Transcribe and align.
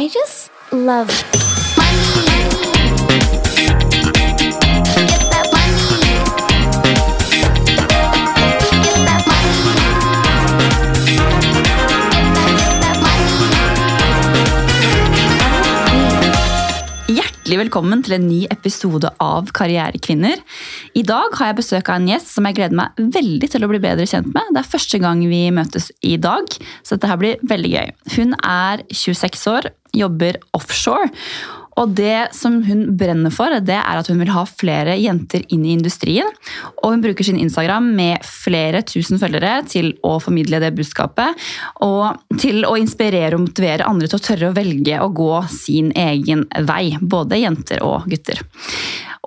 I 0.00 0.08
just 0.08 0.50
love 0.72 1.10
Hjertelig 17.50 17.64
velkommen 17.66 18.02
til 18.06 18.12
en 18.14 18.28
ny 18.30 18.36
episode 18.54 19.08
av 19.18 19.48
Karrierekvinner. 19.58 20.38
I 20.94 21.02
dag 21.02 21.32
har 21.34 21.48
jeg 21.48 21.56
besøk 21.58 21.88
av 21.90 21.96
en 21.98 22.06
gjest 22.06 22.28
som 22.30 22.46
jeg 22.46 22.54
gleder 22.60 22.78
meg 22.78 23.00
veldig 23.16 23.48
til 23.50 23.66
å 23.66 23.70
bli 23.72 23.80
bedre 23.82 24.06
kjent 24.06 24.28
med. 24.30 24.52
Det 24.54 24.60
er 24.60 24.68
første 24.70 25.00
gang 25.02 25.24
vi 25.26 25.40
møtes 25.50 25.88
i 26.06 26.12
dag, 26.14 26.46
så 26.86 26.94
dette 26.94 27.10
her 27.10 27.18
blir 27.18 27.42
veldig 27.50 27.72
gøy. 27.72 27.90
Hun 28.14 28.36
er 28.38 28.84
26 28.94 29.42
år, 29.50 29.66
jobber 29.98 30.38
offshore. 30.54 31.10
Og 31.78 31.92
det 31.96 32.30
som 32.36 32.58
hun 32.66 32.82
brenner 32.98 33.32
for, 33.34 33.52
det 33.62 33.76
er 33.78 34.00
at 34.00 34.08
hun 34.10 34.20
vil 34.20 34.32
ha 34.34 34.44
flere 34.48 34.96
jenter 34.98 35.44
inn 35.54 35.64
i 35.66 35.74
industrien. 35.76 36.28
Og 36.82 36.94
hun 36.94 37.04
bruker 37.04 37.26
sin 37.26 37.38
Instagram 37.40 37.92
med 37.96 38.26
flere 38.26 38.82
tusen 38.86 39.20
følgere 39.22 39.60
til 39.70 39.92
å 40.06 40.16
formidle 40.22 40.62
det 40.62 40.72
budskapet. 40.76 41.38
Og 41.86 42.38
til 42.40 42.64
å 42.68 42.76
inspirere 42.80 43.36
og 43.36 43.46
motivere 43.46 43.88
andre 43.88 44.10
til 44.10 44.20
å 44.20 44.26
tørre 44.30 44.50
å 44.50 44.56
velge 44.56 44.98
å 45.00 45.10
gå 45.14 45.34
sin 45.52 45.92
egen 45.96 46.46
vei. 46.68 46.96
Både 47.00 47.40
jenter 47.40 47.84
og 47.86 48.08
gutter. 48.10 48.42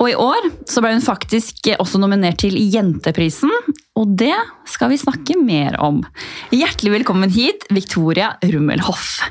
Og 0.01 0.09
i 0.09 0.17
år 0.17 0.49
så 0.69 0.81
ble 0.81 0.95
hun 0.95 1.05
faktisk 1.05 1.69
også 1.77 2.01
nominert 2.01 2.41
til 2.41 2.57
Jenteprisen. 2.57 3.51
Og 3.99 4.15
det 4.17 4.35
skal 4.69 4.89
vi 4.91 4.97
snakke 5.01 5.37
mer 5.37 5.77
om. 5.83 6.01
Hjertelig 6.53 6.97
velkommen 6.97 7.33
hit, 7.33 7.67
Victoria 7.73 8.33
Rummelhoff. 8.41 9.21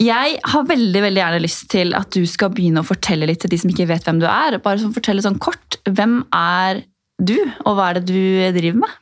Jeg 0.00 0.38
har 0.50 0.64
veldig 0.66 1.00
veldig 1.04 1.20
gjerne 1.20 1.42
lyst 1.44 1.68
til 1.70 1.94
at 1.94 2.10
du 2.16 2.24
skal 2.26 2.50
begynne 2.54 2.82
å 2.82 2.86
fortelle 2.88 3.28
litt 3.30 3.44
til 3.44 3.52
de 3.52 3.58
som 3.62 3.70
ikke 3.70 3.86
vet 3.86 4.06
hvem 4.08 4.18
du 4.22 4.26
er. 4.26 4.56
Bare 4.62 4.80
sånn, 4.82 4.94
fortelle 4.96 5.22
sånn 5.22 5.38
kort. 5.38 5.78
Hvem 5.86 6.16
er 6.34 6.82
du, 7.22 7.36
og 7.62 7.76
hva 7.78 7.92
er 7.92 8.00
det 8.00 8.08
du 8.10 8.58
driver 8.58 8.80
med? 8.82 8.96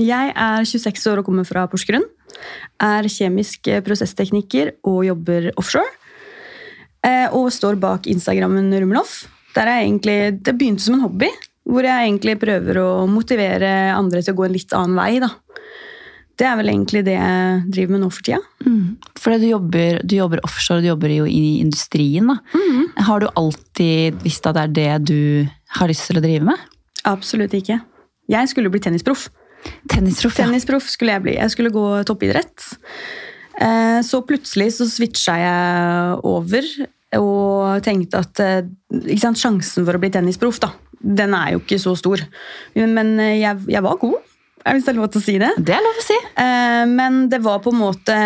Jeg 0.00 0.32
er 0.32 0.64
26 0.64 1.04
år 1.12 1.20
og 1.20 1.28
kommer 1.28 1.44
fra 1.44 1.66
Porsgrunn. 1.68 2.06
Er 2.80 3.08
kjemisk 3.10 3.68
prosesstekniker 3.84 4.72
og 4.88 5.02
jobber 5.08 5.50
offshore. 5.58 5.90
Eh, 7.04 7.28
Og 7.34 7.50
står 7.52 7.76
bak 7.78 8.06
Instagrammen 8.08 8.72
Rumloff. 8.72 9.26
Der 9.54 9.68
jeg 9.68 9.84
egentlig, 9.88 10.18
det 10.42 10.56
begynte 10.56 10.84
som 10.84 10.96
en 10.96 11.04
hobby, 11.04 11.28
hvor 11.68 11.84
jeg 11.84 12.08
egentlig 12.08 12.38
prøver 12.40 12.78
å 12.80 12.88
motivere 13.10 13.92
andre 13.92 14.22
til 14.22 14.32
å 14.32 14.38
gå 14.38 14.46
en 14.46 14.56
litt 14.56 14.72
annen 14.72 14.96
vei. 14.96 15.18
da. 15.20 15.28
Det 16.38 16.46
er 16.46 16.54
vel 16.60 16.68
egentlig 16.70 17.00
det 17.06 17.16
jeg 17.16 17.62
driver 17.74 17.94
med 17.96 18.02
nå 18.04 18.08
for 18.14 18.22
tida. 18.22 18.38
Fordi 19.18 19.38
du 19.42 19.46
jobber, 19.50 19.98
du 20.06 20.14
jobber 20.20 20.42
offshore, 20.46 20.82
du 20.84 20.88
jobber 20.92 21.10
jo 21.10 21.24
i 21.26 21.58
industrien. 21.60 22.28
da. 22.30 22.36
Har 23.08 23.20
du 23.24 23.28
alltid 23.34 24.20
visst 24.22 24.46
at 24.46 24.54
det 24.54 24.62
er 24.62 24.74
det 24.76 25.06
du 25.10 25.48
har 25.80 25.90
lyst 25.90 26.06
til 26.06 26.20
å 26.20 26.22
drive 26.22 26.46
med? 26.46 26.62
Absolutt 27.10 27.54
ikke. 27.58 27.80
Jeg 28.30 28.48
skulle 28.52 28.70
bli 28.70 28.80
tennisproff. 28.84 29.26
Tennisproff, 29.90 30.36
ja. 30.38 30.46
Tennisproff 30.46 30.86
skulle 30.92 31.16
jeg 31.16 31.24
bli. 31.24 31.34
Jeg 31.40 31.50
skulle 31.50 31.72
gå 31.74 31.86
toppidrett. 32.06 32.62
Eh, 33.60 33.98
Så 34.06 34.20
plutselig 34.22 34.70
så 34.76 34.86
switcha 34.86 35.34
jeg 35.40 36.20
over 36.22 36.62
og 37.18 37.82
tenkte 37.82 38.20
at 38.22 38.40
eh, 38.44 39.16
sant, 39.18 39.40
sjansen 39.40 39.86
for 39.86 39.96
å 39.96 40.00
bli 40.02 40.10
tennisproff, 40.12 40.60
da, 40.60 40.68
den 41.00 41.32
er 41.34 41.54
jo 41.56 41.62
ikke 41.64 41.78
så 41.80 41.94
stor. 41.98 42.20
Men 42.76 43.14
eh, 43.18 43.38
jeg, 43.40 43.64
jeg 43.72 43.82
var 43.82 43.96
god, 43.98 44.18
hvis 44.74 44.86
det 44.86 44.92
er 44.92 44.98
lov 44.98 45.10
til 45.12 45.20
å 45.20 45.24
si 45.24 45.36
det. 45.40 45.50
Det 45.58 45.74
er 45.76 45.84
lov 45.84 46.00
å 46.00 46.04
si. 46.04 46.18
Eh, 46.42 46.84
Men 46.90 47.28
det 47.32 47.40
var 47.44 47.62
på 47.64 47.72
en 47.74 47.80
måte 47.80 48.16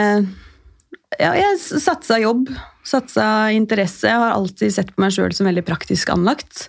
ja, 1.18 1.32
Jeg 1.36 1.58
satsa 1.60 2.18
jobb, 2.22 2.50
satsa 2.88 3.26
interesse. 3.54 4.08
Jeg 4.08 4.20
har 4.22 4.34
alltid 4.34 4.74
sett 4.74 4.94
på 4.94 5.04
meg 5.04 5.14
sjøl 5.14 5.34
som 5.36 5.48
veldig 5.48 5.64
praktisk 5.68 6.12
anlagt. 6.14 6.68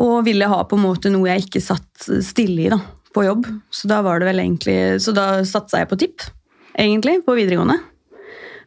Og 0.00 0.22
ville 0.24 0.48
ha 0.48 0.62
på 0.64 0.78
en 0.78 0.86
måte 0.86 1.12
noe 1.12 1.28
jeg 1.28 1.46
ikke 1.46 1.64
satt 1.64 2.08
stille 2.24 2.64
i 2.64 2.70
da, 2.72 2.80
på 3.12 3.26
jobb. 3.26 3.48
Så 3.70 3.90
da 3.90 4.00
var 4.04 4.20
det 4.20 4.30
vel 4.30 4.40
egentlig, 4.40 4.78
så 5.04 5.12
da 5.12 5.26
satsa 5.44 5.82
jeg 5.82 5.90
på 5.90 5.98
tipp, 6.00 6.24
egentlig, 6.80 7.18
på 7.26 7.36
videregående. 7.36 7.76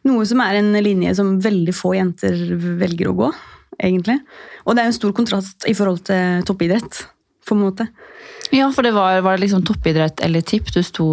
Noe 0.06 0.22
som 0.28 0.38
er 0.44 0.60
en 0.60 0.70
linje 0.86 1.16
som 1.18 1.34
veldig 1.42 1.74
få 1.74 1.96
jenter 1.96 2.36
velger 2.78 3.10
å 3.10 3.16
gå, 3.18 3.32
egentlig. 3.82 4.20
Og 4.62 4.76
det 4.76 4.84
er 4.84 4.92
en 4.92 4.94
stor 5.00 5.14
kontrast 5.16 5.66
i 5.66 5.74
forhold 5.74 6.04
til 6.06 6.46
toppidrett, 6.46 7.02
på 7.46 7.56
en 7.56 7.64
måte. 7.64 7.88
Ja, 8.54 8.70
for 8.74 8.86
det 8.86 8.92
var, 8.96 9.20
var 9.24 9.36
det 9.36 9.46
liksom 9.46 9.64
toppidrett 9.66 10.20
eller 10.24 10.44
tipp 10.46 10.68
du 10.74 10.82
sto 10.86 11.06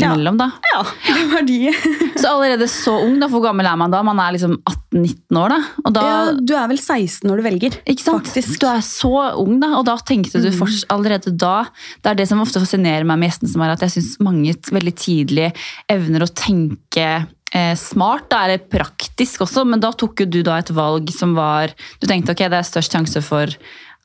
imellom, 0.00 0.34
da? 0.40 0.48
Ja, 0.72 0.80
det 1.06 1.24
var 1.30 1.44
de. 1.46 1.58
Så 2.18 2.26
allerede 2.32 2.66
så 2.70 2.96
ung, 3.04 3.18
da, 3.22 3.28
hvor 3.30 3.42
gammel 3.44 3.66
er 3.68 3.76
man 3.78 3.92
da? 3.92 4.00
Man 4.06 4.18
er 4.22 4.32
liksom 4.34 4.56
18-19 4.66 5.38
år, 5.38 5.52
da? 5.54 5.90
Da 5.94 6.02
Ja, 6.08 6.16
du 6.34 6.54
er 6.58 6.66
vel 6.72 6.80
16 6.80 7.28
når 7.28 7.38
du 7.38 7.44
velger, 7.46 7.76
Ikke 7.90 8.02
sant? 8.02 8.24
faktisk. 8.26 8.56
Du 8.62 8.66
er 8.70 8.82
så 8.86 9.12
ung, 9.38 9.60
da, 9.62 9.70
og 9.78 9.84
da 9.86 9.94
tenkte 10.02 10.40
du 10.42 10.48
forts- 10.56 10.82
allerede 10.90 11.30
da 11.38 11.66
Det 12.02 12.10
er 12.10 12.18
det 12.18 12.26
som 12.30 12.42
ofte 12.42 12.62
fascinerer 12.62 13.06
meg 13.06 13.20
med 13.22 13.30
gjestene, 13.30 13.52
som 13.54 13.62
er 13.66 13.74
at 13.76 13.86
jeg 13.86 13.94
syns 13.98 14.18
mange 14.24 14.56
veldig 14.74 14.94
tidlig 14.98 15.48
evner 15.92 16.26
å 16.26 16.30
tenke 16.34 17.06
eh, 17.54 17.74
smart, 17.78 18.26
da 18.32 18.44
er 18.48 18.56
det 18.56 18.66
praktisk 18.72 19.46
også, 19.46 19.62
men 19.68 19.82
da 19.84 19.92
tok 19.94 20.24
jo 20.24 20.26
du 20.26 20.40
da 20.46 20.58
et 20.58 20.74
valg 20.74 21.12
som 21.14 21.36
var 21.38 21.70
Du 22.02 22.08
tenkte 22.10 22.34
ok, 22.34 22.46
det 22.50 22.58
er 22.64 22.66
størst 22.66 22.94
sjanse 22.98 23.22
for 23.22 23.52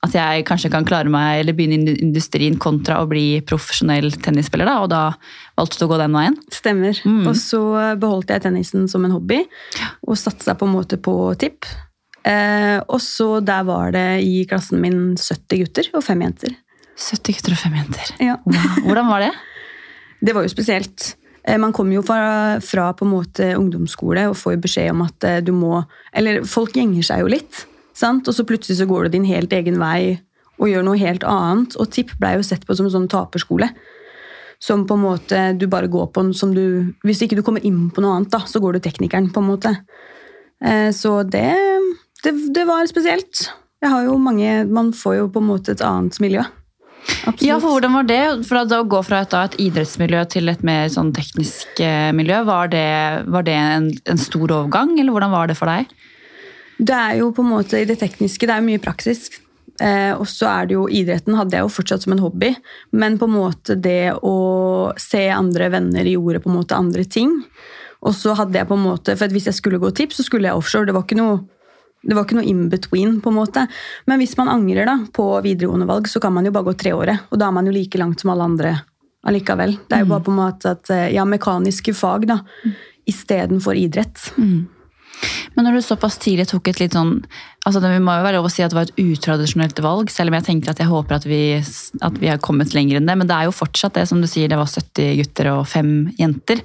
at 0.05 0.13
jeg 0.15 0.45
kanskje 0.47 0.71
kan 0.71 0.85
klare 0.87 1.11
meg 1.11 1.41
eller 1.41 1.55
begynne 1.57 1.91
i 1.91 1.97
industrien 2.05 2.55
kontra 2.61 3.01
å 3.03 3.09
bli 3.09 3.41
profesjonell 3.47 4.13
tennisspiller, 4.23 4.69
da, 4.69 4.77
og 4.85 4.89
da 4.93 5.01
valgte 5.59 5.81
du 5.81 5.85
å 5.87 5.91
gå 5.91 5.99
den 5.99 6.15
veien. 6.15 6.37
Stemmer. 6.55 7.01
Og 7.27 7.35
så 7.35 7.59
beholdt 7.99 8.31
jeg 8.31 8.45
tennisen 8.45 8.87
som 8.91 9.03
en 9.03 9.17
hobby, 9.17 9.41
og 10.07 10.15
satsa 10.19 10.55
på 10.55 10.69
en 10.69 10.75
måte 10.77 11.01
på 11.03 11.17
tipp. 11.41 11.67
Eh, 12.23 12.79
og 12.87 12.99
så 13.03 13.39
der 13.43 13.67
var 13.67 13.93
det 13.95 14.07
i 14.23 14.43
klassen 14.47 14.81
min 14.83 15.15
70 15.19 15.63
gutter 15.65 15.91
og 15.95 16.03
fem 16.05 16.23
jenter. 16.23 16.55
70 16.99 17.37
gutter 17.37 17.55
og 17.55 17.61
fem 17.61 17.77
jenter. 17.79 18.11
Ja. 18.23 18.35
Wow. 18.47 18.83
Hvordan 18.87 19.13
var 19.13 19.27
det? 19.27 19.31
Det 20.19 20.33
var 20.35 20.43
jo 20.43 20.51
spesielt. 20.51 21.13
Eh, 21.47 21.55
Man 21.57 21.71
kommer 21.71 21.95
jo 21.95 22.01
fra, 22.03 22.59
fra 22.59 22.89
på 22.91 23.05
en 23.07 23.13
måte 23.13 23.53
ungdomsskole 23.55 24.25
og 24.27 24.35
får 24.35 24.57
jo 24.57 24.63
beskjed 24.65 24.89
om 24.91 25.05
at 25.05 25.23
eh, 25.23 25.37
du 25.39 25.53
må 25.55 25.77
Eller 26.11 26.41
folk 26.43 26.75
gjenger 26.75 27.07
seg 27.07 27.23
jo 27.23 27.29
litt, 27.31 27.61
sant? 27.99 28.27
og 28.27 28.35
så 28.35 28.45
plutselig 28.47 28.79
så 28.79 28.87
går 28.89 29.07
du 29.07 29.17
din 29.17 29.27
helt 29.29 29.53
egen 29.55 29.79
vei 29.81 30.19
og 30.59 30.67
gjør 30.71 30.83
noe 30.87 30.99
helt 30.99 31.23
annet. 31.27 31.77
Og 31.79 31.91
TIP 31.93 32.15
blei 32.19 32.35
jo 32.37 32.43
sett 32.45 32.65
på 32.67 32.75
som 32.75 32.89
en 32.89 32.95
sånn 32.95 33.09
taperskole. 33.11 33.69
Som 34.59 34.83
på 34.87 34.97
en 34.97 35.05
måte 35.05 35.43
du 35.55 35.69
bare 35.71 35.87
går 35.87 36.09
på 36.11 36.25
som 36.35 36.51
du 36.51 36.91
Hvis 37.07 37.21
ikke 37.23 37.37
du 37.39 37.43
kommer 37.47 37.63
inn 37.63 37.85
på 37.95 38.03
noe 38.03 38.17
annet, 38.17 38.31
da, 38.33 38.41
så 38.43 38.59
går 38.59 38.75
du 38.75 38.81
teknikeren, 38.83 39.29
på 39.31 39.39
en 39.39 39.47
måte. 39.47 39.71
Eh, 40.59 40.91
Så 40.91 41.23
det, 41.23 41.47
det, 42.23 42.35
det 42.55 42.65
var 42.67 42.87
spesielt. 42.91 43.47
Jeg 43.79 43.91
har 43.93 44.03
jo 44.03 44.17
mange 44.19 44.65
Man 44.67 44.91
får 44.91 45.15
jo 45.21 45.29
på 45.31 45.39
en 45.39 45.47
måte 45.53 45.71
et 45.71 45.85
annet 45.85 46.19
miljø. 46.19 46.43
Absolutt. 47.23 47.45
Ja, 47.47 47.55
for 47.63 47.73
hvordan 47.77 47.95
var 47.95 48.07
det? 48.09 48.21
For 48.47 48.67
da 48.67 48.81
å 48.83 48.87
gå 48.87 48.99
fra 49.07 49.23
et, 49.23 49.31
da, 49.31 49.45
et 49.47 49.55
idrettsmiljø 49.63 50.25
til 50.29 50.51
et 50.51 50.61
mer 50.67 50.89
sånn 50.91 51.13
teknisk 51.15 51.79
eh, 51.81 52.11
miljø, 52.15 52.41
var 52.47 52.69
det, 52.73 52.85
var 53.31 53.47
det 53.47 53.55
en, 53.55 53.87
en 54.11 54.19
stor 54.19 54.51
overgang, 54.51 54.97
eller 54.99 55.15
hvordan 55.15 55.31
var 55.33 55.49
det 55.49 55.55
for 55.57 55.71
deg? 55.71 55.89
Det 56.79 56.95
er 56.95 57.19
jo 57.19 57.33
på 57.35 57.43
en 57.43 57.51
måte 57.51 57.81
i 57.81 57.87
det 57.87 57.99
tekniske, 57.99 58.47
det 58.47 58.55
er 58.55 58.65
mye 58.65 58.81
praksis. 58.81 59.27
Eh, 59.79 60.11
og 60.15 60.25
så 60.27 60.47
er 60.51 60.67
det 60.67 60.75
jo 60.75 60.87
idretten 60.91 61.37
hadde 61.39 61.55
jeg 61.55 61.63
jo 61.63 61.71
fortsatt 61.71 62.03
som 62.03 62.15
en 62.15 62.23
hobby, 62.23 62.49
men 62.91 63.15
på 63.19 63.29
en 63.29 63.35
måte 63.35 63.77
det 63.79 64.11
å 64.27 64.35
se 64.99 65.25
andre 65.31 65.69
venner 65.71 66.07
gjorde 66.07 66.41
på 66.43 66.51
en 66.51 66.57
måte 66.59 66.79
andre 66.79 67.05
ting. 67.07 67.37
Og 67.99 68.15
så 68.15 68.35
hadde 68.35 68.59
jeg 68.59 68.67
på 68.67 68.75
en 68.79 68.85
måte, 68.85 69.15
for 69.15 69.27
at 69.27 69.35
hvis 69.35 69.49
jeg 69.49 69.59
skulle 69.59 69.79
gå 69.79 69.91
tips, 69.95 70.19
så 70.19 70.27
skulle 70.27 70.47
jeg 70.47 70.59
offshore. 70.59 70.87
Det 70.87 70.95
var 70.95 71.07
ikke 71.07 71.19
noe 71.19 71.39
det 71.99 72.15
var 72.15 72.23
ikke 72.23 72.37
noe 72.37 72.47
in 72.47 72.69
between. 72.71 73.17
på 73.19 73.27
en 73.27 73.35
måte. 73.35 73.65
Men 74.07 74.21
hvis 74.21 74.37
man 74.39 74.47
angrer 74.47 74.87
da, 74.87 74.95
på 75.11 75.25
videregående 75.43 75.87
valg, 75.89 76.07
så 76.07 76.21
kan 76.23 76.31
man 76.31 76.47
jo 76.47 76.53
bare 76.55 76.69
gå 76.69 76.77
treåret. 76.79 77.27
Og 77.27 77.41
da 77.41 77.49
er 77.49 77.55
man 77.57 77.67
jo 77.67 77.75
like 77.75 77.99
langt 77.99 78.23
som 78.23 78.31
alle 78.31 78.47
andre 78.47 78.71
allikevel. 79.27 79.75
Det 79.83 79.97
er 79.97 80.05
jo 80.05 80.11
bare 80.13 80.23
på 80.23 80.31
en 80.31 80.39
måte 80.39 80.71
at 80.77 80.91
eh, 80.95 81.09
ja, 81.11 81.25
mekaniske 81.27 81.91
fag 81.91 82.29
da, 82.29 82.39
istedenfor 83.03 83.75
idrett. 83.75 84.29
Men 85.55 85.65
når 85.65 85.77
du 85.77 85.83
såpass 85.83 86.19
tidlig 86.21 86.47
tok 86.49 86.69
et 86.71 86.79
litt 86.79 86.95
sånn 86.95 87.17
altså 87.67 87.81
Det 87.83 87.89
må 88.01 88.13
jo 88.15 88.23
være 88.23 88.37
lov 88.37 88.47
å 88.47 88.51
si 88.51 88.63
at 88.63 88.71
det 88.71 88.77
var 88.77 88.87
et 88.87 89.01
utradisjonelt 89.03 89.81
valg, 89.83 90.09
selv 90.09 90.31
om 90.31 90.37
jeg 90.37 90.45
tenker 90.47 90.71
at 90.71 90.79
jeg 90.79 90.89
håper 90.89 91.17
at 91.17 91.25
vi, 91.27 91.41
at 92.07 92.15
vi 92.17 92.29
har 92.31 92.39
kommet 92.41 92.71
lenger 92.73 92.97
enn 92.97 93.09
det. 93.09 93.15
Men 93.19 93.29
det 93.29 93.35
er 93.35 93.49
jo 93.49 93.53
fortsatt 93.53 93.99
det, 93.99 94.05
som 94.09 94.23
du 94.23 94.29
sier, 94.31 94.49
det 94.49 94.57
var 94.57 94.71
70 94.71 95.11
gutter 95.19 95.51
og 95.51 95.67
5 95.69 95.91
jenter. 96.17 96.63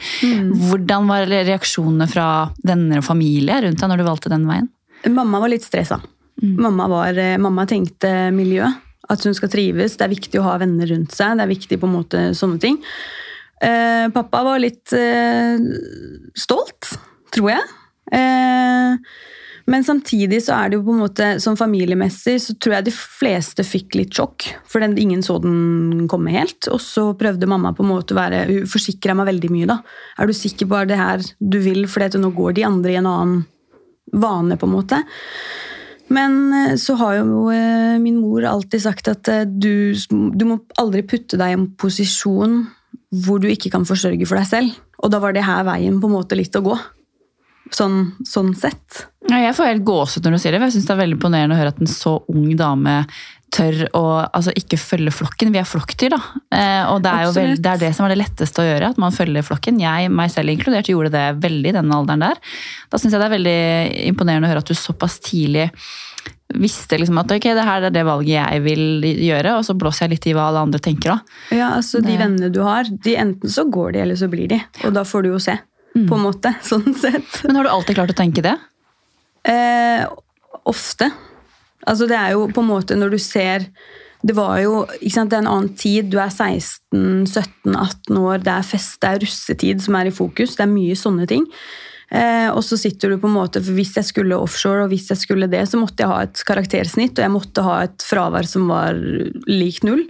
Hvordan 0.70 1.10
var 1.10 1.26
reaksjonene 1.28 2.08
fra 2.08 2.28
venner 2.64 3.02
og 3.02 3.08
familie 3.10 3.58
rundt 3.66 3.82
deg 3.82 3.90
når 3.90 4.00
du 4.00 4.06
valgte 4.06 4.32
den 4.32 4.46
veien? 4.48 4.70
Mamma 5.12 5.42
var 5.42 5.52
litt 5.52 5.66
stressa. 5.66 5.98
Mamma, 6.40 6.88
var, 6.88 7.18
eh, 7.18 7.36
mamma 7.38 7.66
tenkte 7.68 8.30
miljø. 8.32 8.70
At 9.10 9.22
hun 9.26 9.36
skal 9.36 9.50
trives. 9.52 9.98
Det 9.98 10.06
er 10.06 10.14
viktig 10.14 10.40
å 10.40 10.46
ha 10.46 10.56
venner 10.62 10.88
rundt 10.88 11.12
seg. 11.12 11.36
Det 11.36 11.44
er 11.44 11.52
viktig 11.52 11.80
på 11.82 11.90
en 11.90 11.96
måte 11.98 12.22
sånne 12.38 12.62
ting. 12.62 12.78
Eh, 13.60 14.08
pappa 14.14 14.42
var 14.46 14.62
litt 14.62 14.92
eh, 14.96 15.60
stolt, 16.38 16.94
tror 17.34 17.52
jeg. 17.52 17.74
Eh, 18.14 18.98
men 19.64 19.84
samtidig 19.84 20.42
så 20.44 20.58
er 20.58 20.70
det 20.70 20.76
jo 20.76 20.84
på 20.84 20.92
en 20.92 21.02
måte, 21.06 21.28
sånn 21.40 21.56
familiemessig 21.56 22.34
så 22.42 22.54
tror 22.60 22.76
jeg 22.76 22.86
de 22.90 22.94
fleste 22.94 23.64
fikk 23.64 23.96
litt 23.96 24.16
sjokk. 24.16 24.50
For 24.68 24.84
den, 24.84 24.96
ingen 25.00 25.24
så 25.24 25.38
den 25.40 26.04
komme 26.10 26.34
helt. 26.34 26.68
Og 26.72 26.82
så 26.84 27.06
prøvde 27.18 27.48
mamma 27.48 27.72
på 27.76 27.84
en 27.84 27.92
måte 27.94 28.12
å 28.12 28.20
være 28.20 28.44
Hun 28.50 28.68
forsikra 28.70 29.16
meg 29.16 29.30
veldig 29.32 29.52
mye. 29.54 29.70
da. 29.72 29.78
Er 30.18 30.28
du 30.28 30.36
sikker 30.36 30.68
på 30.68 30.84
det 30.88 31.00
her 31.00 31.24
du 31.40 31.58
vil, 31.64 31.86
for 31.88 32.04
nå 32.04 32.30
går 32.36 32.58
de 32.58 32.68
andre 32.68 32.92
i 32.92 33.00
en 33.00 33.08
annen 33.08 33.44
vane, 34.12 34.58
på 34.60 34.68
en 34.68 34.76
måte. 34.76 35.00
Men 36.12 36.52
eh, 36.52 36.76
så 36.76 36.98
har 37.00 37.22
jo 37.22 37.48
eh, 37.50 37.96
min 37.98 38.20
mor 38.20 38.44
alltid 38.44 38.82
sagt 38.84 39.08
at 39.08 39.30
du, 39.48 39.96
du 40.12 40.44
må 40.44 40.60
aldri 40.76 41.02
putte 41.08 41.40
deg 41.40 41.54
i 41.54 41.56
en 41.56 41.70
posisjon 41.72 42.66
hvor 43.24 43.40
du 43.40 43.48
ikke 43.48 43.72
kan 43.72 43.86
forsørge 43.88 44.28
for 44.28 44.36
deg 44.36 44.50
selv. 44.50 44.76
Og 45.00 45.12
da 45.12 45.20
var 45.22 45.32
det 45.32 45.46
her 45.46 45.64
veien 45.64 45.96
på 46.02 46.10
en 46.10 46.16
måte 46.18 46.36
litt 46.36 46.56
å 46.58 46.64
gå. 46.64 46.76
Sånn, 47.72 48.12
sånn 48.28 48.52
sett. 48.58 49.06
Ja, 49.30 49.38
jeg 49.40 49.54
får 49.56 49.70
helt 49.70 49.86
gåsehud 49.88 50.26
når 50.26 50.36
du 50.36 50.42
sier 50.42 50.52
det, 50.52 50.60
for 50.60 50.68
jeg 50.68 50.76
synes 50.76 50.88
det 50.90 50.92
er 50.94 51.00
veldig 51.00 51.16
imponerende 51.16 51.56
å 51.56 51.60
høre 51.62 51.72
at 51.72 51.80
en 51.80 51.88
så 51.88 52.18
ung 52.28 52.50
dame 52.60 52.96
tør 53.54 53.84
å 53.94 54.02
altså, 54.26 54.52
ikke 54.58 54.76
følge 54.80 55.12
flokken. 55.14 55.52
Vi 55.54 55.60
er 55.60 55.68
flokkdyr, 55.68 56.12
da. 56.12 56.18
Eh, 56.52 56.82
og 56.90 57.02
det 57.04 57.12
er 57.12 57.24
jo 57.24 57.34
veld, 57.36 57.60
det 57.62 57.70
er 57.72 57.82
det 57.84 57.90
som 57.96 58.06
er 58.06 58.14
det 58.14 58.20
letteste 58.20 58.60
å 58.62 58.66
gjøre, 58.66 58.90
at 58.92 59.00
man 59.00 59.14
følger 59.14 59.46
flokken. 59.46 59.78
Jeg, 59.80 60.10
meg 60.10 60.32
selv 60.34 60.52
inkludert, 60.52 60.90
gjorde 60.90 61.12
det 61.14 61.24
veldig 61.44 61.70
i 61.70 61.76
denne 61.78 61.98
alderen 62.00 62.24
der. 62.26 62.40
Da 62.90 63.00
syns 63.00 63.14
jeg 63.14 63.22
det 63.22 63.28
er 63.28 63.36
veldig 63.36 63.58
imponerende 64.10 64.50
å 64.50 64.52
høre 64.52 64.64
at 64.64 64.72
du 64.72 64.76
såpass 64.78 65.20
tidlig 65.24 65.68
visste 66.54 66.98
liksom 67.00 67.18
at 67.18 67.32
ok, 67.34 67.46
det 67.56 67.64
her 67.66 67.86
er 67.88 67.92
det 67.94 68.04
valget 68.06 68.36
jeg 68.36 68.62
vil 68.66 69.06
gjøre, 69.26 69.56
og 69.58 69.64
så 69.66 69.74
blåser 69.78 70.06
jeg 70.06 70.14
litt 70.14 70.26
i 70.30 70.34
hva 70.36 70.48
alle 70.50 70.64
andre 70.68 70.80
tenker 70.82 71.14
da. 71.14 71.18
Ja, 71.56 71.68
altså 71.78 72.02
De 72.02 72.12
Det- 72.12 72.18
vennene 72.20 72.52
du 72.52 72.60
har, 72.62 72.84
de 72.84 73.16
enten 73.16 73.50
så 73.50 73.64
går 73.70 73.92
de, 73.94 74.00
eller 74.04 74.14
så 74.20 74.28
blir 74.30 74.48
de. 74.48 74.60
Og 74.84 74.92
da 74.94 75.02
får 75.02 75.22
du 75.24 75.28
jo 75.30 75.38
se, 75.38 75.56
på 75.94 76.16
en 76.18 76.24
måte. 76.26 76.54
Sånn 76.70 76.94
sett. 76.98 77.42
Men 77.44 77.60
har 77.60 77.66
du 77.66 77.72
alltid 77.72 77.98
klart 77.98 78.14
å 78.14 78.18
tenke 78.18 78.44
det? 78.44 78.56
Eh, 79.48 80.04
ofte. 80.64 81.10
Altså 81.84 82.08
det 82.08 82.16
er 82.18 82.34
jo 82.34 82.48
på 82.48 82.62
en 82.64 82.70
måte 82.70 82.96
når 82.96 83.12
du 83.12 83.18
ser 83.20 83.66
Det 84.24 84.32
var 84.32 84.56
jo 84.62 84.86
sant, 85.12 85.28
det 85.28 85.36
er 85.36 85.42
en 85.42 85.50
annen 85.52 85.74
tid. 85.76 86.08
Du 86.08 86.16
er 86.16 86.32
16-17-18 86.32 88.20
år, 88.22 88.38
det 88.40 88.54
er 88.54 88.64
fest, 88.64 88.96
det 89.02 89.10
er 89.10 89.20
russetid 89.26 89.82
som 89.84 89.98
er 89.98 90.08
i 90.08 90.14
fokus. 90.14 90.56
Det 90.56 90.64
er 90.64 90.72
mye 90.72 90.96
sånne 90.96 91.28
ting. 91.28 91.44
Eh, 92.14 92.48
og 92.48 92.62
så 92.64 92.78
sitter 92.80 93.12
du 93.12 93.18
på 93.20 93.28
en 93.28 93.36
måte, 93.36 93.60
for 93.60 93.76
Hvis 93.76 93.92
jeg 93.98 94.08
skulle 94.08 94.38
offshore, 94.38 94.86
og 94.86 94.94
hvis 94.94 95.10
jeg 95.12 95.20
skulle 95.20 95.48
det, 95.52 95.60
så 95.68 95.80
måtte 95.80 96.04
jeg 96.04 96.12
ha 96.12 96.22
et 96.24 96.40
karaktersnitt, 96.48 97.18
og 97.18 97.26
jeg 97.26 97.34
måtte 97.34 97.66
ha 97.66 97.76
et 97.84 98.06
fravær 98.06 98.48
som 98.48 98.68
var 98.72 98.96
lik 99.50 99.82
null. 99.84 100.06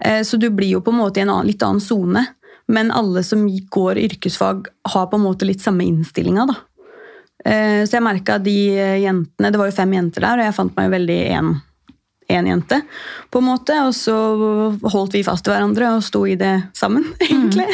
Eh, 0.00 0.22
så 0.24 0.40
du 0.40 0.48
blir 0.48 0.78
jo 0.78 0.84
på 0.84 0.94
en 0.94 1.00
måte 1.02 1.20
i 1.20 1.26
en 1.26 1.32
annen, 1.34 1.50
litt 1.50 1.64
annen 1.66 1.84
sone. 1.84 2.24
Men 2.70 2.92
alle 2.94 3.22
som 3.26 3.42
går 3.74 3.98
yrkesfag, 3.98 4.68
har 4.94 5.08
på 5.10 5.18
en 5.18 5.24
måte 5.26 5.48
litt 5.48 5.62
samme 5.62 5.84
innstillinga. 5.88 6.46
da. 6.46 6.54
Eh, 7.44 7.82
Så 7.88 7.96
jeg 7.96 8.04
merka 8.04 8.38
de 8.38 8.54
jentene 9.00 9.50
Det 9.50 9.58
var 9.58 9.70
jo 9.70 9.76
fem 9.76 9.92
jenter 9.96 10.20
der, 10.26 10.38
og 10.38 10.44
jeg 10.44 10.54
fant 10.54 10.76
meg 10.76 10.90
veldig 10.92 11.20
én 12.30 12.46
jente. 12.46 12.82
på 13.30 13.38
en 13.40 13.44
måte, 13.48 13.74
Og 13.86 13.94
så 13.96 14.14
holdt 14.86 15.12
vi 15.16 15.24
fast 15.26 15.44
til 15.44 15.52
hverandre 15.54 15.96
og 15.96 16.02
sto 16.06 16.24
i 16.26 16.36
det 16.36 16.70
sammen, 16.74 17.04
egentlig. 17.20 17.66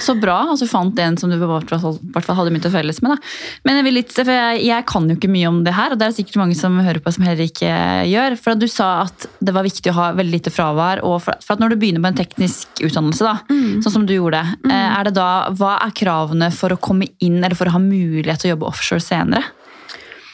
Så 0.00 0.14
bra, 0.18 0.38
altså 0.48 0.66
du 0.66 0.70
fant 0.70 1.00
en 1.02 1.18
som 1.20 1.30
du 1.30 1.36
i 1.36 1.40
hvert 1.40 1.70
fall 1.70 2.38
hadde 2.38 2.52
mye 2.54 2.64
til 2.64 2.72
felles 2.72 3.00
med. 3.04 3.14
Da. 3.14 3.32
Men 3.68 3.80
jeg, 3.80 3.86
vil 3.86 3.96
litt, 4.00 4.14
for 4.16 4.32
jeg, 4.32 4.62
jeg 4.66 4.86
kan 4.88 5.08
jo 5.10 5.16
ikke 5.18 5.32
mye 5.32 5.50
om 5.50 5.60
det 5.66 5.74
her, 5.76 5.94
og 5.94 6.00
det 6.00 6.08
er 6.08 6.16
sikkert 6.16 6.40
mange 6.40 6.56
som 6.58 6.78
hører 6.80 7.02
på 7.04 7.12
som 7.14 7.26
heller 7.26 7.46
ikke 7.46 7.74
gjør. 8.10 8.38
For 8.40 8.54
at 8.54 8.62
Du 8.62 8.68
sa 8.70 8.90
at 9.04 9.28
det 9.40 9.54
var 9.56 9.66
viktig 9.66 9.92
å 9.92 9.98
ha 9.98 10.10
veldig 10.16 10.36
lite 10.38 10.54
fravær. 10.54 11.04
og 11.06 11.20
For, 11.24 11.38
for 11.44 11.56
at 11.56 11.62
når 11.62 11.74
du 11.74 11.80
begynner 11.82 12.04
på 12.04 12.12
en 12.12 12.20
teknisk 12.20 12.82
utdannelse, 12.82 13.28
da, 13.28 13.60
sånn 13.84 13.96
som 14.00 14.08
du 14.08 14.16
gjorde, 14.16 14.42
mm. 14.64 14.74
er 14.74 15.08
det 15.08 15.16
da, 15.18 15.30
hva 15.56 15.76
er 15.84 15.96
kravene 15.96 16.50
for 16.54 16.74
å 16.74 16.80
komme 16.80 17.10
inn 17.20 17.40
eller 17.40 17.58
for 17.58 17.70
å 17.70 17.76
ha 17.76 17.82
mulighet 17.82 18.44
til 18.44 18.50
å 18.50 18.56
jobbe 18.56 18.70
offshore 18.72 19.04
senere? 19.04 19.44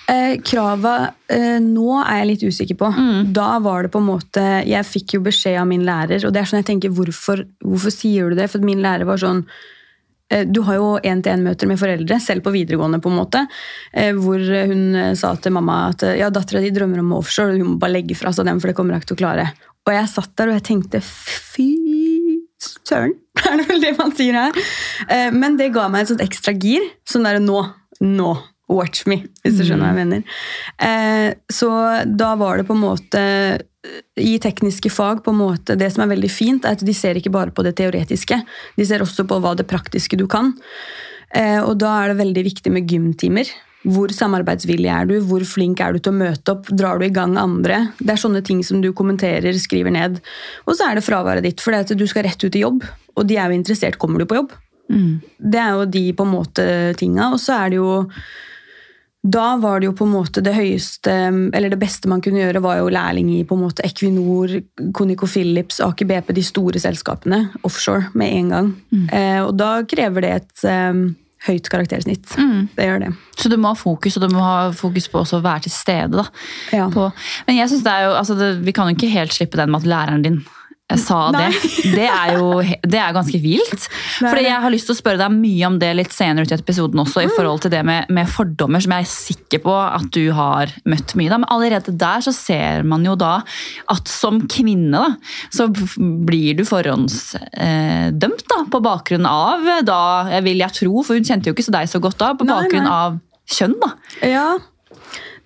Eh, 0.06 0.36
krava 0.46 1.08
eh, 1.26 1.56
nå 1.58 1.96
er 1.98 2.20
jeg 2.20 2.26
litt 2.28 2.42
usikker 2.46 2.78
på. 2.78 2.90
Da 3.34 3.56
var 3.62 3.86
det 3.86 3.90
på 3.90 3.98
en 3.98 4.06
måte 4.06 4.42
Jeg 4.62 4.86
fikk 4.86 5.16
jo 5.16 5.24
beskjed 5.24 5.58
av 5.58 5.66
min 5.66 5.82
lærer, 5.86 6.22
og 6.26 6.34
det 6.34 6.42
er 6.42 6.50
sånn 6.50 6.62
jeg 6.62 6.68
tenker, 6.68 6.94
hvorfor, 6.94 7.42
hvorfor 7.64 7.94
sier 7.94 8.30
du 8.30 8.38
det? 8.38 8.46
For 8.52 8.62
min 8.62 8.84
lærer 8.84 9.08
var 9.08 9.18
sånn 9.18 9.42
eh, 10.30 10.46
du 10.46 10.62
har 10.68 10.78
jo 10.78 10.92
én-til-én-møter 11.02 11.70
med 11.70 11.80
foreldre, 11.82 12.20
selv 12.22 12.46
på 12.46 12.54
videregående, 12.54 13.02
på 13.02 13.10
en 13.10 13.18
måte, 13.18 13.42
eh, 13.92 14.12
hvor 14.14 14.38
hun 14.38 14.86
eh, 14.94 15.12
sa 15.18 15.34
til 15.42 15.56
mamma 15.58 15.82
at 15.90 16.06
ja, 16.20 16.30
dattera 16.30 16.62
di 16.62 16.70
drømmer 16.74 17.02
om 17.02 17.16
offshore, 17.18 17.58
hun 17.58 17.74
må 17.74 17.78
bare 17.82 17.98
legge 17.98 18.18
fra 18.18 18.34
seg 18.34 18.46
den, 18.46 18.62
for 18.62 18.70
det 18.70 18.78
kommer 18.78 18.94
hun 18.94 19.02
ikke 19.02 19.10
til 19.10 19.18
å 19.18 19.24
klare. 19.24 19.50
Og 19.86 19.94
jeg 19.94 20.10
satt 20.14 20.34
der 20.38 20.52
og 20.52 20.60
jeg 20.60 20.68
tenkte 20.70 21.02
fy 21.02 21.70
søren, 22.62 23.18
er 23.42 23.58
det 23.58 23.70
vel 23.72 23.82
det 23.82 23.96
man 23.98 24.14
sier 24.14 24.38
her? 24.38 24.66
Men 25.34 25.58
det 25.58 25.72
ga 25.74 25.90
meg 25.90 26.04
et 26.04 26.14
sånt 26.14 26.22
ekstra 26.24 26.54
gir. 26.54 26.86
Sånn 27.06 27.26
derre 27.26 27.42
nå, 27.42 27.60
nå, 28.02 28.34
watch 28.68 29.04
me, 29.06 29.20
hvis 29.44 29.58
du 29.60 29.64
skjønner 29.64 29.86
hva 29.86 29.92
jeg 29.94 30.00
mener. 30.06 30.22
Eh, 30.82 31.34
Så 31.52 31.70
da 32.16 32.34
var 32.36 32.58
det 32.58 32.66
på 32.66 32.74
en 32.74 32.82
måte 32.82 33.22
i 34.18 34.38
tekniske 34.42 34.90
fag 34.90 35.22
på 35.22 35.30
en 35.30 35.38
måte, 35.38 35.76
Det 35.78 35.92
som 35.92 36.02
er 36.02 36.16
veldig 36.16 36.30
fint, 36.30 36.64
er 36.64 36.74
at 36.74 36.82
de 36.84 36.92
ser 36.92 37.14
ikke 37.14 37.30
bare 37.30 37.52
på 37.54 37.62
det 37.62 37.76
teoretiske. 37.76 38.40
De 38.76 38.84
ser 38.84 38.98
også 39.04 39.26
på 39.26 39.38
hva 39.40 39.54
det 39.56 39.68
praktiske 39.68 40.16
du 40.18 40.26
kan. 40.26 40.54
Eh, 41.32 41.60
Og 41.62 41.78
da 41.78 42.02
er 42.02 42.08
det 42.08 42.18
veldig 42.24 42.44
viktig 42.44 42.72
med 42.72 42.88
gymtimer. 42.88 43.46
Hvor 43.86 44.08
samarbeidsvillig 44.10 44.90
er 44.90 45.06
du? 45.06 45.20
Hvor 45.22 45.44
flink 45.46 45.80
er 45.80 45.92
du 45.92 46.00
til 46.00 46.12
å 46.12 46.18
møte 46.18 46.48
opp? 46.56 46.66
Drar 46.66 46.98
du 46.98 47.04
i 47.06 47.14
gang 47.14 47.36
andre? 47.38 47.92
Det 47.98 48.10
er 48.10 48.18
sånne 48.18 48.42
ting 48.42 48.64
som 48.64 48.80
du 48.80 48.92
kommenterer, 48.92 49.52
skriver 49.54 49.92
ned. 49.92 50.20
Og 50.66 50.74
så 50.74 50.90
er 50.90 50.96
det 50.96 51.04
fraværet 51.06 51.42
ditt, 51.46 51.60
for 51.60 51.70
du 51.70 52.06
skal 52.06 52.24
rett 52.24 52.42
ut 52.42 52.56
i 52.56 52.64
jobb. 52.64 52.82
Og 53.16 53.26
de 53.28 53.36
er 53.36 53.46
jo 53.46 53.60
interessert. 53.62 53.96
Kommer 53.98 54.18
du 54.18 54.26
på 54.26 54.34
jobb? 54.42 54.50
Det 55.38 55.60
er 55.60 55.70
jo 55.70 55.84
de 55.86 56.12
på 56.12 56.26
en 56.26 56.34
måte 56.34 56.96
tinga. 56.98 57.30
Og 57.32 57.38
så 57.38 57.54
er 57.64 57.70
det 57.70 57.76
jo 57.78 58.10
da 59.26 59.56
var 59.58 59.80
det 59.80 59.88
jo 59.88 59.94
på 59.96 60.06
en 60.06 60.14
måte 60.14 60.42
det 60.44 60.54
høyeste, 60.54 61.12
eller 61.56 61.72
det 61.72 61.80
beste 61.80 62.10
man 62.10 62.22
kunne 62.24 62.42
gjøre, 62.44 62.62
var 62.64 62.80
jo 62.80 62.92
lærling 62.92 63.32
i 63.34 63.42
på 63.48 63.56
en 63.56 63.64
måte 63.66 63.84
Equinor, 63.86 64.58
ConocoPhillips, 64.94 65.80
Aker 65.84 66.08
BP, 66.08 66.32
de 66.36 66.44
store 66.46 66.82
selskapene 66.82 67.46
offshore 67.66 68.12
med 68.14 68.34
en 68.40 68.52
gang. 68.54 68.72
Eh, 69.10 69.40
og 69.42 69.54
da 69.58 69.70
krever 69.88 70.26
det 70.26 70.32
et 70.36 70.66
eh, 70.70 71.00
høyt 71.46 71.70
karaktersnitt. 71.72 72.36
Det 72.76 72.88
gjør 72.88 73.02
det. 73.06 73.12
Så 73.38 73.50
du 73.52 73.58
må 73.60 73.72
ha 73.74 73.78
fokus, 73.78 74.16
og 74.18 74.26
du 74.26 74.34
må 74.34 74.44
ha 74.44 74.70
fokus 74.76 75.08
på 75.12 75.22
å 75.22 75.42
være 75.42 75.66
til 75.66 75.74
stede. 75.74 76.22
da. 76.22 76.26
Ja. 76.74 76.90
På, 76.92 77.10
men 77.48 77.58
jeg 77.58 77.72
synes 77.72 77.86
det 77.86 77.94
er 77.94 78.06
jo, 78.08 78.14
altså 78.20 78.38
det, 78.38 78.52
vi 78.66 78.74
kan 78.76 78.90
jo 78.90 78.96
ikke 78.96 79.12
helt 79.12 79.34
slippe 79.34 79.58
den 79.60 79.72
med 79.74 79.84
at 79.84 79.90
læreren 79.90 80.26
din 80.26 80.40
eh, 80.92 80.98
sa 81.00 81.30
Nei. 81.34 81.48
det. 81.50 81.72
Det 81.96 82.06
er 82.06 82.34
jo 82.36 82.60
det 82.86 82.98
er 83.00 83.14
ganske 83.14 83.38
vilt. 83.40 83.86
For. 84.18 84.38
Jeg 84.42 84.60
har 84.62 84.72
lyst 84.72 84.88
til 84.88 84.94
å 84.94 84.98
spørre 84.98 85.20
deg 85.20 85.34
mye 85.34 85.68
om 85.68 85.78
det 85.80 85.90
litt 85.96 86.14
senere 86.14 86.46
ut 86.46 86.52
i 86.52 86.56
episoden 86.56 87.00
også, 87.02 87.24
i 87.24 87.30
forhold 87.32 87.64
til 87.64 87.72
det 87.72 87.82
med, 87.86 88.10
med 88.12 88.28
fordommer, 88.30 88.82
som 88.82 88.94
jeg 88.94 89.06
er 89.06 89.10
sikker 89.10 89.62
på 89.64 89.74
at 89.74 90.08
du 90.14 90.30
har 90.36 90.72
møtt 90.88 91.16
mye. 91.18 91.30
da. 91.32 91.40
Men 91.42 91.50
allerede 91.54 91.94
der 91.96 92.24
så 92.26 92.34
ser 92.36 92.86
man 92.88 93.06
jo 93.06 93.16
da 93.18 93.38
at 93.92 94.10
som 94.10 94.42
kvinne 94.50 94.96
da, 94.96 95.10
så 95.54 95.68
blir 95.70 96.58
du 96.58 96.64
forhåndsdømt 96.68 98.46
da, 98.52 98.62
på 98.72 98.82
bakgrunn 98.84 99.28
av 99.30 99.66
da, 99.86 100.00
jeg 100.36 100.46
vil 100.46 100.64
jeg 100.64 100.78
tro, 100.82 100.94
for 101.06 101.18
hun 101.18 101.26
kjente 101.26 101.50
jo 101.50 101.56
ikke 101.56 101.66
så 101.66 101.76
deg 101.78 101.90
så 101.90 102.02
godt 102.02 102.20
da, 102.22 102.32
på 102.38 102.48
bakgrunn 102.48 102.86
nei. 102.86 102.96
av 103.02 103.20
kjønn 103.56 103.78
da. 103.82 103.92
Ja, 104.26 104.48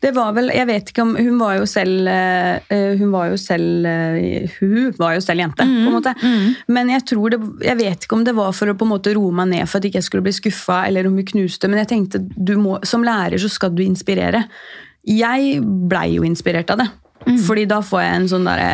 det 0.00 0.10
var 0.16 0.32
vel 0.32 0.48
Jeg 0.48 0.66
vet 0.68 0.90
ikke 0.90 1.02
om 1.04 1.10
Hun 1.18 1.36
var 1.40 1.58
jo 1.58 1.66
selv 1.68 2.08
eh, 2.08 2.92
Hun 2.96 3.10
var 3.12 3.26
jo 3.28 3.36
selv 3.36 3.84
eh, 3.84 4.54
Hun 4.60 4.94
var 4.96 5.16
jo 5.18 5.20
selv 5.20 5.42
jente, 5.44 5.66
på 5.66 5.90
en 5.90 5.92
måte. 5.92 6.14
Men 6.72 6.88
jeg 6.94 7.04
tror 7.10 7.34
det 7.34 7.40
Jeg 7.66 7.76
vet 7.82 8.06
ikke 8.06 8.16
om 8.16 8.24
det 8.24 8.34
var 8.38 8.54
for 8.56 8.72
å 8.72 8.76
på 8.80 8.86
en 8.88 8.92
måte 8.94 9.12
roe 9.16 9.34
meg 9.36 9.50
ned 9.52 9.68
for 9.68 9.76
at 9.80 9.88
ikke 9.90 10.00
jeg 10.00 10.06
skulle 10.08 10.24
bli 10.24 10.32
skuffa, 10.36 10.78
eller 10.88 11.08
om 11.10 11.18
hun 11.20 11.26
knuste, 11.28 11.68
men 11.68 11.82
jeg 11.82 11.90
tenkte 11.92 12.22
du 12.36 12.54
må, 12.60 12.78
som 12.88 13.04
lærer 13.04 13.36
så 13.40 13.50
skal 13.52 13.74
du 13.76 13.82
inspirere. 13.84 14.46
Jeg 15.04 15.60
blei 15.90 16.14
jo 16.14 16.24
inspirert 16.24 16.72
av 16.72 16.80
det. 16.80 16.88
Fordi 17.44 17.66
da 17.68 17.82
får 17.84 18.00
jeg 18.00 18.16
en 18.22 18.28
sånn 18.32 18.48
derre 18.48 18.70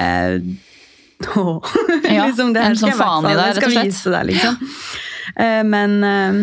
Åh. 1.43 1.75
Ja, 2.13 2.27
liksom, 2.29 2.53
det 2.55 2.63
her 2.63 2.75
en 2.75 2.79
sånn 2.79 2.93
faen 2.99 3.27
i 3.27 3.35
deg, 3.35 3.57
rett 3.57 3.65
og 3.65 3.73
slett. 3.73 3.91
vise 3.91 4.13
deg, 4.13 4.27
liksom. 4.31 4.59
Eh, 5.43 5.63
Men 5.67 5.97
eh, 6.05 6.43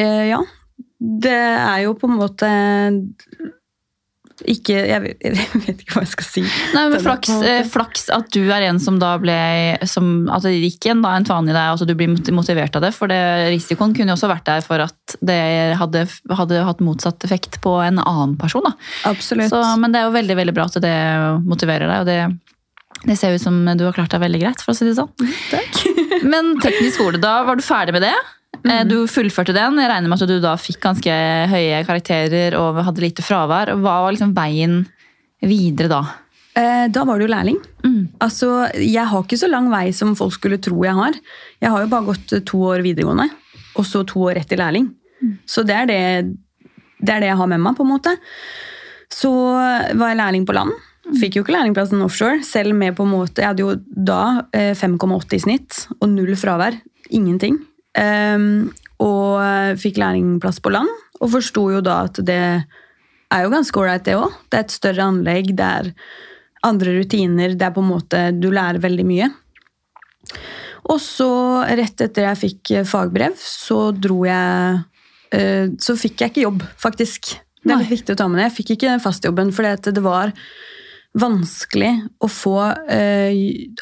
eh, 0.00 0.22
ja. 0.30 0.40
Det 0.96 1.34
er 1.36 1.82
jo 1.84 1.92
på 2.00 2.08
en 2.08 2.16
måte 2.16 2.48
ikke 4.44 4.74
Jeg 4.76 5.02
vet, 5.02 5.20
jeg 5.24 5.60
vet 5.62 5.82
ikke 5.82 5.96
hva 5.96 6.02
jeg 6.04 6.12
skal 6.12 6.28
si. 6.28 6.42
Nei, 6.74 6.84
men 6.92 7.02
flaks, 7.02 7.32
eh, 7.46 7.62
flaks 7.70 8.08
at 8.14 8.28
du 8.34 8.42
er 8.44 8.66
en 8.68 8.80
som 8.82 8.98
da 9.00 9.14
ble 9.22 9.36
som, 9.88 10.26
At 10.32 10.44
det 10.46 10.56
gikk 10.58 10.90
en, 10.92 11.04
da, 11.04 11.14
en 11.16 11.26
tvane 11.28 11.52
i 11.52 11.56
deg, 11.56 11.72
at 11.72 11.88
du 11.88 11.94
blir 11.96 12.34
motivert 12.36 12.76
av 12.76 12.84
det. 12.84 12.92
For 12.96 13.10
det, 13.12 13.20
risikoen 13.54 13.94
kunne 13.96 14.12
jo 14.12 14.18
også 14.18 14.30
vært 14.32 14.48
der 14.48 14.64
for 14.66 14.84
at 14.84 15.16
det 15.24 15.40
hadde, 15.80 16.06
hadde 16.40 16.64
hatt 16.68 16.84
motsatt 16.84 17.24
effekt 17.28 17.60
på 17.64 17.78
en 17.84 18.00
annen 18.02 18.36
person. 18.40 18.66
Da. 18.66 18.74
Absolutt. 19.12 19.52
Så, 19.52 19.62
men 19.80 19.94
det 19.94 20.02
er 20.02 20.10
jo 20.10 20.16
veldig 20.16 20.40
veldig 20.42 20.56
bra 20.56 20.68
at 20.68 20.80
det 20.84 20.96
motiverer 21.46 21.90
deg, 21.90 22.04
og 22.04 22.10
det, 22.10 23.06
det 23.06 23.18
ser 23.18 23.36
ut 23.36 23.42
som 23.42 23.58
du 23.78 23.86
har 23.86 23.96
klart 23.96 24.12
deg 24.14 24.24
veldig 24.24 24.42
greit. 24.42 24.64
for 24.64 24.74
å 24.74 24.78
si 24.78 24.88
det 24.88 24.96
sånn. 24.98 25.12
Takk. 25.50 25.84
Men 26.32 26.56
teknisk 26.62 26.98
skole, 26.98 27.20
da 27.22 27.38
var 27.46 27.58
du 27.58 27.64
ferdig 27.64 27.94
med 27.96 28.06
det? 28.06 28.16
Eh, 28.64 28.84
Du 28.88 29.06
fullførte 29.06 29.54
den. 29.54 29.78
Jeg 29.80 29.90
regner 29.90 30.08
med 30.08 30.22
at 30.22 30.28
du 30.28 30.38
da 30.40 30.54
fikk 30.60 30.80
ganske 30.84 31.16
høye 31.50 31.82
karakterer 31.86 32.56
og 32.58 32.80
hadde 32.86 33.02
lite 33.04 33.22
fravær. 33.24 33.74
Hva 33.76 33.96
var 34.04 34.12
liksom 34.14 34.34
veien 34.36 34.86
videre 35.42 35.88
da? 35.92 36.00
Eh, 36.56 36.88
Da 36.88 37.04
var 37.04 37.18
det 37.18 37.28
jo 37.28 37.34
lærling. 37.34 37.58
Mm. 37.84 38.08
Altså, 38.20 38.70
Jeg 38.74 39.06
har 39.06 39.22
ikke 39.22 39.38
så 39.38 39.50
lang 39.50 39.70
vei 39.70 39.90
som 39.92 40.14
folk 40.16 40.32
skulle 40.32 40.58
tro 40.58 40.82
jeg 40.84 40.94
har. 40.94 41.12
Jeg 41.60 41.70
har 41.70 41.80
jo 41.82 41.88
bare 41.88 42.06
gått 42.06 42.32
eh, 42.32 42.40
to 42.40 42.58
år 42.58 42.82
videregående, 42.82 43.30
og 43.76 43.84
så 43.84 44.04
to 44.06 44.20
år 44.20 44.34
rett 44.36 44.52
i 44.52 44.56
lærling. 44.56 44.94
Så 45.46 45.64
det 45.64 45.74
er 45.74 45.86
det, 45.86 46.36
det 47.00 47.08
er 47.14 47.20
det 47.20 47.28
jeg 47.30 47.36
har 47.36 47.46
med 47.48 47.58
meg, 47.60 47.74
på 47.76 47.82
en 47.82 47.92
måte. 47.94 48.16
Så 49.10 49.30
var 49.32 50.08
jeg 50.12 50.18
lærling 50.18 50.44
på 50.46 50.52
land. 50.54 50.72
Fikk 51.20 51.36
jo 51.36 51.42
ikke 51.44 51.54
lærlingplassen 51.54 52.02
offshore, 52.02 52.42
selv 52.42 52.74
med 52.74 52.96
på 52.96 53.04
en 53.06 53.12
måte 53.12 53.38
Jeg 53.38 53.46
hadde 53.46 53.62
jo 53.62 53.76
da 53.86 54.42
eh, 54.52 54.74
5,8 54.74 55.34
i 55.34 55.38
snitt 55.38 55.86
og 56.00 56.08
null 56.10 56.34
fravær. 56.36 56.74
Ingenting. 57.10 57.60
Ehm, 57.96 58.70
og 59.02 59.76
fikk 59.80 59.98
lærlingplass 60.00 60.62
på 60.64 60.72
land, 60.72 60.88
Og 61.20 61.30
forsto 61.32 61.70
jo 61.72 61.80
da 61.80 62.02
at 62.04 62.18
det 62.28 62.40
er 63.32 63.42
jo 63.44 63.52
ganske 63.52 63.80
ålreit, 63.80 64.04
det 64.04 64.16
òg. 64.16 64.34
Det 64.50 64.58
er 64.58 64.64
et 64.66 64.74
større 64.74 65.06
anlegg, 65.10 65.54
det 65.56 65.64
er 65.64 65.90
andre 66.66 66.98
rutiner, 66.98 67.54
det 67.56 67.66
er 67.66 67.74
på 67.74 67.84
en 67.84 67.90
måte 67.90 68.22
Du 68.36 68.50
lærer 68.52 68.82
veldig 68.82 69.06
mye. 69.06 69.30
Og 70.86 71.00
så, 71.02 71.30
rett 71.66 72.04
etter 72.04 72.28
jeg 72.28 72.42
fikk 72.42 72.70
eh, 72.76 72.86
fagbrev, 72.86 73.34
så 73.40 73.90
dro 73.90 74.20
jeg 74.26 74.78
uh, 75.34 75.66
Så 75.82 75.96
fikk 75.98 76.22
jeg 76.22 76.32
ikke 76.32 76.46
jobb, 76.46 76.62
faktisk. 76.78 77.34
Det 77.66 77.74
er 77.74 77.82
litt 77.82 77.96
viktig 77.96 78.14
å 78.14 78.20
ta 78.20 78.28
med 78.30 78.38
det. 78.38 78.46
Jeg 78.50 78.56
fikk 78.60 78.76
ikke 78.76 78.92
den 78.92 79.02
fastjobben 79.02 79.50
for 79.54 79.66
det 79.66 80.02
var 80.04 80.30
vanskelig 81.18 81.90
å 82.22 82.28
få 82.30 82.58
uh, 82.70 83.32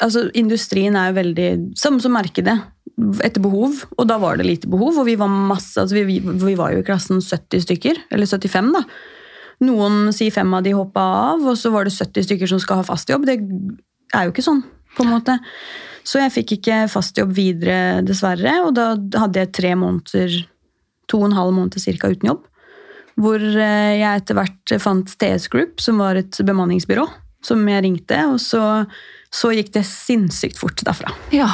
Altså, 0.01 0.25
industrien 0.33 0.97
er 0.97 1.11
jo 1.11 1.19
veldig 1.19 1.49
Samme 1.77 2.01
som 2.01 2.15
markedet. 2.17 2.57
Etter 2.95 3.43
behov, 3.43 3.81
og 3.99 4.05
da 4.07 4.15
var 4.21 4.37
det 4.39 4.45
lite 4.47 4.69
behov. 4.71 5.01
Og 5.01 5.07
vi 5.09 5.17
var 5.19 5.31
masse, 5.31 5.75
altså 5.81 5.97
vi, 5.97 6.19
vi, 6.23 6.55
var 6.55 6.71
jo 6.71 6.83
i 6.83 6.87
klassen 6.87 7.19
70 7.19 7.65
stykker, 7.65 8.05
eller 8.15 8.29
75, 8.29 8.71
da. 8.77 8.85
Noen 9.65 10.11
sier 10.15 10.33
fem 10.35 10.51
av 10.55 10.63
de 10.65 10.75
hoppa 10.75 11.03
av, 11.31 11.43
og 11.51 11.59
så 11.59 11.71
var 11.71 11.87
det 11.87 11.95
70 11.95 12.27
stykker 12.27 12.51
som 12.51 12.61
skal 12.63 12.81
ha 12.81 12.87
fast 12.87 13.11
jobb. 13.11 13.27
Det 13.27 13.37
er 14.15 14.27
jo 14.27 14.33
ikke 14.33 14.45
sånn, 14.45 14.63
på 14.95 15.05
en 15.05 15.13
måte. 15.15 15.37
Så 16.05 16.21
jeg 16.21 16.33
fikk 16.35 16.57
ikke 16.59 16.83
fast 16.91 17.17
jobb 17.17 17.33
videre, 17.35 18.03
dessverre. 18.05 18.59
Og 18.67 18.75
da 18.77 18.91
hadde 18.93 19.41
jeg 19.41 19.53
tre 19.57 19.73
måneder, 19.79 20.35
to 21.09 21.21
og 21.21 21.29
en 21.29 21.39
halv 21.39 21.55
måned 21.55 21.79
cirka 21.81 22.11
uten 22.13 22.29
jobb. 22.31 22.43
Hvor 23.19 23.39
eh, 23.41 23.95
jeg 23.95 24.21
etter 24.21 24.37
hvert 24.37 24.75
fant 24.83 25.15
TS 25.19 25.47
Group, 25.51 25.79
som 25.81 26.01
var 26.03 26.19
et 26.19 26.39
bemanningsbyrå, 26.45 27.07
som 27.45 27.63
jeg 27.71 27.85
ringte. 27.87 28.19
Og 28.31 28.39
så, 28.43 28.61
så 29.33 29.53
gikk 29.55 29.73
det 29.77 29.87
sinnssykt 29.87 30.59
fort 30.61 30.83
derfra. 30.85 31.15
Ja. 31.33 31.49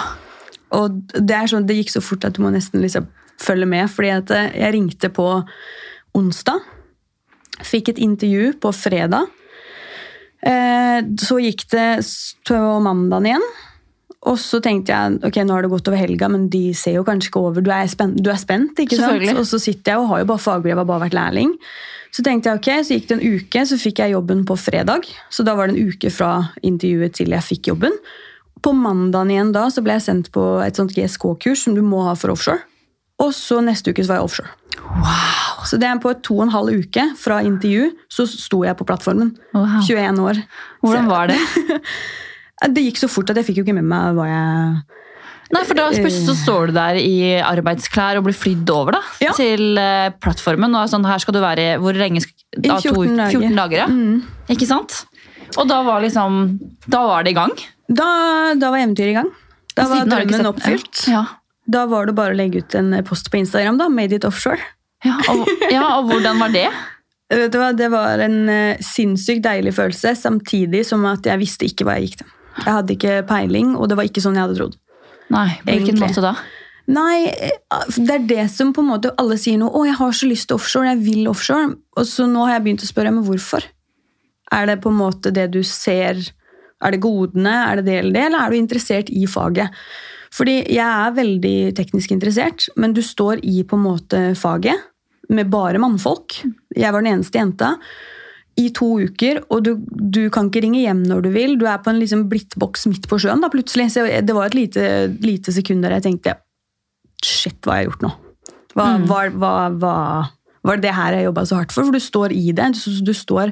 Og 0.77 1.01
det, 1.13 1.35
er 1.35 1.49
sånn, 1.51 1.65
det 1.67 1.75
gikk 1.81 1.91
så 1.95 2.01
fort 2.03 2.23
at 2.27 2.37
du 2.37 2.41
må 2.45 2.51
nesten 2.53 2.81
liksom 2.83 3.07
følge 3.41 3.67
med. 3.67 3.89
fordi 3.89 4.11
at 4.13 4.31
eh, 4.31 4.51
jeg 4.61 4.73
ringte 4.77 5.09
på 5.11 5.27
onsdag. 6.17 6.61
Fikk 7.61 7.89
et 7.93 7.99
intervju 8.01 8.53
på 8.61 8.71
fredag. 8.73 9.27
Eh, 10.41 11.01
Så 11.21 11.37
gikk 11.41 11.67
det 11.73 11.89
på 12.47 12.61
mandagen 12.83 13.27
igjen. 13.31 13.49
Og 14.29 14.37
så 14.37 14.59
tenkte 14.61 14.93
jeg 14.93 15.17
ok, 15.25 15.37
nå 15.47 15.55
har 15.55 15.65
det 15.65 15.71
gått 15.71 15.87
over 15.89 15.97
helga, 15.97 16.27
men 16.29 16.43
de 16.53 16.75
ser 16.77 16.99
jo 16.99 17.03
kanskje 17.07 17.31
ikke 17.31 17.41
over. 17.41 17.63
Du 17.65 17.71
er 17.73 17.87
spent, 17.89 18.19
du 18.21 18.29
er 18.29 18.37
spent 18.37 18.77
ikke 18.77 18.99
sant? 19.01 19.23
Og 19.41 19.47
så 19.49 19.57
sitter 19.63 19.95
jeg 19.95 20.03
og 20.03 20.11
har 20.11 20.19
jo 20.21 20.27
bare 20.29 20.43
fagbrev, 20.43 20.77
og 20.77 20.89
bare 20.91 21.07
vært 21.07 21.17
lærling. 21.17 21.55
Så 22.13 22.21
tenkte 22.27 22.51
jeg 22.51 22.59
ok, 22.59 22.69
så 22.85 22.93
gikk 22.97 23.07
det 23.09 23.15
en 23.17 23.39
uke, 23.39 23.63
så 23.65 23.79
fikk 23.81 24.01
jeg 24.03 24.13
jobben 24.13 24.43
på 24.45 24.57
fredag. 24.61 25.07
Så 25.33 25.45
da 25.47 25.55
var 25.57 25.71
det 25.71 25.77
en 25.79 25.89
uke 25.89 26.11
fra 26.13 26.31
intervjuet 26.61 27.15
til 27.17 27.33
jeg 27.33 27.47
fikk 27.49 27.71
jobben. 27.71 27.97
På 28.61 28.73
mandagen 28.77 29.31
igjen 29.33 29.53
da 29.55 29.67
så 29.73 29.83
ble 29.85 29.95
jeg 29.97 30.05
sendt 30.05 30.31
på 30.35 30.43
et 30.65 30.77
sånt 30.77 30.93
GSK-kurs 30.95 31.65
som 31.65 31.77
du 31.77 31.81
må 31.85 32.03
ha 32.05 32.15
for 32.19 32.33
offshore. 32.33 32.61
Og 33.21 33.33
så 33.37 33.59
neste 33.61 33.93
uke 33.93 34.03
så 34.03 34.13
var 34.13 34.21
jeg 34.21 34.27
offshore. 34.29 34.53
Wow. 34.91 35.65
Så 35.69 35.77
det 35.81 35.87
er 35.87 35.99
på 36.01 36.13
to 36.25 36.39
og 36.39 36.47
en 36.47 36.53
halv 36.55 36.81
uke 36.83 37.03
fra 37.21 37.41
intervju 37.45 37.91
så 38.11 38.25
sto 38.29 38.63
jeg 38.65 38.77
på 38.79 38.87
plattformen. 38.87 39.35
Wow. 39.53 39.79
21 39.85 40.23
år. 40.25 40.41
Hvordan 40.81 41.09
var 41.11 41.31
det? 41.33 41.39
Det 42.61 42.83
gikk 42.85 42.99
så 43.01 43.07
fort 43.09 43.31
at 43.33 43.39
jeg 43.39 43.47
fikk 43.47 43.55
jo 43.57 43.63
ikke 43.65 43.73
med 43.73 43.87
meg 43.89 44.11
hva 44.13 44.27
jeg 44.29 44.99
Nei, 45.51 45.63
for 45.67 45.75
da 45.75 45.87
plutselig 45.89 46.27
så 46.29 46.35
står 46.37 46.69
du 46.69 46.75
der 46.77 46.99
i 47.01 47.15
arbeidsklær 47.43 48.19
og 48.19 48.27
blir 48.27 48.37
flydd 48.37 48.69
over 48.71 48.95
da, 48.95 49.01
Ja. 49.19 49.33
til 49.35 49.75
eh, 49.81 50.13
plattformen. 50.23 50.71
Og 50.79 50.87
sånn, 50.87 51.03
her 51.09 51.19
skal 51.19 51.35
du 51.35 51.41
være 51.43 51.73
hvor 51.81 51.97
lenge? 51.97 52.21
da, 52.55 52.77
14 52.77 53.17
dager. 53.17 53.33
14 53.35 53.57
dager 53.59 53.81
ja. 53.81 53.87
Mm. 53.91 54.21
Ikke 54.53 54.69
sant? 54.69 55.01
Og 55.59 55.67
da 55.67 55.81
var 55.83 55.99
liksom 56.05 56.37
Da 56.87 57.01
var 57.09 57.25
det 57.27 57.33
i 57.33 57.39
gang. 57.41 57.51
Da, 57.91 58.09
da 58.55 58.71
var 58.71 58.83
eventyret 58.83 59.11
i 59.11 59.17
gang. 59.19 59.31
Da 59.75 59.87
var 59.91 60.07
drømmen 60.07 60.49
oppfylt. 60.49 61.05
Ja. 61.11 61.25
Da 61.71 61.85
var 61.91 62.07
det 62.09 62.15
bare 62.17 62.35
å 62.35 62.37
legge 62.37 62.63
ut 62.63 62.75
en 62.75 62.93
post 63.07 63.29
på 63.31 63.39
Instagram. 63.41 63.77
da, 63.79 63.89
Made 63.91 64.15
it 64.15 64.27
offshore. 64.27 64.59
Ja, 65.05 65.17
og, 65.31 65.47
ja, 65.71 65.85
og 65.97 66.11
hvordan 66.11 66.41
var 66.41 66.53
det? 66.53 66.69
Det 67.31 67.87
var 67.87 68.19
en 68.19 68.49
eh, 68.51 68.79
sinnssykt 68.83 69.45
deilig 69.45 69.71
følelse, 69.77 70.11
samtidig 70.19 70.81
som 70.83 71.05
at 71.07 71.23
jeg 71.23 71.39
visste 71.39 71.63
ikke 71.63 71.85
hva 71.87 71.93
jeg 71.95 72.09
gikk 72.09 72.17
til. 72.19 72.33
Jeg 72.57 72.73
hadde 72.75 72.95
ikke 72.97 73.13
peiling, 73.29 73.69
og 73.79 73.87
det 73.87 73.95
var 73.95 74.09
ikke 74.09 74.19
sånn 74.19 74.35
jeg 74.35 74.43
hadde 74.43 74.57
trodd. 74.57 74.75
Nei, 75.31 75.45
på 75.61 75.69
hvilken 75.69 75.95
Egentlig. 75.95 76.09
måte 76.11 76.23
da? 76.25 76.33
Nei, 76.91 77.29
eh, 77.31 77.85
det 77.95 78.17
er 78.17 78.25
det 78.33 78.47
som 78.51 78.73
på 78.75 78.83
en 78.83 78.91
måte 78.91 79.13
alle 79.21 79.37
sier 79.39 79.61
nå. 79.61 79.69
'Å, 79.71 79.85
jeg 79.87 79.97
har 80.01 80.17
så 80.19 80.27
lyst 80.27 80.49
til 80.49 80.59
offshore, 80.59 80.91
jeg 80.91 81.03
vil 81.05 81.31
offshore'. 81.31 81.71
Og 81.95 82.09
så 82.09 82.27
nå 82.27 82.43
har 82.49 82.57
jeg 82.57 82.65
begynt 82.67 82.83
å 82.83 82.91
spørre, 82.91 83.15
men 83.15 83.23
hvorfor? 83.23 83.63
Er 84.51 84.67
det 84.67 84.81
på 84.83 84.91
en 84.91 84.99
måte 84.99 85.31
det 85.31 85.47
du 85.55 85.61
ser 85.63 86.19
Er 86.81 86.95
det 86.95 87.01
godene, 87.03 87.53
er 87.71 87.81
det 87.81 87.85
det 87.85 87.97
eller 87.99 88.15
det, 88.15 88.23
eller 88.29 88.45
er 88.45 88.49
du 88.53 88.57
interessert 88.57 89.11
i 89.13 89.25
faget? 89.29 89.69
Fordi 90.31 90.61
jeg 90.71 90.85
er 90.87 91.17
veldig 91.17 91.57
teknisk 91.75 92.13
interessert, 92.15 92.69
men 92.79 92.93
du 92.95 93.01
står 93.03 93.41
i 93.43 93.61
på 93.67 93.75
en 93.77 93.83
måte 93.83 94.21
faget 94.39 94.87
med 95.31 95.49
bare 95.51 95.79
mannfolk. 95.79 96.39
Jeg 96.75 96.91
var 96.93 97.03
den 97.03 97.13
eneste 97.13 97.39
jenta 97.39 97.75
i 98.59 98.69
to 98.75 98.87
uker, 98.99 99.41
og 99.49 99.63
du, 99.63 99.73
du 99.87 100.25
kan 100.33 100.49
ikke 100.49 100.63
ringe 100.65 100.81
hjem 100.83 101.03
når 101.07 101.21
du 101.25 101.29
vil. 101.35 101.53
Du 101.59 101.65
er 101.69 101.79
på 101.83 101.91
en 101.91 101.99
liksom 102.01 102.25
blittboks 102.31 102.87
midt 102.91 103.07
på 103.11 103.19
sjøen 103.21 103.43
da, 103.43 103.49
plutselig. 103.51 103.89
Så 103.93 104.03
det 104.07 104.35
var 104.35 104.49
et 104.49 104.57
lite, 104.57 104.83
lite 105.23 105.53
sekund 105.55 105.83
der 105.85 105.97
jeg 105.99 106.07
tenkte 106.09 106.37
Shit, 107.21 107.59
hva 107.61 107.75
har 107.75 107.83
jeg 107.83 107.91
gjort 107.91 108.05
nå? 108.07 108.09
Hva, 108.73 108.85
Mm. 108.97 109.03
hva, 109.05 109.19
hva, 109.35 109.53
hva, 109.77 109.95
var 110.65 110.79
det 110.79 110.87
det 110.87 110.95
her 110.95 111.13
jeg 111.13 111.27
jobba 111.27 111.43
så 111.45 111.59
hardt 111.59 111.73
for? 111.75 111.85
For 111.85 111.93
du 111.93 112.01
står 112.01 112.33
i 112.33 112.51
det. 112.55 112.69
Du, 112.73 112.79
du, 113.05 113.13
står, 113.13 113.51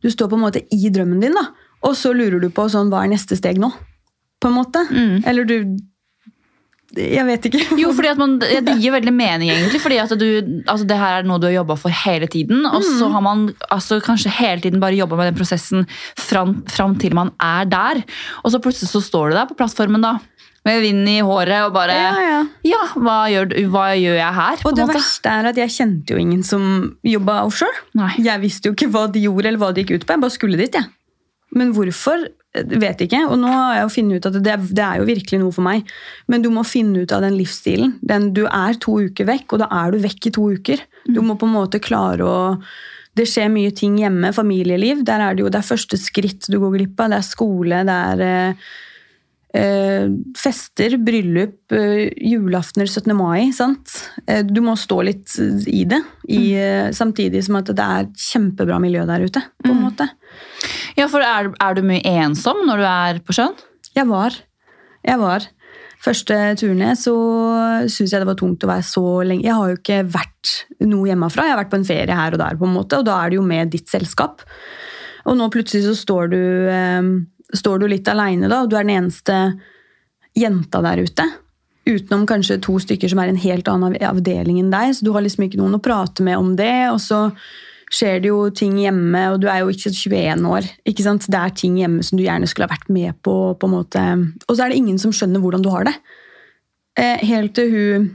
du 0.00 0.08
står 0.10 0.30
på 0.30 0.38
en 0.38 0.44
måte 0.46 0.62
i 0.72 0.88
drømmen 0.94 1.20
din, 1.20 1.36
da. 1.36 1.42
Og 1.82 1.96
så 1.98 2.12
lurer 2.14 2.40
du 2.42 2.48
på 2.54 2.68
sånn, 2.70 2.90
hva 2.92 3.04
er 3.04 3.10
neste 3.14 3.38
steg 3.38 3.58
nå? 3.62 3.72
På 4.42 4.50
en 4.50 4.56
måte. 4.60 4.82
Mm. 4.90 5.22
Eller 5.26 5.44
du 5.48 5.56
Jeg 6.92 7.24
vet 7.24 7.46
ikke. 7.48 7.60
Jo, 7.80 7.92
fordi 7.96 8.10
man, 8.18 8.34
Det 8.38 8.74
gir 8.82 8.92
veldig 8.92 9.12
mening, 9.16 9.48
egentlig. 9.54 9.80
fordi 9.80 9.96
at 10.02 10.10
du, 10.20 10.26
altså 10.68 10.84
Det 10.86 10.98
her 11.00 11.20
er 11.22 11.28
noe 11.28 11.40
du 11.40 11.46
har 11.48 11.54
jobba 11.62 11.76
for 11.80 11.94
hele 12.02 12.28
tiden. 12.28 12.66
Og 12.68 12.84
så 12.84 13.08
har 13.14 13.22
man 13.24 13.46
altså, 13.72 14.00
kanskje 14.04 14.32
hele 14.36 14.60
tiden 14.60 14.82
bare 14.82 14.98
jobba 14.98 15.16
med 15.16 15.30
den 15.30 15.38
prosessen 15.38 15.86
fram, 16.20 16.58
fram 16.68 16.98
til 17.00 17.14
man 17.16 17.32
er 17.40 17.64
der. 17.64 18.02
Og 18.44 18.52
så 18.52 18.60
plutselig 18.60 18.92
så 18.92 19.00
står 19.00 19.30
du 19.32 19.38
der 19.40 19.48
på 19.48 19.56
plattformen 19.56 20.04
da, 20.04 20.18
med 20.68 20.82
vind 20.84 21.08
i 21.08 21.16
håret 21.24 21.64
og 21.64 21.72
bare 21.74 21.96
Ja, 21.96 22.12
ja. 22.22 22.40
Ja, 22.74 22.82
hva 22.94 23.16
gjør, 23.32 23.56
hva 23.72 23.86
gjør 23.98 24.18
jeg 24.20 24.34
her? 24.42 24.60
Og 24.68 24.76
det 24.76 24.84
måte? 24.84 24.98
verste 25.00 25.32
er 25.32 25.48
at 25.50 25.56
jeg 25.58 25.72
kjente 25.74 26.12
jo 26.14 26.20
ingen 26.20 26.44
som 26.46 26.66
jobba 27.02 27.40
offshore. 27.48 27.86
Nei. 27.98 28.12
Jeg 28.20 28.44
visste 28.44 28.68
jo 28.68 28.76
ikke 28.76 28.92
hva 28.92 29.08
de 29.10 29.24
gjorde, 29.24 29.48
eller 29.48 29.58
hva 29.64 29.72
de 29.72 29.82
gikk 29.82 29.96
ut 29.96 30.04
på. 30.06 30.12
Jeg 30.18 30.22
bare 30.28 30.36
skulle 30.36 30.60
dit, 30.60 30.76
jeg. 30.76 30.92
Men 31.58 31.74
hvorfor, 31.76 32.28
vet 32.52 33.00
ikke. 33.06 33.22
Og 33.30 33.38
nå 33.40 33.50
har 33.50 33.78
jeg 33.78 33.92
funnet 33.96 34.20
ut 34.20 34.30
at 34.30 34.38
det, 34.44 34.56
det 34.76 34.84
er 34.84 35.00
jo 35.00 35.08
virkelig 35.08 35.40
noe 35.40 35.54
for 35.56 35.64
meg. 35.66 35.88
Men 36.32 36.44
du 36.44 36.50
må 36.52 36.64
finne 36.68 37.04
ut 37.04 37.14
av 37.14 37.24
den 37.24 37.36
livsstilen. 37.38 37.96
Den, 38.04 38.30
du 38.36 38.44
er 38.46 38.78
to 38.82 38.98
uker 39.02 39.28
vekk, 39.28 39.54
og 39.54 39.64
da 39.64 39.70
er 39.82 39.92
du 39.92 40.02
vekk 40.04 40.28
i 40.28 40.34
to 40.36 40.48
uker. 40.58 40.82
Du 41.08 41.22
må 41.24 41.38
på 41.40 41.48
en 41.48 41.56
måte 41.56 41.82
klare 41.82 42.28
å 42.28 42.36
det 43.18 43.26
skjer 43.28 43.50
mye 43.52 43.72
ting 43.76 43.98
hjemme. 44.00 44.32
Familieliv. 44.32 45.02
Der 45.08 45.20
er 45.20 45.36
det 45.36 45.44
jo 45.44 45.50
det 45.52 45.60
er 45.60 45.68
første 45.68 45.98
skritt 46.00 46.48
du 46.48 46.58
går 46.62 46.78
glipp 46.78 47.02
av. 47.02 47.12
Det 47.12 47.18
er 47.18 47.28
skole, 47.28 47.82
det 47.88 47.96
er 48.12 48.22
eh, 48.24 48.70
eh, 49.60 50.06
fester, 50.38 50.96
bryllup, 50.96 51.74
eh, 51.76 52.08
julaftener, 52.32 52.88
17. 52.88 53.12
mai. 53.16 53.52
sant? 53.52 53.98
Eh, 54.26 54.40
du 54.48 54.62
må 54.64 54.76
stå 54.80 55.02
litt 55.04 55.36
i 55.68 55.84
det, 55.88 56.00
i, 56.28 56.54
mm. 56.56 56.96
samtidig 56.96 57.44
som 57.44 57.60
at 57.60 57.72
det 57.72 57.84
er 57.84 58.08
kjempebra 58.30 58.80
miljø 58.82 59.04
der 59.08 59.28
ute. 59.28 59.44
på 59.62 59.74
en 59.74 59.84
måte. 59.84 60.08
Ja, 60.98 61.08
for 61.08 61.24
er, 61.24 61.50
er 61.56 61.76
du 61.76 61.82
mye 61.86 62.02
ensom 62.22 62.64
når 62.68 62.82
du 62.82 62.86
er 62.88 63.20
på 63.24 63.36
sjøen? 63.36 63.56
Jeg 63.96 64.08
var. 64.08 64.36
Jeg 65.06 65.20
var. 65.20 65.48
Første 66.02 66.36
turene 66.58 66.94
så 66.98 67.14
syns 67.90 68.10
jeg 68.10 68.22
det 68.22 68.26
var 68.26 68.38
tungt 68.38 68.64
å 68.66 68.70
være 68.70 68.86
så 68.86 69.04
lenge. 69.26 69.46
Jeg 69.46 69.54
har 69.54 69.70
jo 69.70 69.78
ikke 69.78 70.00
vært 70.10 70.54
noe 70.82 71.06
hjemmefra. 71.06 71.46
Jeg 71.46 71.54
har 71.54 71.60
vært 71.60 71.74
på 71.74 71.78
en 71.78 71.86
ferie 71.86 72.16
her 72.18 72.34
og 72.34 72.42
der, 72.42 72.58
på 72.58 72.66
en 72.66 72.74
måte, 72.74 72.98
og 72.98 73.06
da 73.06 73.20
er 73.20 73.30
det 73.30 73.38
jo 73.38 73.44
med 73.46 73.70
ditt 73.70 73.92
selskap. 73.92 74.42
Og 75.30 75.38
nå 75.38 75.46
plutselig 75.54 75.84
så 75.86 75.94
står 76.00 76.32
du, 76.32 76.42
eh, 76.72 77.12
står 77.54 77.78
du 77.78 77.86
litt 77.92 78.10
aleine, 78.10 78.50
da, 78.50 78.64
og 78.64 78.72
du 78.72 78.76
er 78.76 78.88
den 78.88 78.96
eneste 78.96 79.38
jenta 80.34 80.82
der 80.82 81.04
ute. 81.06 81.28
Utenom 81.86 82.26
kanskje 82.26 82.60
to 82.62 82.76
stykker 82.82 83.10
som 83.10 83.22
er 83.22 83.30
i 83.30 83.34
en 83.36 83.44
helt 83.44 83.70
annen 83.70 83.94
avdeling 84.02 84.58
enn 84.58 84.74
deg, 84.74 84.96
så 84.96 85.06
du 85.06 85.12
har 85.14 85.22
liksom 85.22 85.46
ikke 85.46 85.60
noen 85.60 85.78
å 85.78 85.82
prate 85.82 86.26
med 86.26 86.38
om 86.38 86.56
det. 86.58 86.90
Og 86.90 86.98
så 87.02 87.28
skjer 87.92 88.22
det 88.24 88.30
jo 88.30 88.38
ting 88.56 88.78
hjemme, 88.80 89.20
og 89.34 89.40
du 89.42 89.48
er 89.52 89.60
jo 89.62 89.68
ikke 89.72 89.90
21 89.92 90.46
år. 90.48 90.68
ikke 90.88 91.04
sant? 91.04 91.26
Det 91.28 91.38
er 91.38 91.52
ting 91.58 91.76
hjemme 91.76 92.02
som 92.06 92.16
du 92.18 92.24
gjerne 92.24 92.48
skulle 92.48 92.68
ha 92.68 92.72
vært 92.74 92.88
med 92.88 93.18
på. 93.22 93.34
på 93.60 93.68
en 93.68 93.74
måte. 93.74 94.02
Og 94.48 94.56
så 94.56 94.64
er 94.64 94.72
det 94.72 94.78
ingen 94.80 94.98
som 95.02 95.12
skjønner 95.12 95.42
hvordan 95.44 95.62
du 95.64 95.68
har 95.74 95.84
det. 95.84 95.94
Eh, 96.96 97.18
helt 97.28 97.54
til 97.56 97.70
hun 97.72 98.10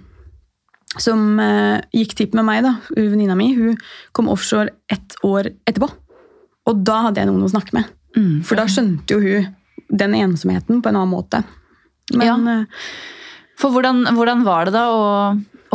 som 0.98 1.40
eh, 1.40 1.82
gikk 1.94 2.16
tipp 2.18 2.34
med 2.34 2.46
meg, 2.48 2.64
da, 2.66 2.72
venninna 2.96 3.36
mi, 3.38 3.52
hun 3.58 3.76
kom 4.18 4.30
offshore 4.34 4.72
ett 4.90 5.16
år 5.28 5.52
etterpå. 5.68 5.90
Og 6.68 6.82
da 6.88 7.04
hadde 7.08 7.22
jeg 7.22 7.30
noen 7.30 7.46
å 7.46 7.52
snakke 7.52 7.76
med. 7.78 7.86
Mm. 8.18 8.42
For 8.48 8.58
da 8.58 8.66
skjønte 8.72 9.14
jo 9.14 9.22
hun 9.22 9.54
den 9.94 10.16
ensomheten 10.18 10.82
på 10.82 10.90
en 10.90 10.98
annen 11.00 11.14
måte. 11.14 11.44
Men 12.16 12.26
Ja. 12.26 12.36
eh, 12.60 12.66
For 13.58 13.72
hvordan, 13.74 14.04
hvordan 14.14 14.44
var 14.46 14.66
det 14.66 14.74
da 14.74 14.84
å, 14.94 15.06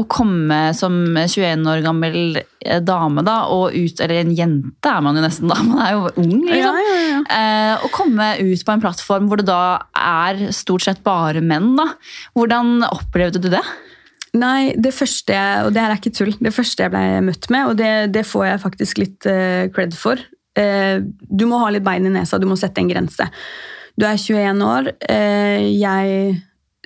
å 0.02 0.08
komme 0.10 0.58
som 0.76 0.94
21 1.16 1.62
år 1.70 1.82
gammel 1.84 2.18
eh, 2.38 2.80
dame, 2.84 3.24
da, 3.26 3.42
og 3.52 3.74
ut 3.74 4.02
Eller 4.02 4.22
en 4.22 4.34
jente 4.36 4.90
er 4.90 5.04
man 5.04 5.18
jo 5.18 5.24
nesten, 5.24 5.50
da. 5.50 5.60
Man 5.68 5.80
er 5.84 5.94
jo 5.94 6.10
ung, 6.22 6.34
liksom. 6.48 6.58
ja, 6.58 6.98
ja. 7.12 7.22
Eh, 7.38 7.86
å 7.86 7.92
komme 7.94 8.28
ut 8.42 8.66
på 8.66 8.74
en 8.74 8.82
plattform 8.82 9.30
hvor 9.30 9.40
det 9.40 9.48
da 9.48 9.62
er 9.98 10.48
stort 10.54 10.86
sett 10.86 11.02
bare 11.06 11.42
menn, 11.44 11.72
da. 11.78 11.92
Hvordan 12.38 12.84
opplevde 12.90 13.42
du 13.42 13.50
det? 13.52 13.64
Nei, 14.38 14.72
det 14.80 14.94
første 14.96 15.34
jeg, 15.36 15.64
og 15.66 15.74
det 15.74 15.82
her 15.82 15.92
er 15.92 15.98
ikke 16.00 16.14
tull, 16.16 16.32
det 16.40 16.54
første 16.56 16.86
jeg 16.86 16.92
ble 16.94 17.04
møtt 17.26 17.50
med, 17.52 17.66
og 17.68 17.76
det, 17.76 17.92
det 18.14 18.22
får 18.24 18.46
jeg 18.46 18.62
faktisk 18.62 19.02
litt 19.02 19.28
uh, 19.28 19.68
cred 19.74 19.92
for. 19.98 20.20
uh, 20.56 21.04
du 21.28 21.44
må 21.50 21.58
ha 21.60 21.68
litt 21.74 21.84
bein 21.84 22.08
i 22.08 22.12
nesa, 22.14 22.40
du 22.40 22.48
må 22.48 22.56
sette 22.56 22.80
en 22.80 22.88
grense. 22.88 23.26
Du 24.00 24.06
er 24.08 24.16
21 24.16 24.64
år, 24.64 24.88
Uh, 25.04 25.68
jeg 25.68 26.40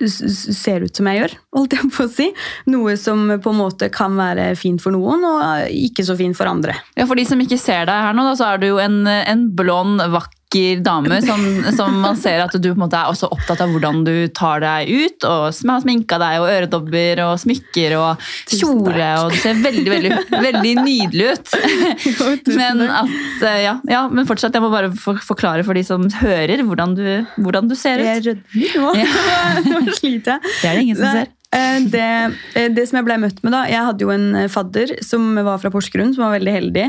ser 0.05 0.85
ut 0.85 0.95
som 0.95 1.09
jeg 1.09 1.21
gjør, 1.21 1.35
holdt 1.57 1.75
jeg 1.77 1.91
på 1.95 2.05
å 2.05 2.11
si. 2.11 2.29
Noe 2.69 2.97
som 3.01 3.25
på 3.41 3.53
en 3.53 3.61
måte 3.61 3.89
kan 3.93 4.17
være 4.19 4.51
fint 4.59 4.83
for 4.83 4.95
noen, 4.95 5.25
og 5.25 5.71
ikke 5.73 6.05
så 6.07 6.17
fint 6.19 6.37
for 6.37 6.49
andre. 6.49 6.77
Ja, 6.97 7.07
For 7.09 7.17
de 7.17 7.25
som 7.27 7.41
ikke 7.41 7.59
ser 7.61 7.87
deg 7.89 8.07
her 8.07 8.17
nå, 8.17 8.27
da, 8.27 8.35
så 8.37 8.51
er 8.51 8.61
du 8.61 8.69
jo 8.71 8.81
en, 8.83 9.03
en 9.07 9.47
blond, 9.57 10.01
vakker 10.13 10.36
dame 10.81 11.17
som, 11.21 11.41
som 11.75 11.97
man 12.01 12.15
ser 12.15 12.39
at 12.39 12.53
du 12.55 12.69
på 12.69 12.75
en 12.77 12.83
måte 12.85 12.95
er 12.95 13.09
også 13.11 13.27
opptatt 13.35 13.59
av 13.61 13.69
hvordan 13.73 14.03
du 14.07 14.27
tar 14.31 14.61
deg 14.63 14.87
ut, 14.89 15.25
og 15.27 15.49
har 15.51 15.81
sminka 15.83 16.17
deg, 16.21 16.37
og 16.39 16.47
øredobber 16.53 17.21
og 17.25 17.33
smykker 17.41 17.95
og 17.99 18.23
kjole, 18.47 19.09
og 19.25 19.33
du 19.33 19.37
ser 19.43 19.59
veldig, 19.59 19.91
veldig, 19.91 20.11
veldig 20.31 20.73
nydelig 20.79 21.29
ut. 21.33 21.53
Men, 22.57 22.81
at, 22.87 23.11
eh, 23.43 23.59
ja, 23.65 23.75
ja, 23.91 24.05
men 24.07 24.25
fortsatt, 24.29 24.55
jeg 24.55 24.63
må 24.63 24.71
bare 24.71 24.89
forklare 24.95 25.65
for 25.67 25.75
de 25.77 25.83
som 25.85 26.07
hører, 26.21 26.63
hvordan 26.63 26.95
du, 26.97 27.03
hvordan 27.43 27.67
du 27.69 27.75
ser 27.77 27.99
Jeg 28.05 28.23
ut. 28.23 28.29
rødmer 28.55 28.79
nå. 28.81 28.93
Nå 29.83 29.97
sliter 29.99 30.37
jeg. 30.37 30.55
Det 30.61 30.69
er 30.71 30.79
det 30.79 30.85
ingen 30.87 30.97
som 30.99 31.11
ser. 31.19 31.29
eh, 31.51 31.77
Det, 31.91 32.07
eh, 32.55 32.69
det 32.73 32.87
som 32.89 33.01
jeg 33.01 33.07
ble 33.07 33.19
møtt 33.27 33.43
med 33.43 33.53
da, 33.55 33.65
jeg 33.69 33.83
hadde 33.91 34.07
jo 34.07 34.15
en 34.15 34.27
fadder 34.51 34.95
som 35.05 35.27
var 35.43 35.59
fra 35.61 35.71
Porsgrunn, 35.73 36.15
som 36.15 36.23
var 36.27 36.37
veldig 36.39 36.55
heldig. 36.61 36.87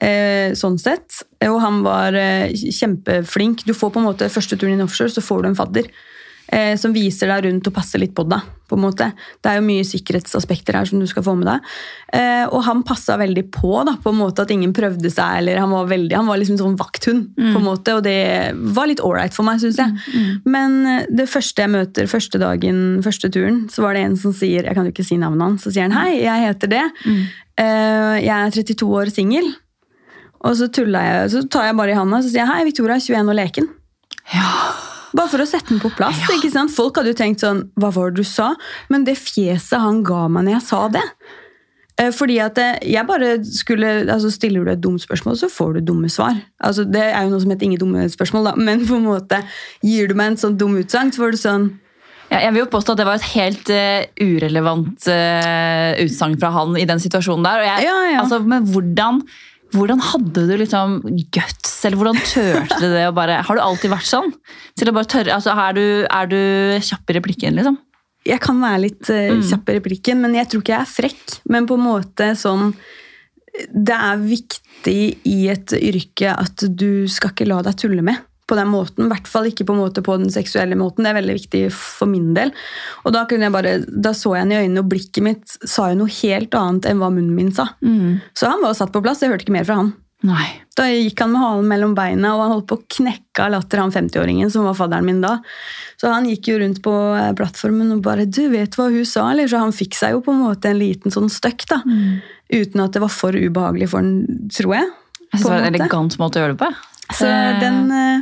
Eh, 0.00 0.52
Sånn 0.54 0.78
sett. 0.78 1.22
Og 1.42 1.60
han 1.60 1.82
var 1.82 2.14
eh, 2.14 2.52
kjempeflink. 2.52 3.64
Du 3.66 3.74
får 3.74 3.92
på 3.94 4.00
en 4.02 4.08
måte 4.12 4.30
Første 4.32 4.56
turen 4.58 4.74
inn 4.78 4.86
offshore, 4.86 5.10
så 5.12 5.22
får 5.24 5.42
du 5.42 5.48
en 5.52 5.58
fadder. 5.58 5.88
eh, 6.52 6.76
Som 6.76 6.92
viser 6.92 7.28
deg 7.28 7.44
rundt 7.46 7.66
og 7.66 7.72
passer 7.74 7.98
litt 7.98 8.14
på 8.14 8.24
deg. 8.28 8.40
på 8.72 8.76
en 8.78 8.84
måte. 8.86 9.12
Det 9.44 9.50
er 9.50 9.58
jo 9.58 9.64
mye 9.66 9.84
sikkerhetsaspekter 9.84 10.72
her 10.72 10.86
som 10.88 10.98
du 10.98 11.04
skal 11.06 11.22
få 11.22 11.34
med 11.36 11.44
deg. 11.44 11.60
Eh, 12.14 12.46
Og 12.48 12.62
han 12.64 12.82
passa 12.82 13.18
veldig 13.20 13.50
på, 13.52 13.84
da, 13.84 13.96
på 14.00 14.08
en 14.10 14.16
måte 14.16 14.40
at 14.46 14.50
ingen 14.50 14.72
prøvde 14.72 15.10
seg. 15.12 15.38
eller 15.42 15.58
Han 15.60 15.70
var 15.70 15.86
veldig, 15.90 16.14
han 16.16 16.26
var 16.26 16.38
liksom 16.40 16.56
sånn 16.56 16.76
vakthund, 16.78 17.34
på 17.36 17.58
en 17.60 17.64
måte, 17.66 17.92
og 17.98 18.02
det 18.04 18.54
var 18.56 18.86
litt 18.88 19.00
ålreit 19.04 19.34
for 19.34 19.44
meg, 19.44 19.60
syns 19.60 19.76
jeg. 19.76 19.92
Men 20.46 20.86
eh, 20.86 21.06
det 21.10 21.28
første 21.28 21.60
jeg 21.66 21.70
møter 21.70 22.06
første 22.08 22.38
dagen, 22.40 23.02
første 23.04 23.28
turen, 23.30 23.68
så 23.68 23.82
var 23.84 23.92
det 23.94 24.04
en 24.06 24.16
som 24.16 24.32
sier 24.32 24.64
Jeg 24.64 24.74
kan 24.74 24.84
jo 24.88 24.92
ikke 24.92 25.04
si 25.04 25.16
navnet 25.20 25.42
hans. 25.42 25.62
Så 25.64 25.72
sier 25.72 25.82
han 25.90 25.92
hei, 25.92 26.22
jeg 26.22 26.46
heter 26.48 26.68
det. 26.72 26.84
Eh, 27.58 28.16
Jeg 28.24 28.32
er 28.32 28.50
32 28.50 28.88
år 28.88 29.12
singel. 29.12 29.52
Og 30.42 30.56
så 30.58 30.66
jeg, 30.66 31.28
så 31.30 31.42
tar 31.46 31.68
jeg 31.68 31.78
bare 31.78 31.94
i 31.94 31.98
handa 31.98 32.18
og 32.18 32.26
sier 32.26 32.42
jeg, 32.42 32.50
hei, 32.50 32.64
Victoria 32.66 32.98
er 32.98 33.04
21 33.04 33.30
og 33.30 33.38
leken. 33.38 33.68
Ja. 34.32 34.48
Bare 35.12 35.28
for 35.28 35.44
å 35.44 35.48
sette 35.48 35.72
den 35.72 35.82
på 35.82 35.92
plass. 35.92 36.20
ikke 36.32 36.50
sant? 36.52 36.72
Folk 36.72 36.96
hadde 36.98 37.12
jo 37.12 37.18
tenkt 37.18 37.42
sånn 37.44 37.66
Hva 37.80 37.92
var 37.92 38.12
det 38.12 38.22
du 38.22 38.28
sa? 38.28 38.52
Men 38.92 39.04
det 39.04 39.18
fjeset 39.20 39.80
han 39.82 40.00
ga 40.06 40.24
meg 40.32 40.46
når 40.46 40.56
jeg 40.56 40.64
sa 40.70 40.80
det 40.94 41.02
eh, 42.00 42.08
Fordi 42.16 42.38
at 42.40 42.60
eh, 42.62 42.80
jeg 42.94 43.08
bare 43.10 43.34
skulle 43.44 43.92
altså 44.06 44.32
Stiller 44.32 44.64
du 44.64 44.72
et 44.72 44.82
dumt 44.82 45.02
spørsmål, 45.04 45.36
så 45.36 45.50
får 45.52 45.76
du 45.76 45.92
dumme 45.92 46.08
svar. 46.12 46.40
Altså 46.64 46.86
Det 46.88 47.04
er 47.10 47.26
jo 47.26 47.34
noe 47.34 47.44
som 47.44 47.52
heter 47.52 47.68
ingen 47.68 47.84
dumme 47.84 48.08
spørsmål, 48.12 48.50
da. 48.50 48.56
Men 48.56 48.86
på 48.88 48.96
en 48.96 49.06
måte 49.10 49.42
gir 49.84 50.08
du 50.08 50.16
meg 50.16 50.32
en 50.32 50.42
sånn 50.46 50.58
dum 50.60 50.80
utsagn, 50.80 51.12
så 51.12 51.26
får 51.26 51.36
du 51.36 51.40
sånn 51.44 51.70
Ja, 52.32 52.40
jeg 52.46 52.54
vil 52.54 52.64
jo 52.64 52.72
påstå 52.72 52.94
at 52.94 53.02
det 53.02 53.08
var 53.10 53.20
et 53.20 53.30
helt 53.34 53.68
uh, 53.76 54.08
urelevant 54.24 55.08
uh, 55.12 55.90
utsagn 56.00 56.38
fra 56.40 56.54
han 56.54 56.78
i 56.80 56.88
den 56.88 57.02
situasjonen 57.02 57.44
der. 57.44 57.66
Jeg, 57.68 57.88
Ja, 57.90 57.96
ja. 58.14 58.22
Altså, 58.22 58.40
men 58.40 58.64
hvordan, 58.72 59.20
hvordan 59.72 60.02
hadde 60.04 60.44
du 60.48 60.52
liksom 60.60 60.98
guts, 61.34 61.72
eller 61.86 61.98
hvordan 62.00 62.18
turte 62.20 62.78
du 62.80 62.88
det? 62.92 63.06
bare, 63.16 63.40
har 63.46 63.58
du 63.58 63.62
alltid 63.64 63.92
vært 63.92 64.08
sånn? 64.08 64.32
Tørre, 64.78 65.34
altså, 65.34 65.54
er, 65.54 65.76
du, 65.76 65.86
er 66.06 66.30
du 66.30 66.40
kjapp 66.84 67.12
i 67.12 67.16
replikken, 67.18 67.58
liksom? 67.58 67.78
Jeg 68.28 68.38
kan 68.42 68.60
være 68.62 68.82
litt 68.84 69.08
uh, 69.10 69.40
kjapp 69.42 69.70
i 69.72 69.78
replikken, 69.80 70.20
men 70.22 70.36
jeg 70.38 70.50
tror 70.50 70.62
ikke 70.62 70.76
jeg 70.76 70.86
er 70.86 70.92
frekk. 70.92 71.38
Men 71.50 71.66
på 71.66 71.78
en 71.78 71.86
måte 71.88 72.28
sånn 72.38 72.70
Det 73.52 73.96
er 73.96 74.20
viktig 74.22 75.00
i 75.28 75.38
et 75.52 75.74
yrke 75.76 76.30
at 76.32 76.62
du 76.70 77.08
skal 77.10 77.34
ikke 77.34 77.48
la 77.50 77.58
deg 77.66 77.80
tulle 77.82 78.04
med 78.06 78.22
på 78.52 78.58
den 78.58 78.68
måten. 78.68 79.06
I 79.08 79.14
hvert 79.14 79.30
fall 79.30 79.48
ikke 79.48 79.66
på, 79.68 79.76
måte 79.78 80.04
på 80.04 80.18
den 80.20 80.32
seksuelle 80.32 80.76
måten. 80.78 81.06
Det 81.06 81.14
er 81.14 81.20
veldig 81.22 81.38
viktig 81.40 81.64
for 81.72 82.10
min 82.10 82.34
del. 82.36 82.52
Og 83.06 83.16
da, 83.16 83.24
kunne 83.30 83.48
jeg 83.48 83.56
bare, 83.56 83.74
da 83.88 84.12
så 84.16 84.36
jeg 84.36 84.44
henne 84.44 84.58
i 84.58 84.66
øynene, 84.66 84.84
og 84.84 84.92
blikket 84.92 85.24
mitt 85.24 85.56
sa 85.64 85.88
jo 85.92 86.02
noe 86.02 86.16
helt 86.20 86.54
annet 86.58 86.90
enn 86.90 87.00
hva 87.00 87.08
munnen 87.14 87.34
min 87.38 87.52
sa. 87.56 87.70
Så 88.36 88.52
han 88.52 88.64
var 88.64 88.76
satt 88.76 88.92
på 88.92 89.02
plass. 89.04 89.24
Jeg 89.24 89.32
hørte 89.32 89.48
ikke 89.48 89.56
mer 89.56 89.68
fra 89.68 89.80
han. 89.80 89.94
Nei. 90.22 90.44
Da 90.78 90.86
gikk 90.86 91.18
han 91.20 91.32
med 91.32 91.42
halen 91.42 91.66
mellom 91.68 91.94
beina, 91.96 92.36
og 92.36 92.44
han 92.44 92.52
holdt 92.54 92.68
på 92.70 92.78
å 92.78 92.84
knekke 92.96 93.42
av 93.44 93.50
latter, 93.56 93.80
han 93.82 93.92
50-åringen 93.92 94.52
som 94.54 94.68
var 94.68 94.76
fadderen 94.78 95.08
min 95.08 95.20
da. 95.24 95.34
Så 96.00 96.12
han 96.12 96.28
gikk 96.30 96.52
jo 96.52 96.60
rundt 96.62 96.78
på 96.84 96.92
eh, 97.18 97.32
plattformen 97.38 97.90
og 97.96 98.04
bare 98.06 98.24
'Du 98.26 98.46
vet 98.52 98.78
hva 98.78 98.88
hun 98.92 99.04
sa?' 99.08 99.30
Eller? 99.32 99.50
Så 99.50 99.58
han 99.58 99.74
fikk 99.74 99.98
seg 99.98 100.14
jo 100.14 100.22
på 100.22 100.32
en 100.32 100.44
måte 100.44 100.70
en 100.70 100.78
liten 100.78 101.10
sånn 101.10 101.28
støkk, 101.32 101.66
da. 101.68 101.82
Uten 102.52 102.84
at 102.84 102.94
det 102.94 103.02
var 103.02 103.12
for 103.12 103.34
ubehagelig 103.34 103.90
for 103.90 104.04
han, 104.04 104.48
tror 104.48 104.74
jeg. 104.78 104.88
Jeg 105.32 105.40
synes 105.40 105.42
det 105.42 105.52
var 105.52 105.60
en 105.66 105.74
elegant 105.74 106.18
måte 106.20 106.38
å 106.38 106.42
gjøre 106.44 106.56
det 106.56 106.62
på. 106.62 106.72
Så 107.10 107.26
Eh, 107.26 107.60
den, 107.60 107.90
eh, 107.90 108.20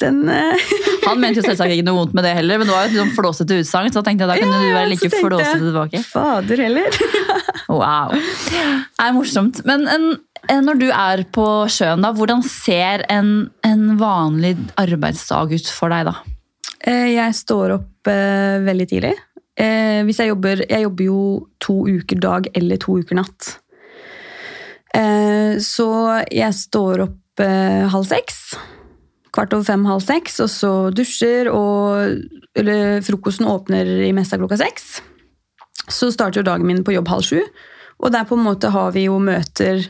den 0.00 0.28
eh, 0.28 0.72
Han 1.06 1.20
mente 1.20 1.40
jo 1.40 1.46
selvsagt 1.46 1.72
ikke 1.74 1.86
noe 1.86 2.00
vondt 2.00 2.16
med 2.16 2.26
det 2.26 2.34
heller, 2.38 2.60
men 2.60 2.68
det 2.68 2.74
var 2.74 2.86
jo 2.86 2.90
et 2.90 2.98
sånn 2.98 3.14
flåsete 3.16 3.60
utsagn, 3.62 3.92
så 3.92 4.00
da 4.00 4.08
tenkte 4.08 4.26
jeg 4.26 4.32
da 4.32 4.38
kunne 4.40 4.58
du 4.64 4.74
være 4.74 4.90
like 4.90 5.12
flåsete 5.14 5.62
tilbake. 5.62 6.02
Fader 6.10 6.66
heller. 6.68 7.00
Wow. 7.70 8.10
Det 8.50 8.62
er 8.98 9.12
morsomt. 9.14 9.60
Men 9.62 9.84
en, 9.86 10.08
når 10.66 10.78
du 10.80 10.88
er 10.90 11.20
på 11.30 11.44
sjøen, 11.70 12.02
da, 12.02 12.10
hvordan 12.16 12.42
ser 12.42 13.04
en, 13.06 13.28
en 13.62 13.84
vanlig 14.00 14.56
arbeidsdag 14.80 15.54
ut 15.54 15.70
for 15.70 15.94
deg 15.94 16.08
da? 16.08 16.16
Jeg 16.82 17.36
står 17.38 17.76
opp 17.76 18.10
veldig 18.10 18.88
tidlig. 18.90 19.12
Eh, 19.60 20.00
hvis 20.06 20.20
jeg 20.22 20.30
jobber 20.30 20.62
Jeg 20.64 20.84
jobber 20.86 21.04
jo 21.04 21.22
to 21.60 21.82
uker 21.90 22.20
dag 22.22 22.46
eller 22.56 22.80
to 22.80 22.96
uker 23.00 23.18
natt. 23.18 23.50
Eh, 24.96 25.58
så 25.62 25.90
jeg 26.32 26.56
står 26.56 27.04
opp 27.06 27.16
eh, 27.44 27.88
halv 27.92 28.08
seks. 28.08 28.40
Kvart 29.30 29.54
over 29.54 29.66
fem, 29.66 29.84
halv 29.86 30.02
seks, 30.02 30.40
og 30.42 30.50
så 30.50 30.72
dusjer, 30.94 31.50
og 31.54 32.58
eller, 32.58 32.98
frokosten 33.06 33.46
åpner 33.46 33.86
i 34.08 34.12
messa 34.16 34.38
klokka 34.40 34.58
seks. 34.58 34.98
Så 35.90 36.10
starter 36.14 36.40
jo 36.40 36.48
dagen 36.48 36.66
min 36.66 36.84
på 36.86 36.94
jobb 36.96 37.10
halv 37.10 37.26
sju, 37.26 37.40
og 38.00 38.12
der 38.14 38.26
på 38.26 38.38
en 38.38 38.46
måte 38.46 38.72
har 38.72 38.90
vi 38.94 39.06
jo 39.06 39.18
møter 39.22 39.84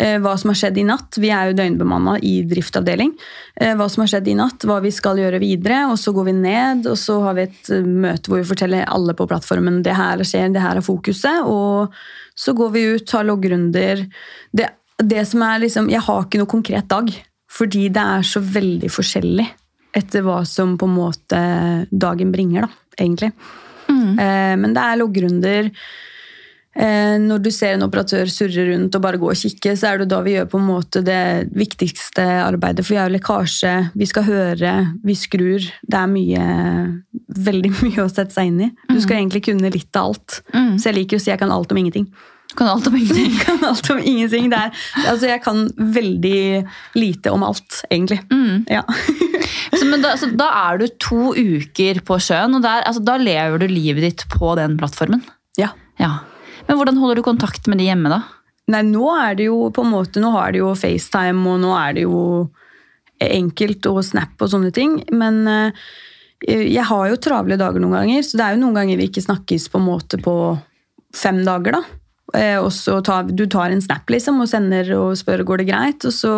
eh, 0.00 0.18
hva 0.22 0.34
som 0.40 0.52
har 0.52 0.58
skjedd 0.58 0.80
i 0.80 0.86
natt. 0.88 1.18
Vi 1.20 1.30
er 1.32 1.50
jo 1.50 1.56
døgnbemanna 1.58 2.16
i 2.24 2.34
driftavdeling. 2.48 3.12
Eh, 3.60 3.74
hva 3.78 3.88
som 3.92 4.04
har 4.04 4.12
skjedd 4.14 4.30
i 4.32 4.36
natt, 4.38 4.66
hva 4.68 4.80
vi 4.84 4.92
skal 4.94 5.20
gjøre 5.20 5.40
videre. 5.42 5.84
Og 5.92 5.98
så 6.00 6.14
går 6.16 6.30
vi 6.30 6.36
ned, 6.38 6.86
og 6.90 6.98
så 7.00 7.18
har 7.26 7.38
vi 7.38 7.46
et 7.48 7.72
eh, 7.74 7.84
møte 8.06 8.32
hvor 8.32 8.40
vi 8.40 8.50
forteller 8.50 8.88
alle 8.88 9.16
på 9.18 9.28
plattformen 9.30 9.82
det 9.86 9.96
her 9.98 10.24
skjer, 10.26 10.52
det 10.54 10.64
her 10.64 10.80
er 10.80 10.86
fokuset. 10.86 11.44
Og 11.46 11.92
så 12.38 12.56
går 12.56 12.72
vi 12.76 12.86
ut, 12.94 13.06
tar 13.08 13.28
loggrunder. 13.28 14.06
Det, 14.52 14.70
det 15.08 15.24
som 15.28 15.42
er 15.46 15.64
liksom, 15.64 15.90
Jeg 15.92 16.04
har 16.06 16.24
ikke 16.24 16.40
noe 16.40 16.50
konkret 16.50 16.88
dag, 16.90 17.10
fordi 17.52 17.88
det 17.92 18.04
er 18.16 18.24
så 18.26 18.40
veldig 18.40 18.90
forskjellig 18.92 19.48
etter 19.92 20.24
hva 20.24 20.38
som 20.48 20.78
på 20.80 20.88
en 20.88 20.94
måte 20.96 21.40
dagen 21.90 22.32
bringer, 22.32 22.64
da, 22.64 22.94
egentlig. 22.96 23.32
Eh, 23.92 24.54
men 24.56 24.72
det 24.72 24.84
er 24.84 24.98
loggrunder. 25.00 25.68
Eh, 26.72 27.18
når 27.20 27.42
du 27.44 27.50
ser 27.52 27.74
en 27.76 27.84
operatør 27.84 28.30
surre 28.32 28.64
rundt 28.70 28.96
og 28.96 29.04
bare 29.04 29.20
gå 29.20 29.28
og 29.28 29.36
kikke, 29.36 29.74
så 29.76 29.90
er 29.90 30.00
det 30.00 30.08
da 30.12 30.22
vi 30.24 30.38
gjør 30.38 30.48
på 30.48 30.60
en 30.60 30.68
måte 30.70 31.02
det 31.04 31.52
viktigste 31.52 32.24
arbeidet. 32.46 32.86
For 32.86 32.96
vi 32.96 33.02
har 33.02 33.12
lekkasje, 33.12 33.74
vi 33.92 34.08
skal 34.08 34.28
høre, 34.28 34.74
vi 35.04 35.16
skrur. 35.18 35.60
Det 35.60 36.00
er 36.00 36.12
mye, 36.12 36.46
veldig 37.50 37.74
mye 37.84 38.06
å 38.06 38.10
sette 38.12 38.32
seg 38.34 38.52
inn 38.52 38.68
i. 38.68 38.72
Du 38.88 39.00
skal 39.04 39.20
egentlig 39.20 39.44
kunne 39.50 39.72
litt 39.72 39.92
av 40.00 40.12
alt. 40.12 40.40
Så 40.80 40.88
jeg 40.88 41.02
liker 41.02 41.20
å 41.20 41.24
si 41.24 41.32
jeg 41.32 41.42
kan 41.42 41.52
alt 41.52 41.72
om 41.74 41.82
ingenting. 41.82 42.08
Kan 42.58 42.68
alt 42.68 42.86
om 42.90 42.96
ingenting. 42.98 43.36
Kan 43.44 43.62
alt 43.64 43.90
om 43.90 44.00
ingenting. 44.00 44.50
Er, 44.52 44.74
altså 45.06 45.30
jeg 45.30 45.42
kan 45.44 45.64
veldig 45.76 46.64
lite 46.98 47.32
om 47.32 47.44
alt, 47.46 47.82
egentlig. 47.90 48.20
Ja. 48.70 48.84
Så, 49.72 49.86
men 49.88 50.02
da, 50.04 50.12
så 50.20 50.28
da 50.36 50.50
er 50.68 50.82
du 50.82 50.84
to 51.00 51.32
uker 51.32 52.02
på 52.06 52.18
sjøen, 52.20 52.52
og 52.58 52.62
der, 52.62 52.84
altså, 52.86 53.00
da 53.02 53.14
lever 53.18 53.62
du 53.62 53.70
livet 53.70 54.04
ditt 54.04 54.24
på 54.30 54.52
den 54.58 54.76
plattformen. 54.80 55.24
ja. 55.58 55.72
Ja. 56.00 56.18
Men 56.68 56.78
hvordan 56.78 56.98
holder 57.00 57.18
du 57.18 57.24
kontakt 57.26 57.66
med 57.70 57.80
de 57.80 57.88
hjemme, 57.88 58.10
da? 58.12 58.20
Nei, 58.70 58.82
nå 58.86 59.06
er 59.16 59.36
det 59.38 59.48
jo 59.48 59.66
på 59.74 59.82
en 59.84 59.90
måte, 59.90 60.20
nå 60.22 60.30
har 60.36 60.52
det 60.54 60.60
jo 60.62 60.70
FaceTime, 60.78 61.42
og 61.50 61.62
nå 61.64 61.72
er 61.74 61.96
det 61.96 62.04
jo 62.04 62.20
enkelt 63.22 63.86
og 63.90 64.02
Snap 64.06 64.42
og 64.42 64.50
sånne 64.52 64.70
ting. 64.74 65.00
Men 65.14 65.40
eh, 65.50 65.82
jeg 66.46 66.84
har 66.88 67.08
jo 67.10 67.18
travle 67.22 67.58
dager 67.60 67.82
noen 67.82 67.98
ganger, 68.00 68.22
så 68.26 68.38
det 68.38 68.46
er 68.46 68.56
jo 68.56 68.62
noen 68.62 68.78
ganger 68.78 69.00
vi 69.00 69.08
ikke 69.10 69.24
snakkes 69.24 69.68
på 69.72 69.80
en 69.80 69.88
måte 69.88 70.20
på 70.22 70.36
fem 71.16 71.42
dager, 71.46 71.80
da. 71.80 71.82
Eh, 72.34 72.58
Og 72.58 72.72
så 72.72 73.00
tar, 73.04 73.28
du 73.28 73.46
tar 73.46 73.70
en 73.70 73.82
snap 73.82 74.08
liksom, 74.10 74.40
og 74.40 74.48
sender 74.48 74.88
og 74.96 75.16
spør 75.20 75.44
går 75.44 75.62
det 75.62 75.68
greit, 75.68 76.04
og 76.08 76.12
så 76.12 76.34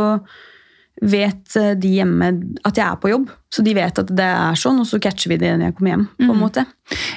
vet 1.02 1.56
eh, 1.58 1.72
de 1.78 1.90
hjemme 1.96 2.28
at 2.62 2.78
jeg 2.78 2.86
er 2.86 3.00
på 3.00 3.10
jobb. 3.10 3.30
Så 3.54 3.62
de 3.62 3.74
vet 3.76 3.98
at 4.00 4.08
det 4.10 4.26
er 4.26 4.58
sånn, 4.58 4.80
og 4.82 4.86
så 4.88 4.98
catcher 5.02 5.30
vi 5.30 5.38
det 5.38 5.52
når 5.54 5.68
jeg 5.68 5.76
kommer 5.78 5.92
hjem. 5.92 6.06
på 6.18 6.30
en 6.32 6.40
måte. 6.40 6.64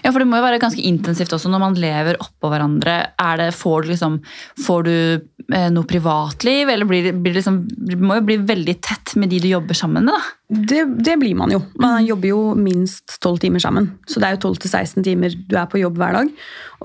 Ja, 0.04 0.12
for 0.12 0.22
det 0.22 0.28
må 0.30 0.38
jo 0.38 0.46
være 0.46 0.60
ganske 0.62 0.84
intensivt 0.86 1.34
også 1.34 1.50
når 1.50 1.64
man 1.64 1.78
lever 1.82 2.20
oppå 2.22 2.52
hverandre. 2.52 2.98
Er 3.22 3.42
det, 3.42 3.48
får 3.58 3.86
du, 3.86 3.90
liksom, 3.94 4.20
får 4.66 4.86
du 4.86 4.94
eh, 4.94 5.68
noe 5.74 5.90
privatliv, 5.90 6.70
eller 6.74 6.90
blir 6.90 7.10
blir 7.18 7.38
liksom 7.40 7.64
du 7.68 7.96
må 8.02 8.20
jo 8.20 8.28
bli 8.30 8.38
veldig 8.50 8.78
tett 8.86 9.16
med 9.18 9.34
de 9.34 9.42
du 9.42 9.50
jobber 9.50 9.78
sammen 9.78 10.06
med, 10.06 10.14
da. 10.14 10.62
Det, 10.70 10.86
det 11.04 11.18
blir 11.20 11.36
man 11.38 11.52
jo. 11.52 11.62
Man 11.82 12.06
jobber 12.06 12.32
jo 12.32 12.42
minst 12.60 13.18
12 13.20 13.44
timer 13.48 13.64
sammen. 13.64 13.92
Så 14.08 14.22
det 14.22 14.30
er 14.30 14.38
jo 14.38 14.54
12-16 14.54 15.06
timer 15.06 15.36
du 15.36 15.58
er 15.58 15.70
på 15.70 15.82
jobb 15.82 15.98
hver 16.00 16.22
dag. 16.22 16.34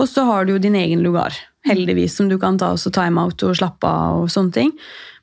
Og 0.01 0.09
så 0.09 0.25
har 0.29 0.47
du 0.47 0.57
jo 0.57 0.63
din 0.63 0.77
egen 0.81 1.05
lugar, 1.05 1.37
heldigvis, 1.69 2.17
som 2.19 2.33
du 2.33 2.39
kan 2.43 2.57
ta 2.59 2.73
også 2.75 2.91
timeout 2.95 3.45
og 3.47 3.59
slappe 3.59 3.87
av 3.89 4.25
og 4.25 4.33
sånne 4.33 4.57
ting. 4.57 4.77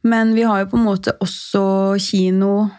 Men 0.03 0.33
vi 0.35 0.43
har 0.47 0.61
jo 0.63 0.69
på 0.71 0.77
en 0.79 0.85
måte 0.87 1.13
også 1.19 1.97
kino, 1.99 2.69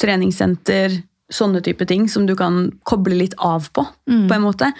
treningssenter, 0.00 1.02
sånne 1.30 1.60
type 1.62 1.86
ting 1.86 2.08
som 2.08 2.24
du 2.26 2.34
kan 2.34 2.70
koble 2.88 3.14
litt 3.14 3.34
av 3.38 3.68
på, 3.72 3.84
på 4.28 4.34
en 4.34 4.42
måte. 4.42 4.72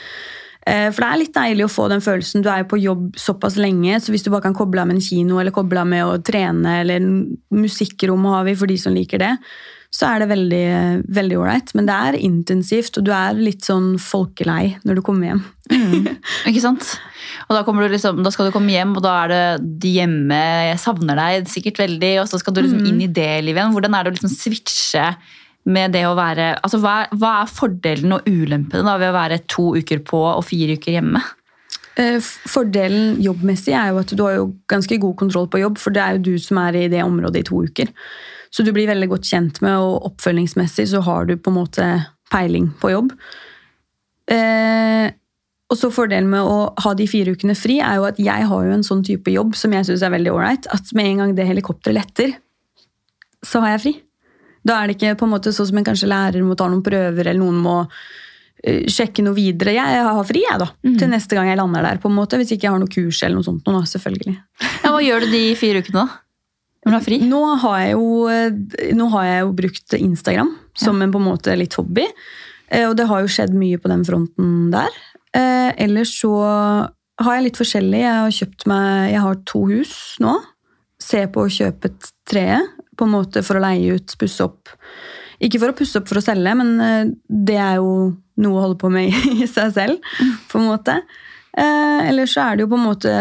Eh, 0.66 0.88
For 0.90 1.04
det 1.04 1.08
er 1.10 1.20
litt 1.20 1.34
deilig 1.34 1.64
å 1.66 1.72
få 1.72 1.88
den 1.92 2.00
følelsen. 2.00 2.42
Du 2.42 2.48
er 2.50 2.64
jo 2.64 2.70
på 2.72 2.80
jobb 2.80 3.16
såpass 3.16 3.56
lenge, 3.60 4.00
så 4.00 4.10
hvis 4.12 4.24
du 4.24 4.30
bare 4.30 4.48
kan 4.48 4.56
koble 4.56 4.80
av 4.80 4.88
med 4.88 4.98
en 4.98 5.04
kino 5.04 5.38
eller 5.40 5.54
koble 5.54 5.80
av 5.80 5.86
med 5.86 6.04
å 6.04 6.18
trene, 6.24 6.80
eller 6.82 7.00
musikkrom 7.54 8.24
har 8.32 8.44
vi 8.48 8.56
for 8.56 8.66
de 8.66 8.78
som 8.80 8.94
liker 8.96 9.22
det, 9.22 9.36
så 9.90 10.06
er 10.06 10.22
det 10.22 10.30
veldig 10.30 10.66
veldig 11.10 11.38
ålreit. 11.40 11.72
Men 11.74 11.88
det 11.88 11.96
er 11.96 12.18
intensivt, 12.22 12.98
og 12.98 13.06
du 13.08 13.10
er 13.14 13.38
litt 13.38 13.66
sånn 13.66 13.96
folkelei 14.00 14.76
når 14.86 15.00
du 15.00 15.02
kommer 15.06 15.32
hjem. 15.32 15.42
Ikke 16.48 16.62
sant? 16.62 16.94
Og 17.48 17.56
da, 17.56 17.64
du 17.66 17.82
liksom, 17.90 18.22
da 18.22 18.30
skal 18.30 18.48
du 18.48 18.54
komme 18.54 18.72
hjem, 18.74 18.94
og 18.98 19.02
da 19.04 19.16
er 19.24 19.32
det 19.32 19.42
de 19.82 19.96
hjemme 19.98 20.38
jeg 20.70 20.78
savner 20.82 21.18
deg 21.18 21.50
sikkert 21.50 21.82
veldig, 21.82 22.14
og 22.22 22.30
så 22.30 22.38
skal 22.40 22.54
du 22.54 22.62
liksom 22.62 22.86
inn 22.86 23.02
i 23.02 23.10
det 23.10 23.32
livet 23.42 23.58
igjen. 23.58 23.74
Hvordan 23.74 23.96
er 23.96 24.06
det 24.06 24.12
å 24.12 24.18
liksom 24.18 24.34
switche 24.34 25.10
med 25.70 25.92
det 25.92 26.06
å 26.08 26.14
være 26.16 26.54
altså 26.64 26.78
hva, 26.80 26.94
hva 27.20 27.34
er 27.42 27.50
fordelen 27.52 28.14
og 28.16 28.28
ulempene 28.30 28.86
da, 28.86 28.94
ved 28.96 29.10
å 29.10 29.18
være 29.18 29.42
to 29.50 29.66
uker 29.76 30.00
på 30.06 30.22
og 30.30 30.46
fire 30.46 30.78
uker 30.78 30.96
hjemme? 30.96 31.20
Eh, 32.00 32.18
Fordelen 32.48 33.18
jobbmessig 33.22 33.74
er 33.76 33.90
jo 33.90 34.00
at 34.00 34.12
du 34.14 34.22
har 34.24 34.38
jo 34.38 34.50
ganske 34.70 34.98
god 35.02 35.16
kontroll 35.20 35.48
på 35.50 35.60
jobb, 35.60 35.78
for 35.82 35.94
det 35.94 36.02
er 36.04 36.16
jo 36.16 36.26
du 36.30 36.34
som 36.42 36.60
er 36.62 36.78
i 36.84 36.88
det 36.92 37.02
området 37.04 37.42
i 37.42 37.48
to 37.50 37.64
uker. 37.66 37.90
Så 38.50 38.66
du 38.66 38.72
blir 38.74 38.90
veldig 38.90 39.08
godt 39.12 39.28
kjent 39.30 39.60
med, 39.62 39.78
og 39.78 40.10
oppfølgingsmessig 40.10 40.88
så 40.90 41.02
har 41.06 41.28
du 41.28 41.36
på 41.38 41.52
en 41.52 41.58
måte 41.60 41.86
peiling 42.32 42.70
på 42.82 42.92
jobb. 42.92 43.14
Eh, 44.30 45.10
og 45.70 45.78
så 45.78 45.90
Fordelen 45.94 46.30
med 46.32 46.42
å 46.42 46.70
ha 46.82 46.92
de 46.98 47.06
fire 47.10 47.34
ukene 47.36 47.54
fri 47.58 47.78
er 47.78 48.00
jo 48.00 48.06
at 48.08 48.18
jeg 48.18 48.46
har 48.50 48.64
jo 48.66 48.74
en 48.74 48.86
sånn 48.86 49.04
type 49.06 49.30
jobb 49.30 49.54
som 49.58 49.74
jeg 49.74 49.86
synes 49.86 50.02
er 50.06 50.14
veldig 50.16 50.32
ålreit. 50.34 50.66
At 50.74 50.90
med 50.98 51.12
en 51.12 51.22
gang 51.22 51.34
det 51.38 51.46
helikopteret 51.46 51.94
letter, 51.94 52.32
så 53.46 53.62
har 53.62 53.76
jeg 53.76 53.84
fri. 53.84 53.92
Da 54.66 54.80
er 54.80 54.90
det 54.90 54.98
ikke 54.98 55.14
på 55.20 55.28
en 55.28 55.34
måte 55.36 55.52
sånn 55.54 55.70
som 55.70 55.78
en 55.80 55.86
kanskje 55.86 56.10
lærer 56.10 56.42
må 56.44 56.56
ta 56.58 56.66
noen 56.68 56.82
prøver, 56.84 57.22
eller 57.22 57.38
noen 57.40 57.62
må 57.62 57.76
eh, 57.86 58.82
sjekke 58.90 59.22
noe 59.24 59.38
videre. 59.38 59.76
Jeg 59.78 60.02
har 60.08 60.26
fri 60.26 60.42
jeg 60.42 60.58
da, 60.60 60.68
til 60.98 61.12
neste 61.14 61.38
gang 61.38 61.48
jeg 61.48 61.60
lander 61.62 61.86
der, 61.86 62.02
på 62.02 62.10
en 62.10 62.18
måte, 62.18 62.40
hvis 62.40 62.50
ikke 62.56 62.66
jeg 62.66 62.74
har 62.74 62.82
noe 62.82 62.90
kurs 62.90 63.22
eller 63.22 63.38
noe 63.38 63.46
sånt. 63.46 63.70
Noe, 63.70 63.86
selvfølgelig. 63.88 64.36
Ja, 64.82 64.90
hva 64.90 65.00
gjør 65.06 65.24
du 65.24 65.30
de 65.32 65.44
fire 65.60 65.84
ukene, 65.84 66.02
da? 66.02 66.20
Når 66.90 66.96
du 66.96 66.98
har 66.98 67.04
fri? 67.06 67.18
Nå 67.30 67.40
har 67.62 67.76
jeg 67.84 67.90
jo, 67.94 68.06
eh, 68.26 68.94
nå 68.98 69.06
har 69.12 69.26
jeg 69.28 69.42
jo 69.44 69.50
brukt 69.60 69.94
Instagram 69.94 70.48
som 70.74 70.98
en 71.04 71.12
på 71.14 71.20
en 71.20 71.28
måte 71.28 71.54
litt 71.58 71.76
hobby. 71.78 72.02
eh, 72.70 72.88
Og 72.88 72.96
det 72.98 73.06
har 73.06 73.20
jo 73.22 73.28
skjedd 73.30 73.54
mye 73.54 73.78
på 73.78 73.88
den 73.92 74.02
fronten 74.04 74.70
der. 74.72 74.90
Eh, 75.32 75.70
ellers 75.86 76.10
så 76.18 76.32
har 77.20 77.36
jeg 77.36 77.44
litt 77.44 77.60
forskjellig. 77.60 78.00
Jeg 78.02 78.16
har 78.24 78.34
kjøpt 78.34 78.66
meg 78.66 79.12
Jeg 79.12 79.20
har 79.22 79.34
to 79.46 79.62
hus 79.70 79.94
nå. 80.18 80.34
Se 80.98 81.26
på 81.30 81.44
å 81.46 81.52
kjøpe 81.52 81.84
et 81.92 82.10
tredje, 82.28 82.58
på 82.96 83.06
en 83.06 83.14
måte 83.14 83.44
for 83.46 83.56
å 83.56 83.62
leie 83.62 83.94
ut, 83.94 84.16
pusse 84.18 84.42
opp. 84.44 84.68
Ikke 85.40 85.60
for 85.62 85.70
å 85.70 85.76
pusse 85.78 85.96
opp 85.96 86.08
for 86.10 86.18
å 86.18 86.24
selge, 86.24 86.52
men 86.58 87.14
det 87.30 87.56
er 87.56 87.78
jo 87.78 88.12
noe 88.36 88.58
å 88.58 88.64
holde 88.66 88.80
på 88.82 88.90
med 88.92 89.08
i 89.40 89.46
seg 89.46 89.70
selv, 89.72 90.10
på 90.50 90.58
en 90.58 90.66
måte. 90.68 90.98
Eller 91.56 92.26
så 92.28 92.42
er 92.50 92.56
det 92.58 92.66
jo 92.66 92.72
på 92.74 92.76
en 92.80 92.84
måte 92.90 93.14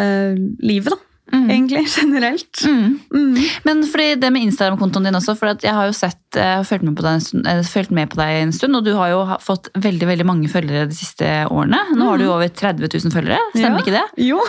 livet, 0.59 0.91
da. 0.91 0.99
Egentlig, 1.33 1.85
generelt. 1.99 2.61
Mm. 2.65 3.37
Men 3.63 3.83
fordi 3.89 4.15
det 4.21 4.31
med 4.33 4.47
Instagram-kontoen 4.47 5.09
din 5.09 5.17
også, 5.19 5.35
for 5.37 5.53
jeg 5.53 5.75
har 5.75 5.89
jo 5.89 5.95
sett, 5.95 6.21
eh, 6.35 6.61
fulgt 6.67 6.85
med, 6.85 6.99
eh, 6.99 7.89
med 7.95 8.11
på 8.11 8.19
deg 8.19 8.35
en 8.43 8.53
stund, 8.55 8.75
og 8.79 8.85
du 8.85 8.93
har 8.97 9.13
jo 9.13 9.23
fått 9.43 9.69
veldig 9.77 10.09
veldig 10.09 10.27
mange 10.27 10.51
følgere 10.51 10.89
de 10.89 10.97
siste 10.97 11.25
årene. 11.49 11.81
Nå 11.95 12.09
har 12.09 12.17
du 12.17 12.25
jo 12.25 12.35
over 12.35 12.49
30 12.49 12.89
000 12.89 13.13
følgere, 13.13 13.41
stemmer 13.55 13.79
Ja. 13.79 13.83
ikke 13.83 13.97
det? 13.97 14.05
Jo. 14.29 14.39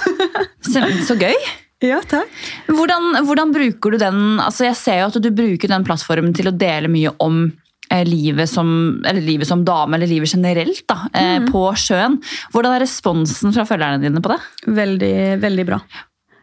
Så 1.09 1.19
gøy! 1.21 1.37
ja, 1.81 2.01
takk. 2.05 2.29
Hvordan, 2.69 3.25
hvordan 3.25 3.53
bruker 3.55 3.95
du 3.95 3.97
den 3.97 4.37
altså 4.43 4.67
Jeg 4.67 4.77
ser 4.77 4.99
jo 5.01 5.09
at 5.09 5.23
du 5.23 5.31
bruker 5.33 5.71
den 5.71 5.87
plattformen 5.87 6.35
til 6.37 6.51
å 6.51 6.53
dele 6.53 6.91
mye 6.93 7.15
om 7.25 7.47
eh, 7.91 8.05
livet 8.05 8.51
som, 8.51 9.01
eller 9.05 9.25
livet 9.25 9.49
som 9.49 9.65
dame, 9.65 9.97
eller 9.97 10.11
livet 10.11 10.33
generelt, 10.35 10.85
da, 10.89 11.09
mm. 11.13 11.49
på 11.53 11.65
sjøen. 11.81 12.21
Hvordan 12.53 12.77
er 12.77 12.85
responsen 12.85 13.57
fra 13.57 13.65
følgerne 13.69 14.03
dine 14.03 14.21
på 14.21 14.33
det? 14.35 14.41
Veldig, 14.81 15.17
veldig 15.41 15.67
bra. 15.73 15.81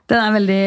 Den 0.08 0.22
er 0.24 0.36
veldig 0.38 0.64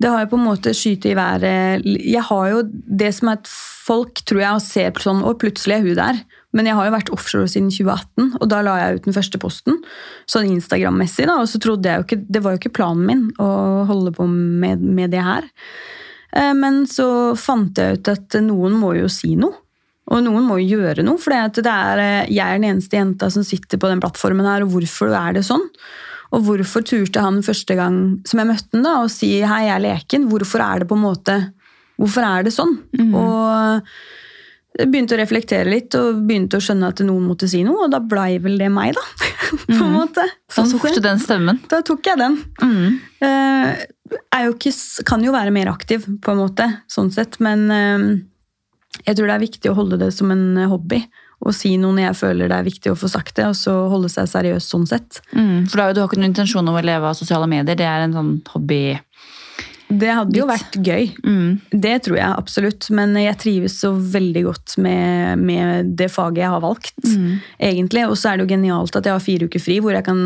Det 0.00 0.10
har 0.10 0.24
jo 0.24 0.30
på 0.32 0.38
en 0.40 0.46
måte 0.46 0.72
skyte 0.76 1.10
i 1.12 1.16
været 1.18 1.84
Jeg 2.00 2.22
har 2.30 2.50
jo 2.52 2.62
det 2.70 3.10
som 3.16 3.28
er 3.32 3.40
at 3.40 3.50
folk 3.50 4.22
tror 4.28 4.42
jeg 4.44 4.64
ser 4.64 5.02
sånn 5.04 5.24
Og 5.26 5.38
plutselig 5.42 5.76
er 5.78 5.84
hun 5.84 5.98
der. 5.98 6.20
Men 6.56 6.66
jeg 6.66 6.74
har 6.74 6.88
jo 6.88 6.94
vært 6.96 7.12
offshore 7.14 7.46
siden 7.46 7.68
2018, 7.70 8.32
og 8.40 8.48
da 8.50 8.58
la 8.66 8.72
jeg 8.80 8.96
ut 8.96 9.04
den 9.06 9.14
første 9.14 9.38
posten. 9.38 9.76
Sånn 10.26 10.48
Instagram-messig, 10.50 11.28
da. 11.30 11.36
Og 11.38 11.46
så 11.46 11.60
trodde 11.62 11.86
jeg 11.86 12.00
jo 12.00 12.06
ikke 12.08 12.18
Det 12.26 12.42
var 12.42 12.54
jo 12.56 12.60
ikke 12.62 12.74
planen 12.80 13.06
min 13.06 13.24
å 13.38 13.50
holde 13.86 14.10
på 14.16 14.26
med, 14.26 14.82
med 14.82 15.14
det 15.14 15.22
her. 15.22 15.46
Eh, 16.34 16.52
Men 16.58 16.82
så 16.90 17.36
fant 17.38 17.78
jeg 17.78 18.00
ut 18.00 18.10
at 18.10 18.40
noen 18.42 18.74
må 18.82 18.96
jo 18.98 19.10
si 19.12 19.36
noe. 19.38 19.62
Og 20.10 20.24
noen 20.26 20.42
må 20.42 20.56
jo 20.58 20.80
gjøre 20.80 21.04
noe, 21.06 21.20
for 21.22 21.36
eh, 21.36 22.26
jeg 22.26 22.42
er 22.42 22.58
den 22.58 22.66
eneste 22.72 22.98
jenta 22.98 23.30
som 23.30 23.46
sitter 23.46 23.78
på 23.78 23.90
den 23.90 24.02
plattformen 24.02 24.48
her, 24.48 24.66
og 24.66 24.74
hvorfor 24.74 25.14
er 25.14 25.38
det 25.38 25.44
sånn? 25.46 25.62
Og 26.30 26.44
hvorfor 26.46 26.84
turte 26.86 27.22
han 27.24 27.40
første 27.42 27.74
gang 27.78 27.96
som 28.28 28.42
jeg 28.42 28.50
møtte 28.52 28.76
han 28.76 28.86
da, 28.86 28.96
og 29.02 29.10
si 29.12 29.32
hei, 29.40 29.64
jeg 29.66 29.74
er 29.74 29.84
leken? 29.86 30.28
Hvorfor 30.30 30.62
er 30.64 30.82
det 30.82 30.90
på 30.90 30.98
en 30.98 31.06
måte 31.08 31.40
Hvorfor 32.00 32.24
er 32.24 32.46
det 32.46 32.54
sånn? 32.54 32.78
Og 33.12 33.90
jeg 34.78 34.88
begynte 34.88 35.16
å 35.16 35.20
reflektere 35.20 35.68
litt 35.68 35.94
og 35.98 36.22
begynte 36.24 36.56
å 36.56 36.64
skjønne 36.64 36.88
at 36.92 37.02
noen 37.04 37.26
måtte 37.28 37.48
si 37.50 37.60
noe, 37.66 37.84
og 37.84 37.92
da 37.92 38.00
blei 38.00 38.38
vel 38.40 38.56
det 38.60 38.70
meg, 38.72 38.94
da. 38.96 39.30
på 39.66 39.76
en 39.84 39.96
måte. 39.96 40.24
Så 40.48 40.62
da 40.62 40.70
tok 40.70 40.86
sett. 40.86 40.96
du 40.96 41.04
den 41.04 41.20
stemmen. 41.22 41.60
Da 41.68 41.82
tok 41.86 42.06
jeg 42.06 42.20
den. 42.20 42.38
Mm. 42.62 43.00
Eh, 43.26 43.82
er 44.36 44.46
jo 44.46 44.54
ikke, 44.54 44.72
kan 45.10 45.26
jo 45.26 45.34
være 45.34 45.52
mer 45.54 45.72
aktiv, 45.72 46.06
på 46.22 46.34
en 46.34 46.40
måte, 46.40 46.68
sånn 46.90 47.10
sett. 47.14 47.40
Men 47.42 47.66
eh, 47.74 48.06
jeg 49.08 49.18
tror 49.18 49.26
det 49.26 49.36
er 49.36 49.44
viktig 49.44 49.72
å 49.72 49.76
holde 49.76 50.00
det 50.00 50.12
som 50.16 50.32
en 50.32 50.46
eh, 50.56 50.70
hobby. 50.70 51.02
Og 51.40 51.54
si 51.56 51.74
noe 51.80 51.96
når 51.96 52.10
jeg 52.10 52.18
føler 52.20 52.50
det 52.50 52.56
er 52.58 52.66
viktig 52.66 52.92
å 52.92 52.98
få 53.00 53.08
sagt 53.08 53.36
det, 53.38 53.46
og 53.48 53.56
så 53.56 53.74
holde 53.92 54.10
seg 54.12 54.28
seriøs 54.28 54.66
sånn 54.68 54.88
sett. 54.88 55.22
Mm. 55.32 55.68
For 55.70 55.80
da, 55.80 55.92
du 55.94 56.02
har 56.02 56.10
ikke 56.10 56.20
noen 56.20 56.32
intensjon 56.34 56.68
om 56.68 56.76
å 56.76 56.84
leve 56.84 57.08
av 57.08 57.16
sosiale 57.16 57.48
medier, 57.50 57.78
det 57.78 57.86
er 57.88 58.04
en 58.04 58.16
sånn 58.16 58.34
hobby. 58.52 58.82
Det 59.90 60.10
hadde 60.14 60.38
jo 60.38 60.46
vært 60.46 60.76
gøy. 60.86 61.08
Mm. 61.26 61.56
Det 61.72 61.96
tror 62.06 62.18
jeg 62.20 62.38
absolutt. 62.38 62.86
Men 62.94 63.16
jeg 63.18 63.38
trives 63.42 63.78
så 63.82 63.90
veldig 63.90 64.42
godt 64.46 64.76
med, 64.84 65.40
med 65.42 65.94
det 65.98 66.10
faget 66.14 66.44
jeg 66.44 66.52
har 66.52 66.62
valgt. 66.62 66.94
egentlig. 67.58 68.06
Og 68.06 68.18
så 68.18 68.30
er 68.30 68.38
det 68.38 68.46
jo 68.46 68.54
genialt 68.54 68.96
at 68.96 69.08
jeg 69.08 69.16
har 69.16 69.24
fire 69.24 69.48
uker 69.50 69.64
fri, 69.64 69.80
hvor 69.82 69.96
jeg 69.96 70.06
kan 70.06 70.22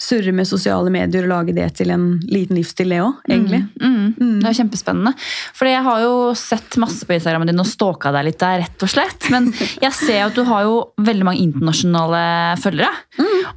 surre 0.00 0.32
med 0.32 0.48
sosiale 0.48 0.90
medier 0.92 1.26
og 1.26 1.32
lage 1.34 1.54
det 1.56 1.66
til 1.78 1.92
en 1.92 2.06
liten 2.30 2.56
livsstil, 2.56 2.94
det 2.94 3.02
òg, 3.04 3.18
egentlig. 3.28 3.60
Mm. 3.82 4.38
Det 4.40 4.48
er 4.48 4.56
kjempespennende. 4.62 5.12
Fordi 5.58 5.74
jeg 5.74 5.86
har 5.86 6.04
jo 6.06 6.14
sett 6.38 6.78
masse 6.80 7.06
på 7.06 7.16
Instagramen 7.16 7.50
din 7.50 7.62
og 7.62 7.68
stalka 7.68 8.12
deg 8.14 8.30
litt 8.30 8.40
der, 8.40 8.62
rett 8.64 8.86
og 8.86 8.92
slett. 8.94 9.28
Men 9.34 9.50
jeg 9.84 9.92
ser 9.98 10.24
at 10.26 10.38
du 10.38 10.42
har 10.48 10.64
jo 10.68 10.80
veldig 11.04 11.28
mange 11.28 11.44
internasjonale 11.44 12.24
følgere. 12.62 12.92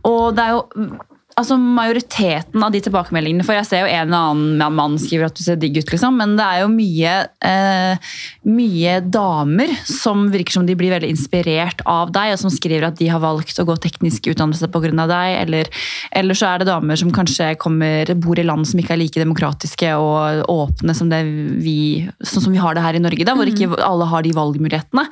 Og 0.09 0.35
det 0.35 0.45
er 0.45 0.57
jo 0.57 1.01
altså 1.39 1.57
majoriteten 1.57 2.63
av 2.63 2.73
de 2.73 2.81
tilbakemeldingene 2.83 3.45
For 3.45 3.57
jeg 3.57 3.67
ser 3.67 3.83
jo 3.83 3.89
en 3.91 4.11
eller 4.11 4.33
annen 4.33 4.75
mann 4.77 4.97
skriver 5.01 5.27
at 5.27 5.37
du 5.37 5.43
ser 5.45 5.59
digg 5.61 5.79
ut, 5.79 5.89
liksom, 5.93 6.17
men 6.19 6.35
det 6.37 6.45
er 6.45 6.61
jo 6.63 6.69
mye, 6.71 7.13
eh, 7.47 8.11
mye 8.49 8.97
damer 9.03 9.73
som 9.89 10.27
virker 10.33 10.57
som 10.57 10.67
de 10.67 10.75
blir 10.77 10.93
veldig 10.93 11.09
inspirert 11.13 11.81
av 11.89 12.13
deg, 12.15 12.33
og 12.33 12.41
som 12.43 12.53
skriver 12.53 12.87
at 12.87 12.99
de 12.99 13.09
har 13.11 13.23
valgt 13.23 13.59
å 13.59 13.67
gå 13.67 13.77
teknisk 13.81 14.29
utdannelse 14.33 14.69
pga. 14.73 15.07
deg. 15.09 15.29
Eller, 15.43 15.69
eller 16.11 16.37
så 16.37 16.51
er 16.51 16.61
det 16.61 16.69
damer 16.69 16.99
som 16.99 17.11
kanskje 17.13 17.53
kommer, 17.61 18.13
bor 18.19 18.39
i 18.39 18.45
land 18.45 18.67
som 18.67 18.79
ikke 18.79 18.95
er 18.95 19.01
like 19.01 19.21
demokratiske 19.21 19.93
og 19.97 20.45
åpne 20.51 20.95
som 20.97 21.09
det 21.11 21.23
vi, 21.63 22.05
sånn 22.21 22.47
som 22.47 22.53
vi 22.53 22.61
har 22.61 22.75
det 22.75 22.85
her 22.85 22.99
i 22.99 23.03
Norge, 23.03 23.25
da, 23.25 23.35
hvor 23.37 23.49
ikke 23.49 23.73
alle 23.81 24.07
har 24.11 24.25
de 24.25 24.35
valgmulighetene. 24.35 25.07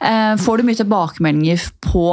Eh, 0.00 0.34
får 0.40 0.60
du 0.60 0.68
mye 0.68 0.80
tilbakemeldinger 0.80 1.70
på 1.90 2.08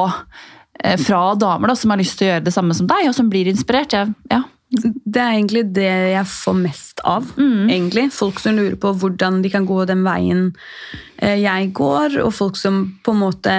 fra 1.02 1.22
damer 1.40 1.72
da, 1.72 1.76
som 1.80 1.94
har 1.94 2.00
lyst 2.00 2.20
til 2.20 2.28
å 2.28 2.32
gjøre 2.34 2.46
det 2.46 2.54
samme 2.54 2.76
som 2.78 2.88
deg, 2.90 3.08
og 3.10 3.16
som 3.18 3.32
blir 3.32 3.50
inspirert. 3.50 3.96
Jeg, 3.96 4.14
ja. 4.32 4.44
Det 4.68 5.22
er 5.22 5.38
egentlig 5.38 5.64
det 5.78 5.88
jeg 5.88 6.28
får 6.28 6.56
mest 6.60 7.04
av. 7.08 7.30
egentlig. 7.72 8.10
Folk 8.12 8.40
som 8.44 8.58
lurer 8.58 8.76
på 8.76 8.92
hvordan 9.00 9.42
de 9.44 9.52
kan 9.54 9.68
gå 9.68 9.86
den 9.88 10.04
veien 10.04 10.50
eh, 11.18 11.38
jeg 11.40 11.72
går, 11.78 12.20
og 12.26 12.34
folk 12.36 12.60
som 12.60 12.84
på 13.04 13.16
en 13.16 13.24
måte 13.24 13.56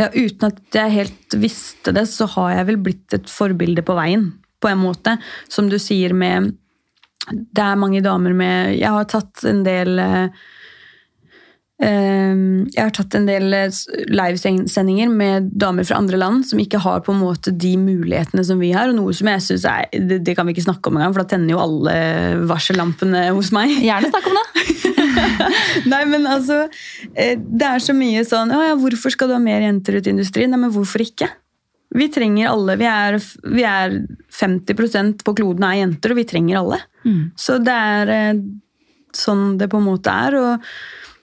ja, 0.00 0.08
Uten 0.08 0.48
at 0.48 0.74
jeg 0.74 0.94
helt 0.96 1.34
visste 1.36 1.92
det, 1.94 2.06
så 2.08 2.26
har 2.34 2.56
jeg 2.56 2.66
vel 2.72 2.80
blitt 2.82 3.14
et 3.14 3.28
forbilde 3.30 3.84
på 3.86 3.94
veien. 3.94 4.32
På 4.62 4.70
en 4.72 4.80
måte. 4.80 5.18
Som 5.52 5.68
du 5.70 5.78
sier 5.78 6.14
med 6.14 6.56
Det 7.30 7.62
er 7.62 7.78
mange 7.78 8.00
damer 8.02 8.32
med 8.34 8.76
Jeg 8.78 8.90
har 8.90 9.04
tatt 9.10 9.44
en 9.46 9.62
del 9.66 9.98
eh, 10.02 10.42
Jeg 11.82 12.78
har 12.78 12.92
tatt 12.94 13.16
en 13.18 13.26
del 13.26 13.52
eh, 13.56 13.80
livesendinger 14.12 15.10
med 15.10 15.48
damer 15.58 15.86
fra 15.88 15.98
andre 15.98 16.20
land 16.20 16.46
som 16.46 16.60
ikke 16.62 16.80
har 16.84 17.02
på 17.02 17.14
en 17.14 17.22
måte 17.22 17.50
de 17.50 17.72
mulighetene 17.80 18.44
som 18.46 18.62
vi 18.62 18.70
har. 18.74 18.90
og 18.90 18.98
Noe 18.98 19.14
som 19.16 19.30
jeg 19.32 19.42
synes 19.48 19.66
er, 19.68 19.88
det, 19.92 20.20
det 20.26 20.36
kan 20.38 20.46
vi 20.46 20.54
ikke 20.54 20.68
snakke 20.68 20.90
om 20.90 21.00
engang, 21.00 21.14
for 21.16 21.24
da 21.24 21.32
tenner 21.34 21.56
jo 21.56 21.62
alle 21.62 21.96
varsellampene 22.50 23.24
hos 23.34 23.50
meg. 23.56 23.74
Gjerne 23.82 24.12
snakk 24.12 24.30
om 24.30 24.38
det. 24.38 24.46
Nei, 25.92 26.02
men 26.08 26.26
altså, 26.30 26.64
eh, 27.18 27.34
Det 27.36 27.68
er 27.68 27.82
så 27.82 27.94
mye 27.96 28.22
sånn 28.28 28.52
«Å 28.54 28.62
ja, 28.70 28.78
Hvorfor 28.78 29.12
skal 29.12 29.30
du 29.30 29.36
ha 29.36 29.42
mer 29.42 29.64
jenter 29.64 29.98
ut 29.98 30.06
i 30.06 30.14
industrien? 30.14 30.52
Nei, 30.52 30.62
men 30.62 30.74
hvorfor 30.74 31.02
ikke? 31.04 31.28
Vi 31.92 32.08
trenger 32.12 32.48
alle. 32.48 32.78
Vi 32.80 32.88
er, 32.88 33.18
vi 33.52 33.66
er 33.68 33.98
50% 34.32 35.26
på 35.26 35.34
kloden 35.36 35.66
er 35.68 35.82
jenter, 35.82 36.14
og 36.14 36.22
vi 36.22 36.28
trenger 36.30 36.62
alle. 36.62 36.80
Så 37.36 37.58
det 37.60 37.74
er 37.74 38.16
eh, 38.16 38.42
sånn 39.16 39.56
det 39.60 39.68
på 39.72 39.82
en 39.82 39.88
måte 39.90 40.14
er. 40.28 40.38
og 40.40 40.68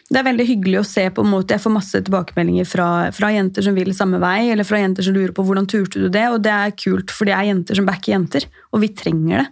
det 0.09 0.17
er 0.17 0.25
veldig 0.25 0.45
hyggelig 0.47 0.79
å 0.79 0.87
se 0.87 1.03
på 1.13 1.21
en 1.21 1.29
måte, 1.29 1.53
Jeg 1.53 1.61
får 1.61 1.73
masse 1.75 1.99
tilbakemeldinger 2.01 2.65
fra, 2.65 2.87
fra 3.13 3.29
jenter 3.29 3.65
som 3.65 3.75
vil 3.77 3.91
samme 3.93 4.17
vei, 4.21 4.49
eller 4.49 4.65
fra 4.65 4.79
jenter 4.81 5.05
som 5.05 5.13
lurer 5.13 5.35
på 5.37 5.45
hvordan 5.45 5.67
turte 5.69 6.01
du 6.01 6.09
det, 6.09 6.25
og 6.33 6.41
det 6.41 6.53
er 6.53 6.73
kult, 6.73 7.13
for 7.13 7.29
det 7.29 7.35
er 7.37 7.45
jenter 7.51 7.77
som 7.77 7.85
backer 7.85 8.15
jenter, 8.15 8.47
og 8.73 8.81
vi 8.81 8.89
trenger 8.89 9.43
det. 9.43 9.47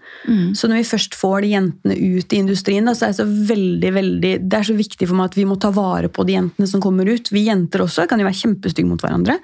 Så 0.58 0.70
når 0.70 0.82
vi 0.82 0.90
først 0.90 1.18
får 1.20 1.46
de 1.46 1.54
jentene 1.54 2.00
ut 2.18 2.34
i 2.34 2.42
industrien, 2.42 2.90
da, 2.90 2.96
så 2.98 3.06
er 3.06 3.14
det 3.14 3.22
så 3.22 3.30
veldig, 3.54 3.94
veldig, 4.00 4.34
det 4.50 4.58
er 4.58 4.70
så 4.72 4.78
viktig 4.78 5.08
for 5.08 5.20
meg 5.20 5.30
at 5.30 5.38
vi 5.38 5.46
må 5.46 5.60
ta 5.62 5.70
vare 5.70 6.10
på 6.10 6.26
de 6.26 6.40
jentene 6.40 6.68
som 6.74 6.82
kommer 6.82 7.06
ut. 7.06 7.30
Vi 7.30 7.46
jenter 7.46 7.86
også 7.86 8.08
kan 8.10 8.18
jo 8.18 8.26
være 8.26 8.42
kjempestygge 8.42 8.90
mot 8.90 9.06
hverandre. 9.06 9.38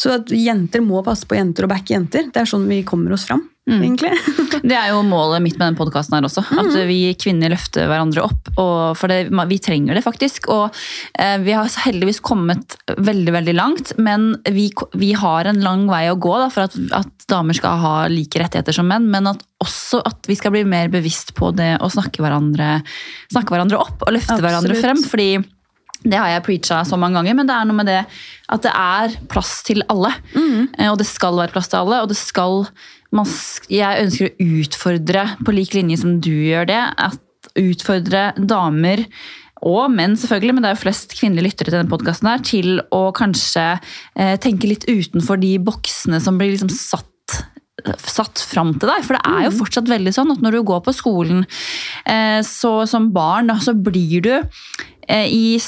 Så 0.00 0.14
at 0.16 0.30
jenter 0.32 0.80
må 0.84 1.02
passe 1.04 1.28
på 1.28 1.36
jenter 1.36 1.66
og 1.66 1.74
backe 1.74 1.92
jenter. 1.92 2.30
Det 2.32 2.40
er 2.40 2.48
sånn 2.48 2.68
vi 2.70 2.80
kommer 2.88 3.12
oss 3.12 3.26
fram, 3.28 3.42
egentlig. 3.68 4.14
Det 4.70 4.76
er 4.76 4.90
jo 4.92 5.00
målet 5.04 5.42
mitt 5.44 5.58
med 5.58 5.70
den 5.70 5.76
podkasten 5.78 6.16
her 6.16 6.26
også. 6.28 6.42
At 6.60 6.74
vi 6.88 7.14
kvinner 7.20 7.52
løfter 7.52 7.88
hverandre 7.88 8.24
opp. 8.24 8.50
Og 8.60 8.96
for 8.96 9.12
det, 9.12 9.28
vi 9.50 9.58
trenger 9.62 9.96
det 9.96 10.04
faktisk. 10.04 10.48
Og 10.52 10.76
eh, 11.20 11.36
vi 11.44 11.54
har 11.56 11.68
heldigvis 11.84 12.20
kommet 12.24 12.76
veldig 12.96 13.36
veldig 13.38 13.56
langt, 13.56 13.94
men 14.00 14.34
vi, 14.48 14.68
vi 15.00 15.12
har 15.16 15.48
en 15.48 15.62
lang 15.64 15.86
vei 15.90 16.06
å 16.12 16.18
gå 16.20 16.34
da, 16.42 16.50
for 16.52 16.68
at, 16.68 16.76
at 16.96 17.28
damer 17.30 17.56
skal 17.56 17.80
ha 17.84 17.94
like 18.12 18.40
rettigheter 18.40 18.76
som 18.76 18.88
menn. 18.88 19.08
Men 19.12 19.32
at 19.34 19.44
også 19.60 20.00
at 20.08 20.28
vi 20.28 20.36
skal 20.40 20.56
bli 20.56 20.64
mer 20.68 20.92
bevisst 20.92 21.34
på 21.36 21.52
det 21.56 21.74
å 21.80 21.92
snakke 21.92 22.24
hverandre, 22.24 22.78
snakke 23.32 23.56
hverandre 23.56 23.80
opp 23.80 24.04
og 24.06 24.14
løfte 24.16 24.40
hverandre 24.40 24.80
frem. 24.80 25.04
fordi 25.04 25.32
det 26.04 26.16
har 26.16 26.30
jeg 26.32 26.44
preacha 26.46 26.80
så 26.88 26.98
mange 27.00 27.18
ganger, 27.18 27.36
men 27.36 27.48
det 27.48 27.56
er 27.56 27.68
noe 27.68 27.78
med 27.80 27.90
det 27.90 28.00
at 28.50 28.64
det 28.64 28.72
er 28.72 29.18
plass 29.30 29.58
til 29.66 29.84
alle. 29.92 30.12
Mm. 30.34 30.70
Og 30.88 30.96
det 31.00 31.08
skal 31.08 31.36
være 31.38 31.52
plass 31.54 31.70
til 31.70 31.82
alle, 31.82 32.00
og 32.02 32.10
det 32.10 32.18
skal 32.18 32.64
man, 33.14 33.26
Jeg 33.70 34.06
ønsker 34.06 34.30
å 34.30 34.48
utfordre, 34.62 35.26
på 35.44 35.54
lik 35.54 35.74
linje 35.74 36.00
som 36.02 36.16
du 36.22 36.32
gjør 36.32 36.70
det, 36.70 36.80
at 36.96 37.52
utfordre 37.58 38.30
damer 38.38 39.04
og 39.66 39.90
menn, 39.92 40.14
selvfølgelig, 40.16 40.54
men 40.56 40.64
det 40.64 40.70
er 40.70 40.76
jo 40.76 40.84
flest 40.86 41.14
kvinnelige 41.18 41.50
lyttere 41.50 41.68
til 41.68 41.76
denne 41.76 41.92
podkasten 41.92 42.30
til 42.48 42.80
å 42.96 43.02
kanskje 43.16 43.66
eh, 43.76 44.36
tenke 44.40 44.70
litt 44.70 44.86
utenfor 44.88 45.40
de 45.42 45.58
boksene 45.60 46.20
som 46.22 46.40
blir 46.40 46.54
liksom 46.54 46.72
satt 46.72 47.08
satt 47.80 48.42
fram 48.44 48.74
til 48.76 48.90
deg. 48.90 49.04
For 49.06 49.16
det 49.16 49.22
er 49.24 49.46
jo 49.46 49.56
fortsatt 49.60 49.90
veldig 49.90 50.12
sånn 50.14 50.34
at 50.34 50.42
når 50.44 50.58
du 50.58 50.60
går 50.68 50.82
på 50.84 50.92
skolen 50.96 51.44
eh, 52.04 52.40
så, 52.46 52.72
som 52.90 53.10
barn, 53.14 53.52
så 53.62 53.72
blir 53.72 54.24
du 54.26 54.32
eh, 54.36 54.44
i, 55.30 55.58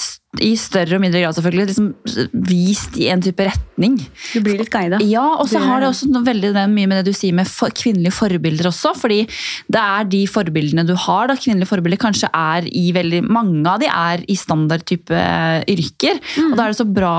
i 0.42 0.50
større 0.60 0.96
og 0.96 1.02
mindre 1.02 1.22
grad 1.22 1.36
selvfølgelig 1.36 1.66
liksom 1.70 1.88
vist 2.48 2.96
i 3.00 3.08
en 3.12 3.22
type 3.24 3.46
retning. 3.46 3.98
Du 4.32 4.40
blir 4.44 4.60
litt 4.60 4.72
guida. 4.72 5.00
Ja, 5.04 5.24
og 5.36 5.50
så 5.50 5.62
har 5.62 5.82
det 5.82 5.90
også 5.90 6.22
veldig 6.26 6.52
mye 6.72 6.90
med 6.90 7.00
det 7.00 7.12
du 7.12 7.18
sier 7.18 7.36
med 7.36 7.50
for, 7.50 7.74
kvinnelige 7.74 8.14
forbilder 8.16 8.70
også. 8.70 8.94
Fordi 8.98 9.22
det 9.72 9.82
er 9.82 10.08
de 10.12 10.24
forbildene 10.30 10.86
du 10.88 10.94
har, 10.94 11.28
da, 11.30 11.38
kvinnelige 11.38 11.70
forbilder 11.70 12.02
kanskje 12.02 12.32
er 12.32 12.68
i 12.68 12.88
veldig 12.94 13.24
Mange 13.32 13.64
av 13.68 13.82
de 13.82 13.88
er 13.92 14.24
i 14.30 14.36
standardtype 14.38 15.22
yrker. 15.68 15.82
yrker. 15.82 16.20
Og 16.50 16.56
da 16.56 16.64
er 16.64 16.72
det 16.72 16.80
så 16.80 16.88
bra 16.88 17.16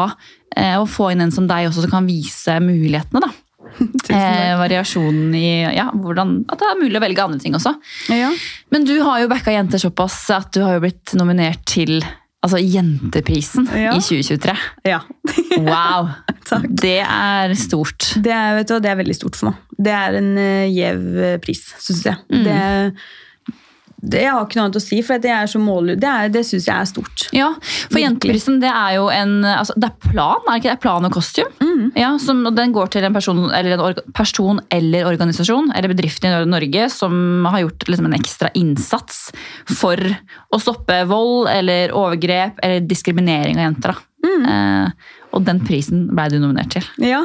eh, 0.55 0.75
å 0.79 0.87
få 0.89 1.11
inn 1.13 1.23
en 1.23 1.33
som 1.33 1.47
deg 1.49 1.69
også 1.69 1.85
som 1.85 1.93
kan 1.93 2.09
vise 2.09 2.59
mulighetene. 2.63 3.23
da. 3.23 3.31
Eh, 4.13 4.53
variasjonen 4.59 5.33
i 5.35 5.47
ja, 5.73 5.87
hvordan, 5.97 6.43
at 6.51 6.59
det 6.61 6.67
er 6.67 6.81
mulig 6.81 6.99
å 6.99 7.01
velge 7.01 7.23
andre 7.23 7.39
ting 7.41 7.55
også. 7.57 7.71
Ja. 8.13 8.29
Men 8.73 8.85
du 8.85 8.93
har 9.01 9.23
jo 9.23 9.29
backa 9.31 9.53
jenter 9.55 9.81
såpass 9.81 10.17
at 10.35 10.51
du 10.53 10.61
har 10.61 10.77
jo 10.77 10.83
blitt 10.83 11.15
nominert 11.17 11.63
til 11.69 11.97
altså, 12.43 12.59
Jenteprisen 12.61 13.65
Ja. 13.71 13.95
i 13.95 14.03
2023. 14.03 14.55
ja. 14.91 15.01
Wow! 15.63 16.11
Det 16.69 16.99
er 17.01 17.53
stort. 17.57 18.11
Det 18.21 18.31
er, 18.33 18.57
vet 18.59 18.69
du, 18.69 18.77
det 18.83 18.89
er 18.91 18.97
veldig 18.99 19.15
stort 19.17 19.37
for 19.39 19.51
meg. 19.51 19.59
Det 19.87 19.93
er 19.95 20.17
en 20.19 20.31
uh, 20.37 20.65
gjev 20.69 21.03
pris, 21.41 21.61
syns 21.81 22.03
jeg. 22.09 22.19
Det, 22.45 22.57
det, 24.03 24.19
jeg 24.25 24.31
har 24.35 24.43
ikke 24.43 24.57
noe 24.59 24.65
annet 24.67 24.77
å 24.79 24.83
si, 24.83 24.97
for 25.05 25.21
det 25.23 25.31
er 25.31 25.47
så 25.47 25.59
mål... 25.63 25.93
Det, 25.95 26.09
er- 26.09 26.31
det 26.33 26.41
syns 26.43 26.65
jeg 26.67 26.75
er 26.75 26.87
stort. 26.89 27.23
Ja, 27.35 27.49
for 27.87 28.01
Jenteprisen 28.01 28.57
det 28.59 28.67
er 28.67 28.97
jo 28.97 29.05
en 29.13 29.37
altså, 29.47 29.75
Det 29.79 29.87
er 29.87 30.09
plan, 30.11 30.41
er 30.43 30.49
det 30.51 30.59
ikke 30.59 30.73
det? 30.73 30.81
Plan 30.83 31.07
og 31.07 31.13
costume. 31.15 31.53
Mm. 31.63 31.85
Ja, 31.99 32.09
som, 32.19 32.41
og 32.49 32.57
den 32.57 32.73
går 32.75 32.91
til 32.91 33.07
en 33.07 33.15
person 33.15 33.39
eller, 33.55 33.79
en 33.79 34.13
person 34.17 34.59
eller 34.75 35.07
organisasjon 35.07 35.71
eller 35.71 35.93
bedrift 35.93 36.27
i 36.27 36.33
Norge 36.51 36.87
som 36.91 37.15
har 37.47 37.63
gjort 37.63 37.87
liksom, 37.87 38.09
en 38.09 38.17
ekstra 38.17 38.51
innsats 38.59 39.21
for 39.71 39.99
å 40.53 40.59
stoppe 40.61 40.99
vold 41.09 41.47
eller 41.53 41.93
overgrep 41.95 42.59
eller 42.63 42.83
diskriminering 42.89 43.61
av 43.61 43.69
jenter. 43.69 44.03
Mm. 44.23 44.43
Eh, 44.51 45.15
og 45.33 45.47
den 45.47 45.63
prisen 45.65 46.09
ble 46.11 46.27
du 46.33 46.41
nominert 46.43 46.75
til. 46.75 46.85
Ja. 47.03 47.23